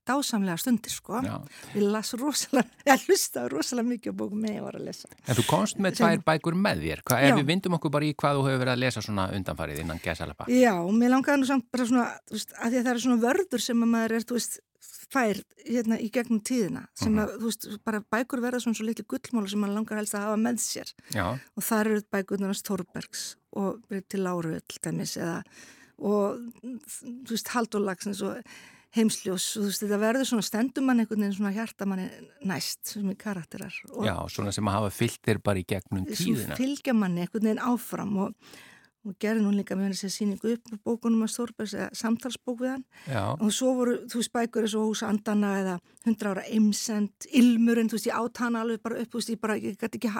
hlusta. 0.03 0.11
Dásamlega 0.13 0.57
stundir, 0.59 0.91
sko. 0.91 1.21
Já. 1.23 1.37
Ég 1.75 1.85
las 1.91 2.13
rosalega, 2.19 2.67
ég 2.89 3.05
hlustaði 3.07 3.51
rosalega 3.53 3.89
mikið 3.89 4.11
á 4.11 4.15
bókum 4.19 4.41
með 4.43 4.55
ég 4.57 4.63
var 4.65 4.75
að 4.79 4.85
lesa. 4.89 5.07
En 5.27 5.35
þú 5.39 5.45
komst 5.49 5.77
með 5.79 5.95
Sem- 5.95 6.07
tvær 6.07 6.23
bækur 6.27 6.55
með 6.59 6.83
þér. 6.83 7.03
Hva, 7.07 7.21
ef 7.23 7.37
við 7.39 7.47
vindum 7.53 7.77
okkur 7.79 7.91
bara 7.95 8.05
í 8.05 8.13
hvað 8.13 8.37
þú 8.39 8.43
hefur 8.49 8.61
verið 8.65 8.73
að 8.75 8.83
lesa 8.83 9.01
svona 9.05 9.29
undanfarið 9.37 9.81
innan 9.85 10.01
gesalapa. 10.03 10.49
Já, 10.51 10.73
mér 10.91 11.13
langaði 11.15 11.39
nú 11.41 11.49
samt 11.49 11.69
bara 11.71 11.85
svona, 11.89 12.05
veist, 12.31 12.53
að 12.59 12.69
því 12.75 12.77
að 12.81 12.85
það 12.87 12.93
er 12.97 13.03
svona 13.07 13.23
vörður 13.23 13.61
sem 13.63 13.83
að 13.83 13.91
maður 13.95 14.15
er, 14.19 14.25
veist, 14.33 14.59
fær 15.13 15.39
hérna 15.67 15.99
í 16.01 16.07
gegnum 16.09 16.39
tíðina, 16.41 16.87
sem 16.97 17.13
að, 17.21 17.35
þú 17.37 17.45
veist, 17.51 17.67
bara 17.85 17.99
bækur 18.11 18.41
verða 18.41 18.59
svona 18.63 18.75
svo 18.79 18.87
litli 18.87 19.05
gullmála 19.05 19.51
sem 19.51 19.61
maður 19.61 19.75
langar 19.77 19.99
helst 20.01 20.15
að 20.17 20.23
hafa 20.25 20.39
með 20.41 20.59
sér. 20.63 20.89
Já, 21.13 21.25
og 21.37 21.63
þar 21.67 21.89
eru 21.91 22.01
bækurnar 22.15 22.49
hans 22.49 22.63
Þorbergs 22.65 23.23
og 23.53 23.83
til 24.09 24.23
Láru 24.25 24.55
til 24.65 24.81
dæmis 24.81 25.13
eða 25.21 25.43
og 26.03 26.39
þú 26.97 27.29
veist 27.29 27.51
Haldur 27.53 27.83
Lagsnes 27.85 28.23
og 28.25 28.41
heimsljós 28.93 29.47
þú 29.57 29.69
veist 29.69 29.85
þetta 29.85 30.01
verður 30.01 30.29
svona 30.29 30.45
stendumann 30.45 31.01
einhvern 31.01 31.23
veginn 31.25 31.37
svona 31.37 31.53
hjartamanni 31.55 32.09
næst 32.49 32.93
sem 32.93 33.07
er 33.09 33.17
karakterar 33.19 33.79
og 33.89 34.05
já, 34.05 34.13
svona 34.35 34.53
sem 34.55 34.69
að 34.69 34.77
hafa 34.79 34.93
fyllt 34.93 35.23
þér 35.25 35.41
bara 35.49 35.63
í 35.63 35.65
gegnum 35.69 36.05
tíðina. 36.11 36.59
fylgja 36.59 36.93
manni 36.97 37.25
einhvern 37.25 37.49
veginn 37.49 37.63
áfram 37.65 38.13
og, 38.27 38.53
og 39.03 39.15
gerði 39.19 39.43
nú 39.43 39.51
líka 39.55 39.75
með 39.75 39.89
henni 39.89 39.99
sér 39.99 40.13
síningu 40.13 40.53
upp 40.53 40.73
bókunum 40.85 41.25
hans 41.25 41.39
Þorbergs 41.39 41.73
eða 41.79 41.89
samtalsbók 42.03 42.61
við 42.61 42.73
hann 42.75 42.85
Já, 43.09 43.23
og 43.33 43.49
svo 43.55 43.73
voru, 43.79 43.97
þú 44.11 44.21
veist, 44.21 44.33
bækur 44.37 44.67
eins 44.67 44.77
og 44.77 44.89
hús 44.91 45.03
Andana 45.07 45.53
eða 45.63 45.77
100 46.05 46.29
ára 46.29 46.45
eimsend, 46.53 47.27
ilmurinn, 47.33 47.89
þú 47.89 47.97
veist, 47.97 48.11
ég 48.11 48.19
át 48.19 48.43
hana 48.45 48.61
alveg 48.63 48.83
bara 48.85 49.01
upp, 49.01 49.09
þú 49.11 49.23
veist, 49.23 49.33
ég 49.33 49.41
bara, 49.41 49.57
ég 49.57 49.79
gæti 49.79 49.99
ekki, 49.99 50.13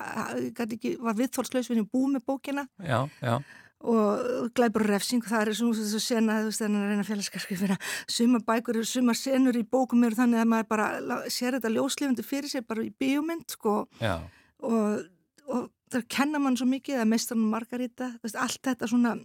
ég 0.47 0.53
gæti 0.57 0.80
ekki, 0.80 0.95
var 1.03 1.19
viðþólslaus 1.21 1.69
við 1.69 1.78
henni 1.78 1.91
búið 1.93 2.15
með 2.17 2.26
bókina 2.34 2.65
já, 2.82 3.03
já. 3.21 3.38
Og 3.84 4.49
glæpur 4.55 4.86
refsing, 4.88 5.23
það 5.27 5.41
er 5.41 5.57
svona 5.57 5.77
þess 5.79 5.97
að 5.97 6.05
sena, 6.05 6.38
þú 6.39 6.51
veist, 6.51 6.63
þannig 6.63 6.84
að 6.84 6.91
reyna 6.91 7.07
félagskarskrifina 7.07 7.77
suma 8.15 8.39
bækur, 8.47 8.79
suma 8.88 9.15
senur 9.17 9.59
í 9.59 9.65
bókum 9.67 10.05
eru 10.07 10.19
þannig 10.19 10.43
að 10.43 10.51
maður 10.53 10.69
bara 10.71 10.88
sér 11.27 11.57
þetta 11.57 11.73
ljóslifandi 11.73 12.25
fyrir 12.27 12.51
sér 12.51 12.63
bara 12.67 12.86
í 12.86 12.93
bíómynd, 13.03 13.57
sko. 13.57 13.75
Já, 13.99 14.15
og, 14.63 15.03
og 15.51 15.67
það 15.91 16.07
kenna 16.15 16.41
mann 16.41 16.57
svo 16.59 16.69
mikið 16.71 17.01
að 17.03 17.11
meistarinn 17.11 17.51
Margarita, 17.51 18.13
veist, 18.23 18.39
allt 18.39 18.61
þetta 18.63 18.89
svona 18.89 19.17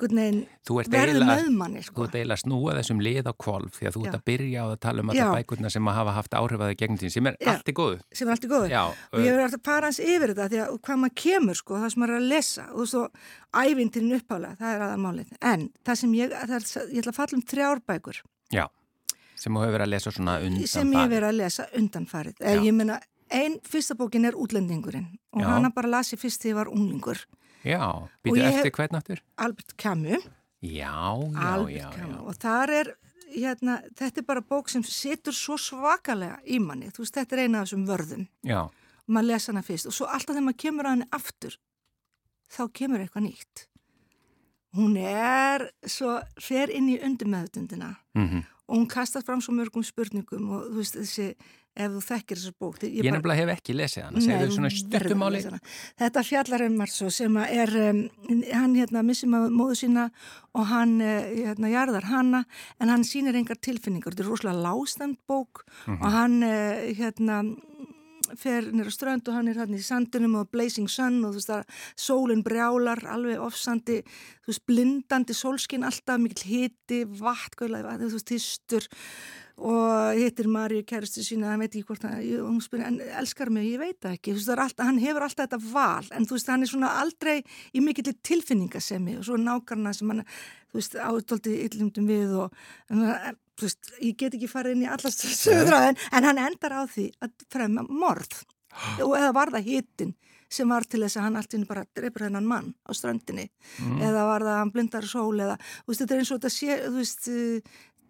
veginn 0.00 0.38
verður 0.66 1.10
eiginlega, 1.10 1.36
með 1.36 1.50
manni, 1.60 1.82
þú 1.84 1.90
sko 1.90 2.04
ert 2.06 2.16
eiginlega 2.16 2.36
að 2.38 2.42
snúa 2.44 2.74
þessum 2.78 3.02
lið 3.04 3.28
á 3.28 3.32
kvolf 3.44 3.76
því 3.76 3.88
að 3.90 3.96
þú 3.96 4.02
ert 4.06 4.16
að 4.16 4.24
byrja 4.30 4.64
á 4.64 4.66
að 4.66 4.80
tala 4.86 5.04
um 5.04 5.12
alla 5.12 5.28
bækurna 5.36 5.72
sem 5.74 5.90
að 5.90 5.98
hafa 6.00 6.14
haft 6.16 6.36
áhrifaði 6.40 6.78
gegnum 6.80 7.00
tíðin 7.00 7.14
sem 7.14 7.30
er 7.30 7.36
Já. 7.40 7.50
allt 7.52 7.68
í 7.70 7.76
góðu. 7.76 8.00
sem 8.12 8.28
er 8.28 8.34
allt 8.34 8.48
í 8.48 8.50
góðu. 8.50 8.70
Já, 8.72 8.82
og 8.88 9.20
ég 9.20 9.30
verður 9.30 9.44
alltaf 9.44 9.60
að 9.60 9.70
fara 9.70 9.90
hans 9.90 10.00
yfir 10.00 10.32
þetta 10.32 10.48
því 10.50 10.62
að 10.64 10.74
hvað 10.80 11.00
maður 11.04 11.16
kemur 11.24 11.60
sko, 11.60 11.78
það 11.84 11.94
sem 11.94 12.04
maður 12.04 12.14
er 12.16 12.20
að 12.20 12.28
lesa 12.34 12.66
og 12.72 12.96
og 13.00 13.64
ævintirinn 13.66 14.18
uppálega, 14.18 14.56
það 14.60 14.74
er 14.74 14.84
aðalmálið. 14.86 15.30
En 15.42 15.70
það 15.84 16.00
sem 16.02 16.18
ég, 16.18 16.34
það 16.34 16.56
er, 16.56 16.68
ég 16.90 17.00
ætla 17.02 17.12
að 17.14 17.20
falla 17.20 17.38
um 17.38 17.46
þrjár 17.50 17.80
bækur. 17.90 18.20
Já, 18.50 18.66
sem 19.34 19.54
þú 19.54 19.64
hefur 19.64 19.76
verið 19.76 19.86
að 19.86 19.94
lesa 19.94 20.12
svona 20.14 20.36
undan 20.44 20.70
sem 20.70 20.92
ég 20.92 21.16
að 21.60 21.78
undanfarið. 21.80 22.44
Meina, 22.76 23.00
ein 23.30 23.58
fyrsta 23.66 23.94
bókin 23.98 24.26
er 24.26 24.38
útlendingurinn 24.38 25.06
og 25.32 25.42
Já. 25.42 25.46
hana 25.54 25.70
bara 25.74 25.90
las 25.90 26.12
ég 26.12 26.20
fyrst 26.20 26.42
þegar 26.42 26.50
ég 26.50 26.58
var 26.58 26.72
unglingur 26.74 27.22
Já, 27.66 28.08
býtu 28.24 28.42
eftir 28.46 28.72
hvern 28.76 28.98
aftur? 28.98 29.22
Albert 29.36 29.76
Camus, 29.76 30.26
Já, 30.60 30.92
já, 31.16 31.54
Albert 31.54 31.76
já, 31.76 31.90
Camus. 31.96 32.16
Já. 32.16 32.26
og 32.28 32.36
þar 32.40 32.74
er 32.76 32.92
hérna, 33.30 33.78
þetta 33.96 34.20
er 34.20 34.26
bara 34.26 34.42
bók 34.44 34.68
sem 34.68 34.82
situr 34.84 35.36
svo 35.36 35.56
svakalega 35.60 36.40
í 36.44 36.58
manni, 36.60 36.90
þú 36.92 37.04
veist, 37.04 37.16
þetta 37.16 37.36
er 37.36 37.42
eina 37.44 37.60
af 37.60 37.68
þessum 37.68 37.86
vörðum. 37.88 38.28
Já, 38.44 38.62
og 39.10 39.16
maður 39.16 39.32
lesa 39.32 39.52
hana 39.52 39.64
fyrst. 39.66 39.88
Og 39.90 39.96
svo 39.96 40.06
alltaf 40.06 40.34
þegar 40.34 40.46
maður 40.46 40.62
kemur 40.64 40.88
að 40.88 40.96
henni 40.96 41.10
aftur 41.16 41.58
þá 42.50 42.62
kemur 42.74 43.02
eitthvað 43.02 43.26
nýtt. 43.26 43.66
Hún 44.78 44.94
er 45.02 45.66
svo 45.90 46.20
fer 46.38 46.70
inn 46.70 46.90
í 46.92 47.00
undirmeðutundina 47.02 47.94
mhm. 48.14 48.44
og 48.70 48.76
hún 48.76 48.90
kastast 48.90 49.26
fram 49.26 49.42
svo 49.42 49.56
mörgum 49.56 49.82
spurningum 49.86 50.52
og 50.54 50.68
þú 50.68 50.76
veist 50.78 50.98
þessi 51.00 51.32
ef 51.76 51.90
þú 51.94 52.00
þekkir 52.04 52.36
þessar 52.40 52.54
bók 52.60 52.78
þið- 52.80 52.94
Ég 53.00 53.12
nefnilega 53.14 53.36
hef 53.40 53.48
ekki 53.56 53.74
lesið 53.78 54.02
hana, 54.04 54.18
segðu 54.20 54.50
svona 54.56 54.70
stuttumáli. 54.70 55.42
Þetta 56.00 56.24
fjallar 56.26 56.66
um 56.66 56.76
Marso 56.76 57.10
sem 57.10 57.36
er, 57.36 57.70
um, 57.90 58.10
hann 58.52 58.74
hérna 58.74 59.02
missir 59.06 59.28
maður 59.28 59.54
móðu 59.54 59.76
sína 59.84 60.10
og 60.54 60.66
hann 60.66 61.00
uh, 61.00 61.22
hérna 61.30 61.70
jarðar 61.70 62.04
hana 62.10 62.44
en 62.80 62.88
hann 62.88 63.02
sýnir 63.04 63.34
engar 63.36 63.56
tilfinningar. 63.56 64.12
Þetta 64.12 64.24
er 64.26 64.30
rosalega 64.30 64.62
lástand 64.66 65.16
bók 65.28 65.64
Mhm. 65.86 66.02
og 66.02 66.10
hann 66.12 66.42
uh, 66.42 66.92
hérna 66.98 67.56
fer 68.38 68.70
nýra 68.70 68.92
strönd 68.94 69.28
og 69.28 69.36
hann 69.36 69.50
er 69.50 69.60
hann 69.62 69.76
í 69.76 69.82
sandinum 69.84 70.38
og 70.40 70.50
blazing 70.52 70.90
sun 70.90 71.20
og 71.24 71.34
þú 71.34 71.40
veist 71.40 71.52
að 71.54 71.84
sólinn 71.98 72.44
brjálar 72.46 73.02
alveg 73.10 73.42
ofsandi, 73.42 74.00
þú 74.44 74.52
veist 74.52 74.66
blindandi 74.70 75.36
sólskinn 75.36 75.86
alltaf, 75.86 76.20
mikill 76.22 76.48
hiti 76.50 77.04
vatn, 77.20 77.58
gauðlega, 77.58 77.98
þú 78.00 78.12
veist 78.16 78.30
týstur 78.30 78.90
og 79.60 80.16
hittir 80.16 80.48
Maríu 80.48 80.84
kæristu 80.88 81.20
sína, 81.24 81.50
hann 81.52 81.60
veit 81.60 81.74
ekki 81.74 81.84
hvort 81.90 82.06
hann, 82.06 82.22
hún 82.46 82.62
spyrir, 82.64 82.86
en 82.88 82.96
elskar 83.20 83.50
mig, 83.52 83.68
ég 83.68 83.82
veit 83.82 84.08
ekki, 84.08 84.32
þú 84.32 84.40
veist, 84.40 84.52
alltaf, 84.54 84.86
hann 84.88 85.02
hefur 85.02 85.26
alltaf 85.26 85.50
þetta 85.50 85.60
val, 85.74 86.08
en 86.16 86.28
þú 86.28 86.38
veist, 86.38 86.48
hann 86.48 86.64
er 86.64 86.70
svona 86.70 86.94
aldrei 87.02 87.36
í 87.76 87.84
mikill 87.84 88.14
tilfinningasemi 88.24 89.18
og 89.20 89.28
svo 89.28 89.36
nákarna 89.40 89.92
sem 89.96 90.14
hann, 90.14 90.24
þú 90.72 90.80
veist, 90.80 90.96
ádóldi 90.96 91.58
yllumdum 91.66 92.08
við 92.08 92.34
og, 92.46 92.64
en, 92.88 93.04
veist, 93.68 93.92
ég 94.00 94.16
get 94.20 94.36
ekki 94.36 94.50
farið 94.50 94.76
inn 94.76 94.86
í 94.86 94.90
allast 94.90 95.26
sögðraðin, 95.26 96.00
en 96.12 96.28
hann 96.28 96.42
endar 96.46 96.76
á 96.76 96.82
því 96.90 97.10
að 97.24 97.46
fremja 97.52 97.86
morð. 97.88 98.42
Og 99.06 99.16
eða 99.18 99.34
var 99.36 99.52
það 99.54 99.70
hittin 99.70 100.16
sem 100.50 100.70
var 100.70 100.82
til 100.82 101.02
þess 101.04 101.18
að 101.18 101.26
hann 101.28 101.38
allt 101.38 101.52
inni 101.54 101.68
bara 101.68 101.84
dreipur 101.94 102.24
hennan 102.26 102.46
mann 102.50 102.72
á 102.82 102.90
strandinni 102.90 103.44
eða 104.02 104.24
var 104.26 104.42
það 104.42 104.50
að 104.50 104.58
hann 104.58 104.72
blindar 104.74 105.06
sól 105.06 105.36
eða, 105.38 105.54
þú 105.84 105.92
veist, 105.92 106.00
þetta 106.00 106.16
er 106.16 106.22
eins 106.22 106.30
og 106.30 106.40
þetta 106.40 106.50
sé, 106.56 106.78
þú 106.88 106.94
veist, 106.96 107.28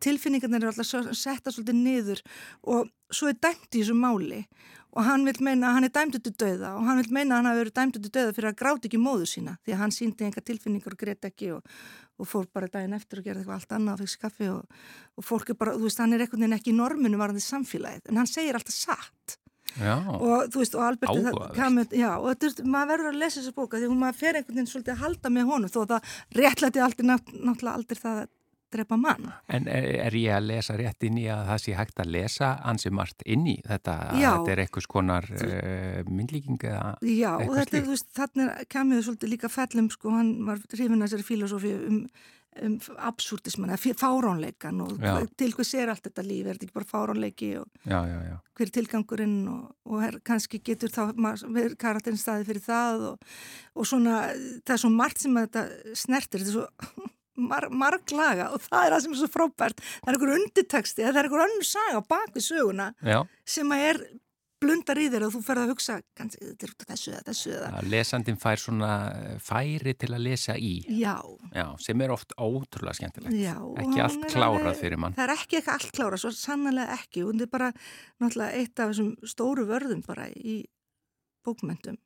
tilfinningarnir 0.01 0.64
eru 0.64 0.72
alltaf 0.72 1.16
setta 1.18 1.53
svolítið 1.53 1.78
niður. 1.80 2.22
Og 2.72 2.88
svo 3.12 3.30
er 3.30 3.38
dæmt 3.42 3.68
í 3.74 3.82
þessu 3.82 3.96
máli 3.98 4.44
og 4.93 5.05
hann 5.07 5.24
vil 5.28 5.36
meina 5.47 5.68
að 5.70 5.74
hann 5.76 5.86
er 5.86 5.93
dæmdur 5.95 6.22
til 6.26 6.32
döða 6.43 6.70
og 6.76 6.86
hann 6.88 6.99
vil 7.03 7.12
meina 7.14 7.34
að 7.34 7.38
hann 7.38 7.49
hafi 7.51 7.61
verið 7.62 7.74
dæmdur 7.80 8.03
til 8.07 8.12
döða 8.16 8.34
fyrir 8.36 8.51
að 8.51 8.57
gráta 8.62 8.88
ekki 8.91 9.01
móður 9.03 9.28
sína 9.30 9.57
því 9.64 9.74
að 9.76 9.80
hann 9.84 9.95
síndi 9.95 10.26
enga 10.26 10.43
tilfinningar 10.51 10.97
og 10.97 11.03
greit 11.05 11.28
ekki 11.30 11.51
og, 11.55 11.62
og 12.20 12.26
fór 12.30 12.49
bara 12.53 12.66
daginn 12.72 12.97
eftir 12.99 13.20
og 13.22 13.28
gerði 13.28 13.45
eitthvað 13.45 13.61
allt 13.61 13.76
annað 13.78 13.95
og 13.95 14.01
fekk 14.03 14.14
skaffi 14.16 14.49
og, 14.51 14.80
og 15.20 15.24
fólk 15.30 15.53
er 15.55 15.61
bara, 15.62 15.76
þú 15.78 15.86
veist, 15.86 16.03
hann 16.03 16.12
er 16.16 16.24
einhvern 16.26 16.43
veginn 16.43 16.59
ekki 16.59 16.72
í 16.74 16.78
norminu 16.80 17.20
varandi 17.22 17.45
samfélagið 17.45 18.11
en 18.11 18.20
hann 18.22 18.30
segir 18.30 18.59
alltaf 18.59 18.74
satt 18.74 19.38
Já, 19.78 19.93
og 20.03 20.49
þú 20.51 20.59
veist, 20.64 20.72
og 20.74 20.82
Albert 20.82 21.12
er 21.14 21.20
það-. 21.28 21.53
Camus- 21.55 21.93
já, 21.95 22.09
og 22.18 22.24
þetta, 22.32 22.49
er- 22.59 22.70
maður 22.74 22.88
verður 22.91 23.11
að 23.12 23.18
lesa 23.22 23.38
þessa 23.38 23.53
bóka 23.55 23.78
því 23.78 23.91
hún 23.93 24.01
maður 24.03 24.16
fer 24.18 24.38
einhvern 24.41 24.57
veginn 24.59 24.70
svolítið 24.72 24.95
að 24.97 25.03
halda 25.05 25.30
með 25.30 25.47
honum 25.53 25.70
þó 25.70 25.78
að 25.84 25.93
það 25.93 26.16
réttlæti 26.41 26.82
aldrei 26.82 27.07
nátt- 27.07 27.30
náttúrulega 27.38 27.74
aldrei 27.78 28.01
það 28.01 28.18
að 28.24 28.32
drepa 28.75 28.97
mann 29.01 29.29
en 29.49 29.68
er, 29.68 29.87
er 30.07 30.16
ég 30.21 30.35
að 30.39 30.49
lesa 30.51 30.77
rétt 30.81 31.07
inn 31.09 31.18
í 31.21 31.27
að 31.33 31.45
það 31.53 31.62
sé 31.64 31.77
hægt 31.79 32.03
að 32.05 32.12
lesa 32.16 32.51
ansi 32.73 32.91
margt 32.95 33.23
inn 33.27 33.47
í 33.51 33.57
þetta, 33.66 33.99
Já. 34.21 34.31
þetta 34.39 34.55
er 34.57 34.64
eitthvað 34.64 34.87
skonar 34.89 35.31
uh, 35.37 36.03
myndlíking 36.11 36.59
eða 36.64 36.83
Já, 37.05 37.33
eitthvað 37.39 37.62
þetta 37.62 37.71
slíkt? 37.77 37.87
þú 37.87 37.95
veist, 37.97 38.11
þannig 38.18 38.45
er 38.51 38.68
Camus 38.77 39.07
svolítið 39.09 39.35
líka 39.37 39.53
fellum, 39.53 39.91
sko, 39.95 40.12
hann 40.18 40.35
var 40.49 40.61
hrifin 40.71 41.01
að 41.01 41.09
þessari 41.09 41.27
filosófi 41.31 41.73
um, 41.91 42.01
um 42.66 42.73
absúrdisman, 43.07 43.71
eða 43.77 43.95
fáránleikan 44.01 44.81
og 44.83 44.97
Já. 44.99 45.12
til 45.39 45.53
hvað 45.55 45.68
sér 45.68 45.93
allt 45.93 46.03
þetta 46.09 46.25
líf, 46.27 46.47
er 46.51 46.57
þetta 46.59 46.66
ekki 46.66 46.77
bara 46.81 46.89
fáránleiki 46.91 47.51
og 47.61 47.68
Já, 47.87 48.01
já, 48.11 48.16
já. 48.27 48.35
hver 48.59 48.66
er 48.66 48.75
tilgangurinn 48.75 49.37
og, 49.53 49.68
og 49.87 50.03
her, 50.03 50.18
kannski 50.27 50.59
getur 50.66 50.91
þá 50.93 51.12
maður- 51.14 51.55
verið 51.55 51.79
karakterin 51.81 52.18
staði 52.21 52.49
fyrir 52.51 52.64
það 52.66 53.07
og, 53.12 53.31
og 53.79 53.87
svona, 53.87 54.16
það 54.66 54.75
er 54.77 54.83
svo 54.83 54.91
margt 54.99 55.23
sem 55.23 55.39
þetta 55.39 55.64
snertir, 56.03 56.43
þetta 56.43 56.51
er 56.51 56.59
svo 56.59 57.09
mar, 57.41 57.68
marglaga 57.72 58.51
og 58.55 58.64
það 58.66 58.86
er 58.86 58.95
það 58.95 59.05
sem 59.05 59.14
er 59.14 59.22
svo 59.22 59.30
frábært. 59.34 59.84
Það 60.01 60.11
er 60.11 60.18
einhver 60.18 60.34
undirteksti, 60.38 61.05
það 61.05 61.20
er 61.20 61.28
einhver 61.28 61.47
önnur 61.47 61.68
saga 61.68 62.03
bak 62.09 62.34
við 62.34 62.49
söguna 62.51 62.91
já. 63.05 63.22
sem 63.49 63.76
að 63.76 63.86
er 63.91 64.03
blundar 64.61 64.99
í 65.01 65.07
þér 65.09 65.24
og 65.24 65.32
þú 65.32 65.41
ferð 65.45 65.62
að 65.62 65.70
hugsa 65.72 65.95
kannski 66.18 66.43
þetta 66.45 66.66
er 66.66 66.72
út 66.72 66.82
af 66.84 66.91
þessu 66.91 67.12
eða 67.12 67.22
þessu 67.30 67.53
eða. 67.55 67.70
Að 67.78 67.86
lesandin 67.95 68.41
fær 68.41 68.61
svona 68.61 68.91
eh, 69.14 69.38
færi 69.45 69.95
til 69.97 70.11
að 70.12 70.24
lesa 70.26 70.57
í. 70.61 70.72
Já, 71.01 71.14
já, 71.57 71.64
sem 71.80 72.05
er 72.05 72.12
oft 72.12 72.34
ótrúlega 72.36 72.99
skemmtilegt. 72.99 73.38
Já 73.41 73.57
ekki 73.57 74.05
allt 74.05 74.28
klárað 74.32 74.82
fyrir 74.82 75.01
mann. 75.01 75.16
það 75.16 75.26
er 75.26 75.34
ekki 75.38 75.61
eitthvað 75.61 75.78
allt 75.78 75.97
klárað, 75.97 76.22
svo 76.24 76.34
sannlega 76.36 76.99
ekki. 76.99 77.24
Og 77.24 77.32
þetta 77.32 77.49
er 77.49 77.55
bara 77.57 77.72
náttúrulega 78.20 78.61
eitt 78.61 78.84
af 78.84 78.93
þessum 78.93 79.32
stóru 79.32 79.66
vörðum 79.70 80.05
bara 80.05 80.28
í 80.36 80.61
bókmyndum 81.47 81.97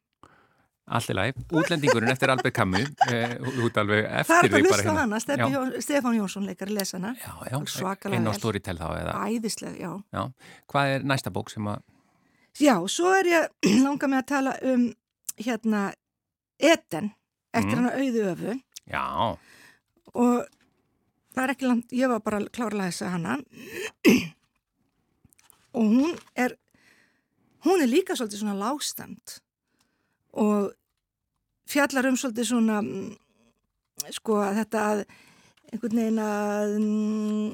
Allt 0.84 1.08
í 1.08 1.14
lagi, 1.16 1.32
útlendingurinn 1.48 2.10
eftir 2.12 2.28
Albert 2.28 2.52
Camus, 2.54 2.90
eh, 3.08 3.30
út 3.64 3.78
alveg 3.80 4.04
Það 4.04 4.10
er 4.10 4.20
eftir 4.20 4.34
þetta 4.34 4.40
að 4.40 4.42
þig 4.44 4.50
bara 4.52 4.64
hlusta 4.68 4.84
á 4.84 4.92
hérna. 4.92 5.00
hana, 5.00 5.80
Stefán 5.80 6.16
Jónsson 6.18 6.44
leikar 6.46 6.68
lesana. 6.68 7.14
Já, 7.16 7.30
já, 7.50 7.56
Svakalega 7.72 8.18
inn 8.20 8.26
á 8.28 8.32
vel. 8.34 8.38
Storytel 8.38 8.76
þá 8.76 8.88
eða, 9.00 9.14
Æðislega, 9.24 9.78
já. 9.80 9.92
já. 10.12 10.24
Hvað 10.68 10.92
er 10.96 11.06
næsta 11.08 11.30
bók 11.32 11.48
sem 11.50 11.64
að, 11.72 11.80
Já, 12.60 12.74
svo 12.86 13.14
er 13.16 13.24
ég 13.24 13.48
langa 13.84 14.06
með 14.12 14.18
að 14.20 14.26
tala 14.26 14.52
um 14.62 14.84
hérna 15.40 15.92
Eden 16.60 17.14
eftir 17.54 17.72
Mm. 17.72 17.80
hana 17.80 17.90
auðu 17.96 18.22
öfu 18.34 18.60
já, 18.90 19.38
og 20.14 20.46
það 21.34 21.42
er 21.44 21.50
ekki 21.54 21.66
langt, 21.66 21.88
ég 21.96 22.08
var 22.12 22.20
bara 22.20 22.38
klárlega 22.46 22.84
að 22.84 22.84
lesa 22.84 23.08
hana 23.10 23.38
og 25.74 25.82
hún 25.82 26.18
er 26.36 26.54
hún 27.64 27.80
er 27.82 27.88
líka 27.90 28.14
svolítið 28.14 28.42
svona 28.44 28.54
lágstemt 28.60 29.40
og 30.40 30.72
fjallar 31.70 32.08
um 32.10 32.16
svolítið 32.20 32.48
svona 32.50 32.80
mm, 32.82 33.14
sko 34.18 34.40
að 34.44 34.58
þetta 34.62 34.84
að 34.90 35.04
einhvern 35.72 36.00
veginn 36.00 36.22
að 36.22 36.74
mm, 36.78 37.50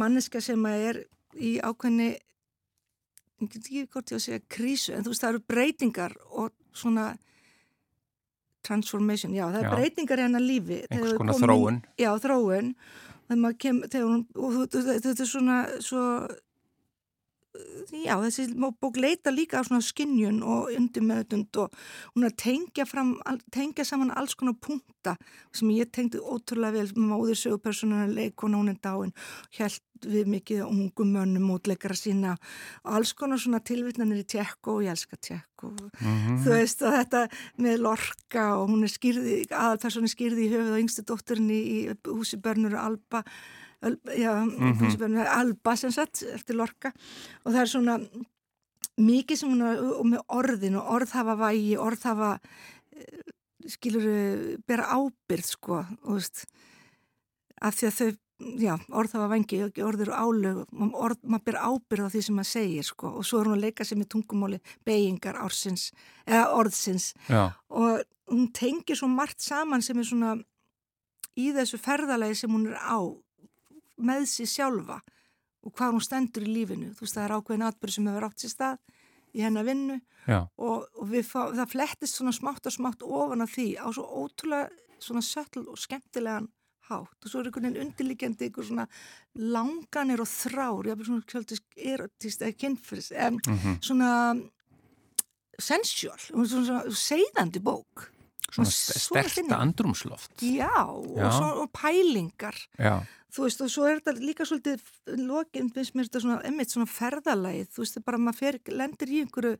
manneska 0.00 0.40
sem 0.44 0.68
að 0.68 0.86
er 0.90 1.00
í 1.38 1.56
ákveðni 1.62 2.10
ég 3.42 3.50
get 3.50 3.62
ekki 3.66 3.84
hvort 3.90 4.12
ég 4.12 4.18
að 4.20 4.24
segja 4.26 4.44
krísu 4.52 4.94
en 4.94 5.04
þú 5.04 5.12
veist 5.12 5.24
það 5.24 5.34
eru 5.34 5.44
breytingar 5.52 6.16
og 6.30 6.52
svona 6.76 7.12
transformation, 8.62 9.32
já 9.34 9.48
það 9.50 9.58
er 9.58 9.66
Já. 9.66 9.72
breytingar 9.74 10.20
í 10.20 10.26
hennar 10.28 10.44
lífi 10.44 10.78
Einhvers 10.86 11.16
konar 11.18 11.34
komum 11.34 11.48
þróun. 11.48 11.80
já, 11.98 12.10
þróun 12.22 12.68
kem, 13.58 13.80
hún, 14.04 14.26
og 14.36 14.58
þetta 14.70 15.12
er 15.16 15.28
svona 15.30 15.56
svo 15.82 16.02
já, 17.92 18.16
þessi 18.22 18.46
bók 18.56 18.96
leita 18.96 19.30
líka 19.34 19.60
á 19.60 19.66
svona 19.66 19.84
skinnjun 19.84 20.42
og 20.42 20.70
undirmeðutund 20.72 21.58
og 21.60 21.74
hún 22.14 22.24
er 22.24 22.32
að 22.32 22.38
tengja 22.44 22.86
fram 22.88 23.14
tengja 23.52 23.84
saman 23.84 24.12
alls 24.16 24.34
konar 24.34 24.56
punta 24.60 25.16
sem 25.52 25.68
ég 25.74 25.90
tengdi 25.92 26.18
ótrúlega 26.22 26.72
vel. 26.78 26.88
Með 26.96 27.08
móður 27.12 27.40
sögupersonuna 27.42 28.08
leikona, 28.08 28.60
hún 28.60 28.72
er 28.72 28.78
dáin 28.82 29.12
held 29.58 29.80
við 30.02 30.26
mikið 30.26 30.64
ungum 30.66 31.12
mönnum 31.14 31.50
útleikara 31.54 31.94
sína 31.94 32.32
og 32.82 32.96
alls 32.96 33.12
konar 33.14 33.38
svona 33.38 33.60
tilvitnanir 33.62 34.24
í 34.24 34.26
tjekko 34.26 34.78
og 34.80 34.86
ég 34.86 34.96
elska 34.96 35.16
tjekko 35.20 35.70
Mhm. 36.02 36.40
þú 36.42 36.50
veist 36.50 36.82
og 36.82 36.92
þetta 36.96 37.20
með 37.62 37.76
lorka 37.78 38.58
og 38.58 38.68
hún 38.72 38.82
er 38.82 38.90
skýrði, 38.90 39.46
aðalpersoni 39.46 40.10
skýrði 40.10 40.48
í 40.48 40.50
höfuð 40.50 40.72
og 40.72 40.80
yngstu 40.82 41.04
dótturinni 41.06 41.58
í 41.62 41.76
húsi 42.08 42.40
Börnur 42.42 42.74
Alba. 42.74 43.22
Öl, 43.22 43.28
já, 44.18 44.32
húsi 44.80 44.98
Börnur 45.00 45.26
Alba 45.26 45.76
sem 45.76 45.92
sagt 45.94 46.22
eftir 46.34 46.58
lorka 46.58 46.92
og 47.42 47.52
það 47.52 47.62
er 47.64 47.70
svona 47.72 47.98
mikið 49.00 49.40
sem 49.40 49.52
hún 49.52 49.64
er 49.66 49.80
með 50.06 50.24
orðin 50.32 50.78
og 50.80 50.90
orð 50.96 51.14
hafa 51.16 51.36
vægi, 51.40 51.76
orð 51.80 52.04
hafa 52.10 52.32
eh, 52.92 53.22
skilur 53.72 54.06
bera 54.68 54.90
ábyrð 54.98 55.48
sko 55.54 55.80
og 55.80 56.18
veist. 56.18 56.44
Af 57.62 57.76
því 57.78 57.88
að 57.88 57.96
þau, 57.96 58.08
já, 58.58 58.72
orð 58.90 59.16
hafa 59.16 59.28
vengi 59.30 59.60
orð 59.86 60.04
eru 60.06 60.14
álög, 60.18 60.62
orð, 60.92 61.20
maður 61.22 61.44
ber 61.46 61.60
ábyrð 61.62 62.08
á 62.10 62.12
því 62.12 62.24
sem 62.26 62.38
maður 62.38 62.52
segir 62.52 62.88
sko. 62.88 63.12
Og 63.18 63.26
svo 63.26 63.40
er 63.40 63.50
hún 63.50 63.58
að 63.58 63.66
leika 63.68 63.86
sér 63.86 64.00
með 64.00 64.10
tungumáli 64.16 64.62
beigingar 64.86 65.38
ársins, 65.40 65.90
eða 66.26 66.48
orðsins. 66.58 67.12
Já, 67.30 67.52
og 67.70 68.02
hún 68.32 68.48
tengir 68.56 68.98
svo 68.98 69.08
margt 69.10 69.40
saman 69.44 69.84
sem 69.84 69.98
er 69.98 70.08
svona 70.08 70.36
í 71.38 71.52
þessu 71.54 71.78
ferðalagi 71.80 72.42
sem 72.42 72.52
hún 72.52 72.68
er 72.72 72.76
á 72.76 72.98
með 74.00 74.24
sér 74.30 74.50
sjálfa 74.50 75.00
og 75.62 75.74
hvað 75.76 75.96
hún 75.96 76.04
stendur 76.04 76.46
í 76.46 76.54
lífinu. 76.56 76.92
Þú 76.96 77.04
veist 77.04 77.18
það 77.18 77.26
er 77.26 77.34
ákveðin 77.36 77.66
atbyrð 77.68 77.96
sem 77.96 78.08
hefur 78.10 78.26
átt 78.28 78.42
sér 78.42 78.52
stað 78.52 78.80
í 79.32 79.44
hennar 79.44 79.66
vinnu 79.66 79.98
og, 80.28 80.88
og 81.00 81.12
fá, 81.26 81.40
það 81.54 81.70
flettist 81.72 82.18
svona 82.18 82.34
smátt 82.36 82.66
og 82.68 82.74
smátt 82.74 83.04
ofan 83.06 83.44
af 83.44 83.52
því 83.54 83.68
á 83.80 83.86
svo 83.94 84.04
ótrúlega 84.24 84.68
svona 85.02 85.22
sötl 85.24 85.64
og 85.66 85.78
skemmtilegan 85.80 86.48
hátt. 86.90 87.18
Og 87.22 87.28
svo 87.30 87.40
er 87.40 87.48
einhvern 87.48 87.68
veginn 87.70 87.86
undirliggjandi 87.86 88.48
einhver 88.48 88.68
svona 88.68 88.88
langanir 89.38 90.22
og 90.22 90.30
þrár 90.30 90.88
ég 90.88 90.96
hafði 90.96 91.08
svona 91.10 91.28
kjöldist 91.32 91.78
erotist 91.92 92.42
eða 92.42 92.58
kynfyrs 92.64 93.12
en 93.14 93.38
mhm. 93.40 93.78
svona 93.82 94.10
sensual, 95.62 96.18
hún 96.32 96.44
er 96.44 96.50
svona, 96.50 96.66
svona 96.66 96.98
seiðandi 96.98 97.62
bók 97.62 98.08
svona 98.52 98.70
Svona 98.70 99.22
sterta 99.28 99.58
andrumsloft. 99.58 100.34
já, 100.42 100.68
Já. 100.68 100.84
Og, 100.92 101.32
svo, 101.32 101.50
og 101.64 101.72
pælingar 101.72 102.54
Já, 102.78 103.02
þú 103.32 103.46
veist, 103.46 103.60
og 103.64 103.70
svo 103.72 103.86
er 103.88 104.00
þetta 104.00 104.16
líka 104.20 104.44
svolítið 104.44 104.82
lokin, 105.26 105.70
finnst 105.72 105.94
mér 105.96 106.08
þetta 106.10 106.20
svona, 106.26 106.40
emmitt 106.44 106.70
svona 106.74 106.86
ferðalagið, 106.86 107.68
þú 107.72 107.84
veist, 107.84 108.02
bara 108.04 108.18
maður 108.18 108.38
fer, 108.42 108.58
lendir 108.68 109.08
í 109.08 109.22
einhverju 109.24 109.56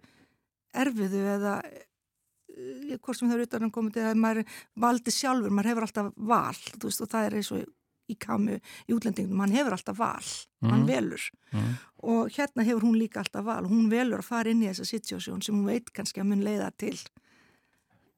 erfiðu 0.75 1.23
eða 1.37 1.55
eh, 1.67 2.97
hvort 3.01 3.17
sem 3.19 3.31
það 3.31 3.39
er 3.39 3.47
utan 3.47 3.69
að 3.69 3.73
koma 3.77 3.91
til 3.95 4.03
að 4.09 4.19
maður 4.21 4.45
valdi 4.85 5.15
sjálfur, 5.15 5.51
maður 5.57 5.71
hefur 5.73 5.87
alltaf 5.89 6.11
val, 6.17 6.59
þú 6.77 6.89
veist, 6.91 7.01
og 7.07 7.09
það 7.13 7.27
er 7.31 7.39
eins 7.41 7.53
og 7.57 7.71
í 8.13 8.17
kamu 8.21 8.59
í 8.61 8.93
útlendingum, 8.97 9.41
hann 9.41 9.55
hefur 9.57 9.77
alltaf 9.77 9.97
val, 9.97 10.27
hann 10.67 10.83
Mhm. 10.83 10.89
velur 10.89 11.23
Mhm. 11.53 11.75
og 12.03 12.31
hérna 12.35 12.65
hefur 12.67 12.83
hún 12.83 12.99
líka 12.99 13.21
alltaf 13.23 13.45
val, 13.45 13.65
hún 13.65 13.89
velur 13.89 14.19
að 14.19 14.25
fara 14.25 14.51
inn 14.51 14.61
í 14.63 14.69
þessa 14.69 14.85
situasjón 14.85 15.43
sem 15.43 15.55
hún 15.55 15.67
veit 15.67 15.93
kannski 15.93 16.21
að 16.21 16.27
mun 16.27 16.43
leiða 16.45 16.71
til 16.77 16.99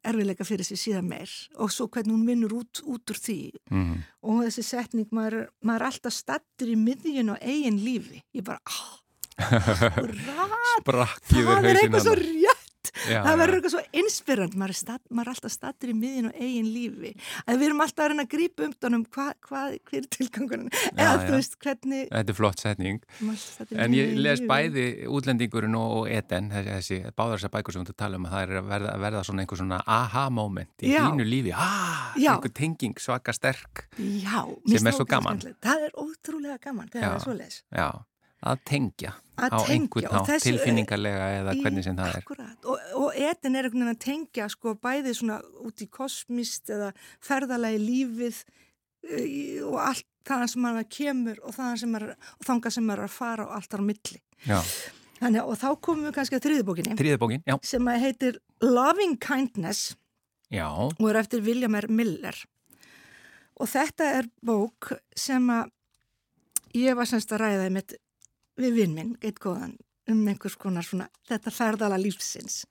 erfiðleika 0.04 0.46
fyrir 0.46 0.66
sig 0.66 0.80
síðan 0.80 1.08
meir 1.08 1.30
og 1.58 1.72
svo 1.72 1.88
hvernig 1.88 2.14
hún 2.14 2.26
vinnur 2.28 2.56
út, 2.60 2.82
út 2.84 3.14
úr 3.14 3.20
því. 3.20 3.38
Mhm. 3.70 4.02
og 4.24 4.42
þessi 4.46 4.64
setning, 4.64 5.08
maður, 5.10 5.48
maður 5.62 5.80
er 5.80 5.86
alltaf 5.90 6.14
stattur 6.16 6.68
í 6.72 6.76
miðjun 6.80 7.34
og 7.34 7.42
eigin 7.42 7.80
lífi. 7.84 8.22
Ég 8.34 8.44
bara, 8.44 8.60
ah, 8.64 9.00
rætt 10.14 10.74
Sprakkið 10.84 11.46
það 11.48 11.66
er 11.66 11.78
eitthvað 11.80 12.04
svo 12.04 12.14
rétt 12.20 12.53
það 13.08 13.38
verður 13.40 13.58
eitthvað 13.58 13.74
svo 13.74 13.82
inspirant 14.02 14.56
maður 14.58 14.74
er, 14.74 14.78
stat, 14.80 15.02
maður 15.10 15.30
er 15.30 15.34
alltaf 15.34 15.54
stattur 15.54 15.92
í 15.92 15.96
miðjun 15.98 16.30
og 16.30 16.38
eigin 16.40 16.70
lífi 16.74 17.12
að 17.44 17.58
við 17.60 17.66
erum 17.68 17.84
alltaf 17.84 18.04
að 18.04 18.10
reyna 18.12 18.26
að 18.26 18.32
grípa 18.34 18.68
um 18.68 19.04
hvað, 19.14 19.32
hvað, 19.48 19.76
hver 19.90 20.00
er 20.00 20.08
tilgangunum 20.18 20.68
eða 20.94 21.14
þú 21.24 21.34
veist, 21.36 21.58
hvernig 21.64 22.02
Þetta 22.14 22.32
er 22.34 22.38
flott 22.38 22.62
setning. 22.62 23.00
En 23.74 23.94
ég 23.96 24.14
les 24.18 24.42
bæði 24.48 24.86
útlendingurinn 25.10 25.76
og, 25.78 26.08
Eden, 26.10 26.50
þessi, 26.52 26.74
þessi 26.78 27.14
báðar 27.16 27.40
þessar 27.40 27.54
bækur 27.56 27.76
sem 27.76 27.86
þú 27.88 27.96
tala 27.98 28.20
um 28.20 28.28
að 28.28 28.34
það 28.36 28.44
er 28.44 28.60
að 28.60 28.70
verða, 28.70 28.94
að 28.94 29.04
verða 29.04 29.22
svona 29.28 29.44
einhver 29.44 29.60
svona 29.60 29.80
aha-moment 29.96 30.84
í 30.84 30.92
Já. 30.94 31.02
þínu 31.04 31.26
lífi. 31.28 31.54
Ah, 31.56 32.14
einhver 32.18 32.54
tenging 32.54 32.98
svaka 33.02 33.34
sterk. 33.36 33.86
Já, 33.98 34.44
Sem 34.70 34.86
er 34.90 34.96
svo 34.96 35.06
gaman. 35.08 35.42
það 35.64 35.86
er 35.88 35.94
ótrúlega 36.00 36.58
gaman 36.62 36.90
þegar 36.92 37.08
það 37.08 37.16
er 37.18 37.24
svo 37.24 37.36
les 37.38 37.60
Já, 37.74 37.88
að 38.44 38.62
tengja 38.68 39.12
Að 39.34 39.54
á 39.56 39.60
einhvern 39.74 40.26
þessu- 40.28 40.46
tilfinningarlega 40.52 41.28
eða 41.40 41.54
hvernig 41.58 41.84
sem 41.86 41.96
það 41.98 42.10
er. 42.12 42.18
Akkurat, 42.22 42.66
og, 42.70 42.82
og 43.00 43.16
etin 43.18 43.56
er 43.58 43.66
einhvern 43.66 43.82
veginn 43.82 43.94
að 43.96 44.02
tengja 44.04 44.48
sko 44.52 44.74
bæði 44.78 45.14
svona 45.18 45.40
út 45.66 45.82
í 45.82 45.88
kosmist 45.90 46.70
eða 46.70 46.92
ferðalagi 47.24 47.80
lífið 47.82 48.42
í- 49.18 49.62
og 49.66 49.80
allt 49.82 50.06
það 50.24 50.44
sem 50.54 50.62
maður 50.64 50.86
kemur 50.96 51.40
og 51.44 51.56
það 51.56 51.74
sem 51.82 51.90
maður, 51.92 52.14
og 52.38 52.46
þanga 52.48 52.70
sem 52.76 52.86
maður 52.88 53.02
er 53.02 53.08
að 53.10 53.16
fara 53.18 53.44
og 53.48 53.56
allt 53.58 53.72
þar 53.74 53.82
á 53.82 53.88
milli. 53.90 54.20
Já, 54.48 54.60
Þannig 55.18 55.46
og 55.48 55.58
þá 55.60 55.68
komum 55.80 56.04
við 56.08 56.14
kannski 56.16 56.36
að 56.38 56.46
þriðbókinni 56.48 56.94
þriðbókin, 56.98 57.42
já, 57.48 57.54
sem 57.64 57.86
að 57.88 58.00
heitir 58.02 58.38
Loving 58.64 59.14
Kindness 59.22 59.94
já, 60.52 60.66
og 60.68 61.04
er 61.10 61.18
eftir 61.20 61.42
William 61.46 61.74
R. 61.78 61.86
Miller. 61.88 62.34
Og 63.60 63.68
þetta 63.70 64.08
er 64.18 64.28
bók 64.44 64.90
sem 65.16 65.46
að 65.54 65.70
ég 66.74 66.96
var 66.98 67.06
semst 67.06 67.30
að 67.32 67.44
ræða 67.44 67.68
mitt 67.72 67.94
við 68.60 68.76
vinn 68.78 68.94
minn, 68.96 69.14
eitt 69.24 69.40
góðan, 69.42 69.76
um 70.10 70.20
einhvers 70.30 70.56
konar 70.60 70.86
svona, 70.86 71.08
þetta 71.28 71.52
ferðala 71.54 71.98
lífsins 72.00 72.64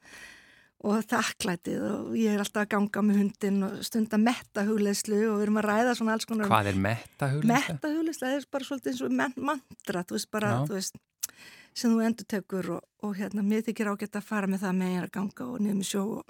og 0.83 0.99
þakklætið 1.07 1.83
og 1.87 2.15
ég 2.19 2.33
er 2.35 2.41
alltaf 2.43 2.65
að 2.65 2.71
ganga 2.73 3.01
með 3.07 3.19
hundin 3.21 3.61
og 3.69 3.77
stunda 3.87 4.17
metta 4.19 4.65
hugleðslu 4.67 5.21
og 5.29 5.37
við 5.39 5.45
erum 5.45 5.59
að 5.61 5.67
ræða 5.69 5.93
svona 5.95 6.17
alls 6.17 6.27
konar 6.27 6.49
hvað 6.51 6.69
er 6.73 6.79
metta 6.83 7.29
metta 7.47 7.91
hugleðslu, 7.93 8.27
það 8.27 8.35
er 8.41 8.47
bara 8.51 8.67
svolítið 8.67 8.91
eins 8.91 9.03
og 9.05 9.15
man- 9.21 9.37
mantra, 9.51 10.03
þú 10.03 10.17
veist 10.17 10.31
bara, 10.35 10.51
Já. 10.51 10.65
þú 10.67 10.77
veist 10.79 10.99
sem 11.73 11.89
þú 11.95 12.03
endur 12.05 12.27
tekur 12.29 12.69
og, 12.75 12.83
og 13.01 13.15
hérna 13.17 13.41
mér 13.47 13.63
þykir 13.65 13.89
ágætt 13.93 14.19
að 14.19 14.27
fara 14.27 14.47
með 14.51 14.65
það 14.67 14.75
með 14.81 14.91
ég 14.93 15.05
að 15.07 15.13
ganga 15.15 15.47
og 15.47 15.61
niður 15.63 15.79
með 15.79 15.89
sjó 15.89 16.03
og 16.19 16.25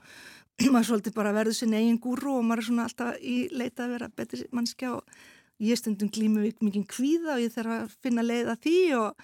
maður 0.74 0.88
svolítið 0.92 1.16
bara 1.18 1.34
verður 1.36 1.58
sinni 1.58 1.80
eigin 1.82 2.00
gúru 2.06 2.38
og 2.38 2.46
maður 2.46 2.62
er 2.62 2.68
svona 2.70 2.86
alltaf 2.88 3.18
í 3.26 3.38
leita 3.52 3.88
að 3.88 3.96
vera 3.98 4.12
betri 4.22 4.46
mannskja 4.54 4.94
og 5.00 5.18
ég 5.64 5.80
stundum 5.80 6.12
glímu 6.14 6.44
við 6.44 6.64
mikið 6.66 6.88
kvíða 6.92 7.38
og 7.38 7.44
ég 7.44 7.54
þarf 7.54 7.76
að 7.76 7.96
finna 8.04 8.26
leið 8.26 8.52
að 8.54 8.60
því 8.66 8.80
og, 9.00 9.24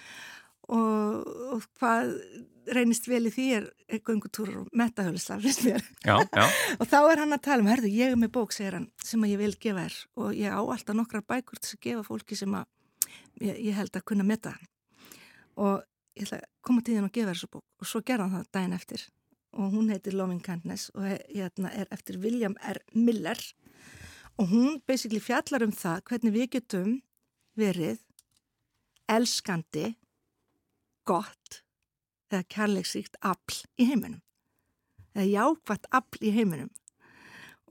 og, 0.70 1.36
og 1.56 1.68
hvað 1.80 2.16
reynist 2.70 3.08
vel 3.10 3.24
í 3.26 3.34
því 3.34 3.46
er 3.58 3.68
göngutúrur 4.06 4.64
og 4.64 4.74
metahölusla, 4.78 5.40
finnst 5.42 5.64
mér. 5.66 5.86
Já, 6.06 6.18
já, 6.22 6.44
Og 6.80 6.90
þá 6.90 6.98
er 7.02 7.24
hann 7.24 7.36
að 7.36 7.46
tala 7.48 7.66
um, 7.66 7.70
herðu, 7.72 7.92
ég 7.94 8.14
er 8.14 8.20
með 8.20 8.34
bók, 8.38 8.54
segir 8.54 8.78
hann, 8.78 8.90
sem 9.04 9.24
að 9.26 9.34
ég 9.34 9.42
vil 9.42 9.54
gefa 9.56 9.86
þér 9.86 10.00
og 10.22 10.36
ég 10.38 10.54
á 10.54 10.62
alltaf 10.62 10.98
nokkrar 10.98 11.26
bækur 11.26 11.62
til 11.64 11.78
að 11.78 11.86
gefa 11.88 12.04
fólki 12.06 12.38
sem 12.38 12.58
að 12.60 12.68
ég, 13.42 13.56
ég 13.72 13.80
held 13.80 13.98
að 13.98 14.06
kunna 14.12 14.28
metta. 14.28 14.54
Og 15.58 15.82
ég 16.20 16.28
ætla 16.28 16.44
að 16.44 16.52
koma 16.66 16.86
til 16.86 17.00
þín 17.00 17.10
og 17.10 17.16
gefa 17.16 17.32
þér 17.32 17.40
þessu 17.40 17.54
bók 17.56 17.66
og 17.66 17.90
svo 17.90 18.04
gerða 18.06 18.28
hann 18.28 18.38
það 18.38 18.52
daginn 18.60 18.78
eftir 18.78 19.08
og 19.58 19.74
hún 19.74 19.90
heitir 19.90 20.14
Loving 20.14 20.44
Kindness 20.46 20.92
og 20.94 21.06
hérna 21.08 21.72
er 21.74 21.90
eftir 21.94 22.20
William 22.22 22.56
R. 22.62 22.78
Miller 22.94 23.40
og 23.40 23.50
hún 24.48 24.80
basically 24.88 25.20
fjallar 25.20 25.66
um 25.66 25.74
það 25.76 26.04
hvernig 26.10 26.36
við 26.36 26.50
getum 26.56 26.94
verið 27.60 28.00
elskandi, 29.10 29.96
gott 31.10 31.64
eða 32.30 32.46
kærleiksríkt 32.54 33.18
afl 33.26 33.64
í 33.82 33.90
heiminum. 33.90 34.22
eða 35.18 35.26
jákvætt 35.26 35.88
afl 35.92 36.22
í 36.22 36.32
heiminum. 36.32 36.70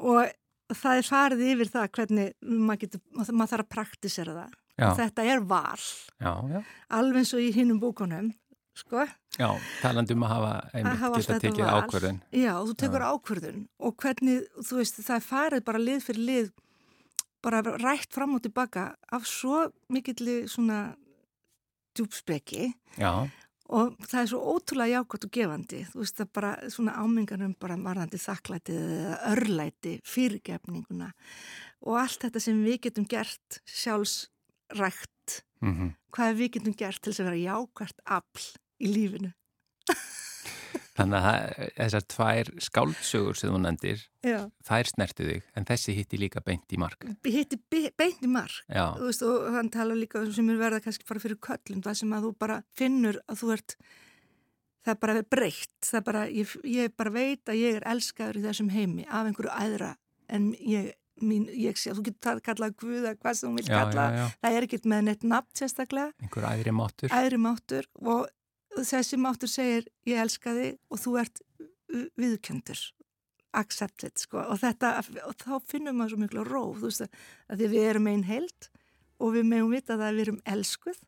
Og 0.03 0.27
það 0.75 0.99
er 0.99 1.07
farið 1.07 1.45
yfir 1.53 1.71
það 1.71 1.87
hvernig 1.97 2.33
maður, 2.43 2.81
getur, 2.83 3.03
maður 3.15 3.53
þarf 3.53 3.65
að 3.65 3.71
praktisera 3.73 4.35
það. 4.35 4.57
Já. 4.79 4.89
þetta 4.99 5.25
er 5.27 5.41
val. 5.51 5.85
Já, 6.19 6.33
já, 6.53 6.59
alveg 6.99 7.23
eins 7.23 7.33
og 7.35 7.43
í 7.43 7.49
hinnum 7.55 7.81
bókunum 7.83 8.29
sko, 8.79 9.05
já, 9.39 9.49
talandi 9.83 10.17
um 10.17 10.25
að 10.27 10.33
hafa 10.35 10.53
að 10.55 10.79
einmitt 10.79 11.03
hafa 11.03 11.21
geta 11.21 11.41
tekið 11.45 11.65
val. 11.65 11.83
ákvörðun. 11.83 12.23
Já, 12.33 12.53
þú 12.69 12.79
tekur 12.85 13.07
ákvörðun 13.09 13.61
og 13.79 13.99
hvernig, 14.05 14.49
þú 14.63 14.81
veist, 14.81 15.03
það 15.03 15.19
er 15.19 15.29
farið 15.29 15.67
bara 15.69 15.83
lið 15.83 16.07
fyrir 16.07 16.27
lið 16.31 16.55
bara 17.45 17.63
rætt 17.63 18.15
fram 18.15 18.35
og 18.37 18.43
tilbaka 18.43 18.93
af 19.15 19.27
svo 19.29 19.69
mikilli 19.93 20.41
svona 20.51 20.95
djúpspeki 21.99 22.73
Já, 22.99 23.29
og 23.69 23.97
það 24.09 24.21
er 24.21 24.31
svo 24.31 24.41
ótrúlega 24.55 24.99
jákvæmt 24.99 25.27
og 25.27 25.35
gefandi 25.35 25.83
þú 25.91 26.03
veist 26.03 26.19
það 26.19 26.31
bara 26.39 26.53
svona 26.73 26.97
áminganum 26.99 27.55
bara 27.61 27.77
varðandi 27.83 28.21
þakklætið 28.23 28.79
eða 28.81 29.19
örlæti 29.35 29.95
fyrirgefninguna 30.09 31.11
og 31.85 31.99
allt 32.01 32.25
þetta 32.25 32.43
sem 32.43 32.63
við 32.65 32.81
getum 32.89 33.09
gert 33.11 33.61
sjálfsrækt 33.69 35.43
mhm. 35.65 35.93
hvað 36.15 36.41
við 36.41 36.55
getum 36.57 36.79
gert 36.79 37.03
til 37.03 37.13
þess 37.13 37.25
að 37.25 37.31
vera 37.31 37.45
jákvæmt 37.45 38.03
afl 38.19 38.49
í 38.81 38.93
lífinu 38.95 39.33
Þannig 40.99 41.27
að 41.31 41.59
þessar 41.79 42.05
tvær 42.11 42.49
skáldsögur 42.65 43.37
sem 43.39 43.53
þú 43.55 43.59
nefndir, 43.63 44.01
Já. 44.27 44.39
þær 44.67 44.89
snertu 44.91 45.27
þig, 45.29 45.45
en 45.55 45.67
þessi 45.69 45.95
hitti 45.95 46.19
líka 46.19 46.41
beint 46.43 46.75
í 46.75 46.79
mark. 46.83 47.05
hitti 47.23 47.59
be- 47.71 47.93
beint 47.99 48.25
í 48.27 48.31
mark 48.31 48.57
Já, 48.67 48.89
veist, 48.99 49.23
og 49.23 49.47
hann 49.55 49.71
tala 49.71 49.95
líka 49.95 50.19
um 50.25 50.33
sem 50.35 50.51
er 50.51 50.59
verða 50.59 50.81
kannski 50.83 51.07
bara 51.07 51.23
fyrir 51.23 51.39
köllum, 51.39 51.85
það 51.87 52.01
sem 52.01 52.15
að 52.19 52.27
þú 52.27 52.33
bara 52.43 52.57
finnur 52.79 53.21
að 53.31 53.39
þú 53.45 53.53
ert 53.55 53.77
það 54.89 54.95
er 54.97 55.01
bara 55.05 55.23
breytt, 55.37 55.77
það 55.87 56.01
er 56.01 56.07
bara 56.11 56.23
ég, 56.35 56.55
ég 56.75 56.97
bara 56.99 57.15
veit 57.15 57.53
að 57.55 57.61
ég 57.63 57.79
er 57.79 57.87
elskaður 57.95 58.41
í 58.41 58.47
þessum 58.49 58.73
heimi 58.75 59.07
af 59.07 59.29
einhverju 59.31 59.55
æðra 59.55 59.93
en 60.35 60.49
ég, 60.59 60.91
mín, 61.23 61.47
ég 61.55 61.79
sé, 61.79 61.93
þú 61.95 62.09
getur 62.09 62.43
kallað 62.43 62.75
Guða, 62.83 63.15
hvað 63.23 63.39
sem 63.39 63.53
þú 63.55 63.61
vil 63.63 63.69
já, 63.71 63.77
kalla 63.85 64.09
já, 64.11 64.19
já, 64.19 64.27
það 64.43 64.59
er 64.59 64.67
ekkert 64.67 64.91
með 64.91 65.07
neitt 65.13 65.29
nafn 65.31 65.55
sérstaklega 65.63 66.11
einhver 66.27 66.49
æðri 66.51 66.75
máttur. 66.75 67.15
æðri 67.15 67.41
máttur 67.47 67.89
og 68.03 68.27
þessi 68.87 69.19
máttur 69.21 69.51
segir 69.51 69.89
ég 70.09 70.21
elska 70.23 70.55
þig 70.57 70.79
og 70.93 71.03
þú 71.03 71.15
ert 71.23 71.43
viðkjöndur 72.19 72.81
accepted 73.59 74.21
sko. 74.21 74.43
Og 74.45 74.61
þetta 74.61 74.97
og 75.27 75.37
þá 75.41 75.55
finnum 75.69 75.99
maður 75.99 76.15
svo 76.15 76.23
miklu 76.23 76.45
róf 76.47 76.81
þú 76.81 76.91
veist 76.91 77.07
að, 77.07 77.23
að 77.49 77.63
við 77.65 77.79
erum 77.85 78.11
einn 78.11 78.27
held 78.29 78.69
og 79.19 79.35
við 79.35 79.49
meðum 79.51 79.73
vita 79.75 79.97
að 79.97 80.05
við 80.09 80.25
erum 80.27 80.43
elskuð. 80.55 80.99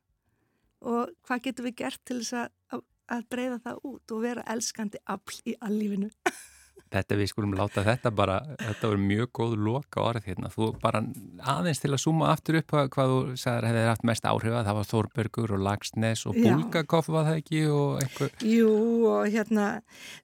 Og 0.90 1.12
hvað 1.28 1.44
getum 1.46 1.68
við 1.68 1.76
gert 1.82 2.02
til 2.08 2.20
þess 2.22 2.38
að, 2.72 2.84
að 3.12 3.26
breyða 3.32 3.58
það 3.66 3.82
út 3.90 4.14
og 4.14 4.24
vera 4.24 4.46
elskandi 4.54 5.02
afl 5.04 5.42
í 5.44 5.56
allífinu 5.60 6.08
Þetta 6.91 7.16
við 7.20 7.28
skulum 7.30 7.53
láta 7.55 7.84
þetta 7.86 8.11
bara, 8.11 8.41
þetta 8.59 8.88
voru 8.91 9.03
mjög 9.05 9.28
góð 9.38 9.53
loka 9.62 10.03
orð 10.03 10.24
hérna. 10.26 10.49
Þú 10.51 10.70
bara 10.82 11.05
aðeins 11.53 11.78
til 11.82 11.93
að 11.93 12.01
súma 12.03 12.32
aftur 12.32 12.59
upp 12.59 12.74
hvað, 12.74 13.12
þú 13.12 13.36
sagðir 13.38 13.68
hefði 13.68 13.84
haft 13.86 14.07
mest 14.11 14.26
áhrif 14.26 14.57
að 14.59 14.66
það 14.66 14.78
var 14.80 14.88
Þórbergur 14.91 15.55
og 15.55 15.62
Lagsnes 15.68 16.24
og 16.26 16.41
Já. 16.41 16.49
Bulgakov 16.49 17.12
var 17.14 17.28
það 17.28 17.38
ekki 17.45 17.62
og 17.70 18.03
einhver, 18.03 18.34
Jú 18.43 18.72
og 19.12 19.30
hérna 19.30 19.68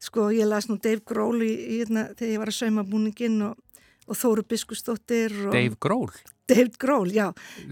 sko 0.03 0.27
ég 0.35 0.51
las 0.51 0.67
nú 0.67 0.81
Dave 0.83 1.05
Grohl 1.07 1.47
í, 1.47 1.53
hérna, 1.77 2.09
þegar 2.19 2.35
ég 2.35 2.43
var 2.43 2.53
að 2.53 2.59
sauma 2.59 2.87
búningin 2.91 3.39
og, 3.47 3.81
og 4.11 4.21
Þóru 4.25 4.47
Biskustóttir 4.51 5.39
og 5.47 5.55
Dave 5.55 5.79
Grohl, 5.79 6.13
Dave 6.51 6.75
Grohl, 6.83 7.15
já, 7.15 7.29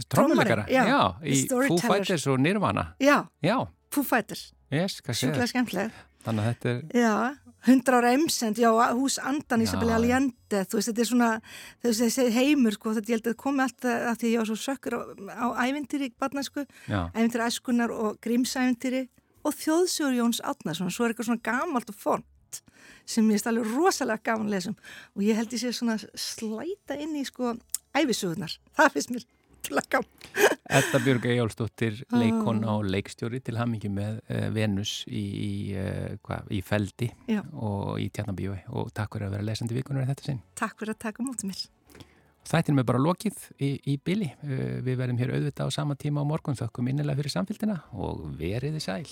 trommuleikara, 0.06 0.68
já, 0.70 0.84
já, 0.86 1.02
í 1.26 1.44
Foo. 1.50 1.82
Fighters 1.82 2.30
og 2.30 2.38
Nirvana, 2.46 2.92
já, 3.02 3.24
já, 3.42 3.58
Foo 3.90 4.06
Fighters. 4.06 4.52
Yes, 4.70 5.00
hvað 5.02 5.18
segir 5.18 5.34
sjúklega 5.34 5.50
skemmtileg 5.50 6.02
Þannig 6.24 6.44
að 6.44 6.50
þetta 6.50 6.70
er, 6.72 6.84
Já, 6.96 7.14
100 7.64 7.96
ára 7.96 8.12
emsend, 8.12 8.58
já, 8.60 8.68
hús 8.92 9.16
Andan 9.24 9.62
Já, 9.62 9.68
Isabel 9.68 9.88
já. 9.88 9.94
Allende, 9.96 10.62
þú 10.68 10.78
veist, 10.78 10.90
þetta 10.90 11.02
er 11.04 11.08
svona 11.08 11.30
þessi, 11.84 12.26
heimur, 12.34 12.76
sko, 12.76 12.92
þetta 12.96 13.12
ég 13.12 13.18
held 13.18 13.30
að 13.32 13.36
komi 13.40 13.64
alltaf 13.64 14.08
að 14.10 14.18
því 14.20 14.32
ég 14.34 14.42
var 14.42 14.50
svo 14.50 14.58
sökkur 14.60 14.96
á, 14.96 15.00
á 15.32 15.46
ævintýri, 15.64 16.10
barnasku, 16.20 16.66
já, 16.88 17.00
ævintýri 17.16 17.46
æskunar 17.48 17.94
og 17.94 18.18
grímsævintýri 18.24 19.06
og 19.44 19.56
þjóðsjóður 19.60 20.18
Jóns 20.20 20.42
Átnarsson, 20.44 20.92
svo 20.92 21.06
er 21.06 21.14
eitthvað 21.14 21.30
svona 21.30 21.44
gamalt 21.44 21.92
og 21.92 22.00
font 22.00 22.60
sem 23.08 23.26
ég 23.32 23.48
alveg 23.48 23.72
rosalega 23.74 24.22
gaman 24.30 24.52
lesum 24.52 24.76
og 25.16 25.24
ég 25.24 25.36
held 25.36 25.52
ég 25.52 25.60
sé 25.60 25.72
svona 25.76 25.96
slæta 26.00 26.96
inn 27.00 27.16
í, 27.16 27.24
sko, 27.28 27.56
æfisögunar, 27.96 28.58
það 28.76 28.94
finnst 28.96 29.12
mér 29.12 29.26
til 29.64 29.78
að 29.80 29.88
gaman. 29.94 30.10
Edda 30.74 30.98
Björg 31.04 31.26
Ejálsdóttir, 31.28 32.00
Ah. 32.10 32.16
leikona 32.22 32.72
og 32.78 32.86
leikstjóri 32.88 33.40
til 33.44 33.58
hamingi 33.60 33.90
með 33.92 34.18
uh, 34.30 34.48
Venus 34.54 35.04
í, 35.06 35.22
í, 35.44 35.52
uh, 35.76 36.16
hva, 36.24 36.40
í 36.50 36.62
Feldi 36.64 37.10
Já. 37.30 37.42
og 37.52 38.00
í 38.02 38.08
Tjarnabíu 38.10 38.56
og 38.72 38.90
takk 38.96 39.14
fyrir 39.16 39.28
að 39.28 39.36
vera 39.38 39.46
lesandi 39.50 39.76
vikunar 39.76 40.08
þetta 40.08 40.24
sinn. 40.30 40.42
Takk 40.58 40.78
fyrir 40.80 40.94
að 40.96 41.02
taka 41.06 41.22
mútið 41.26 41.50
mér. 41.52 41.62
Þættin 42.44 42.76
með 42.76 42.84
bara 42.90 43.00
lokið 43.00 43.38
í, 43.60 43.70
í 43.88 43.94
byli. 44.04 44.32
Uh, 44.44 44.80
við 44.84 44.98
verðum 45.00 45.20
hér 45.22 45.32
auðvitað 45.36 45.70
á 45.72 45.76
sama 45.76 45.94
tíma 45.96 46.24
á 46.24 46.28
morgun 46.28 46.58
þökkum 46.58 46.90
innilega 46.92 47.20
fyrir 47.22 47.32
samfélgina 47.36 47.78
og 47.92 48.24
veriði 48.40 48.82
sæl. 48.84 49.06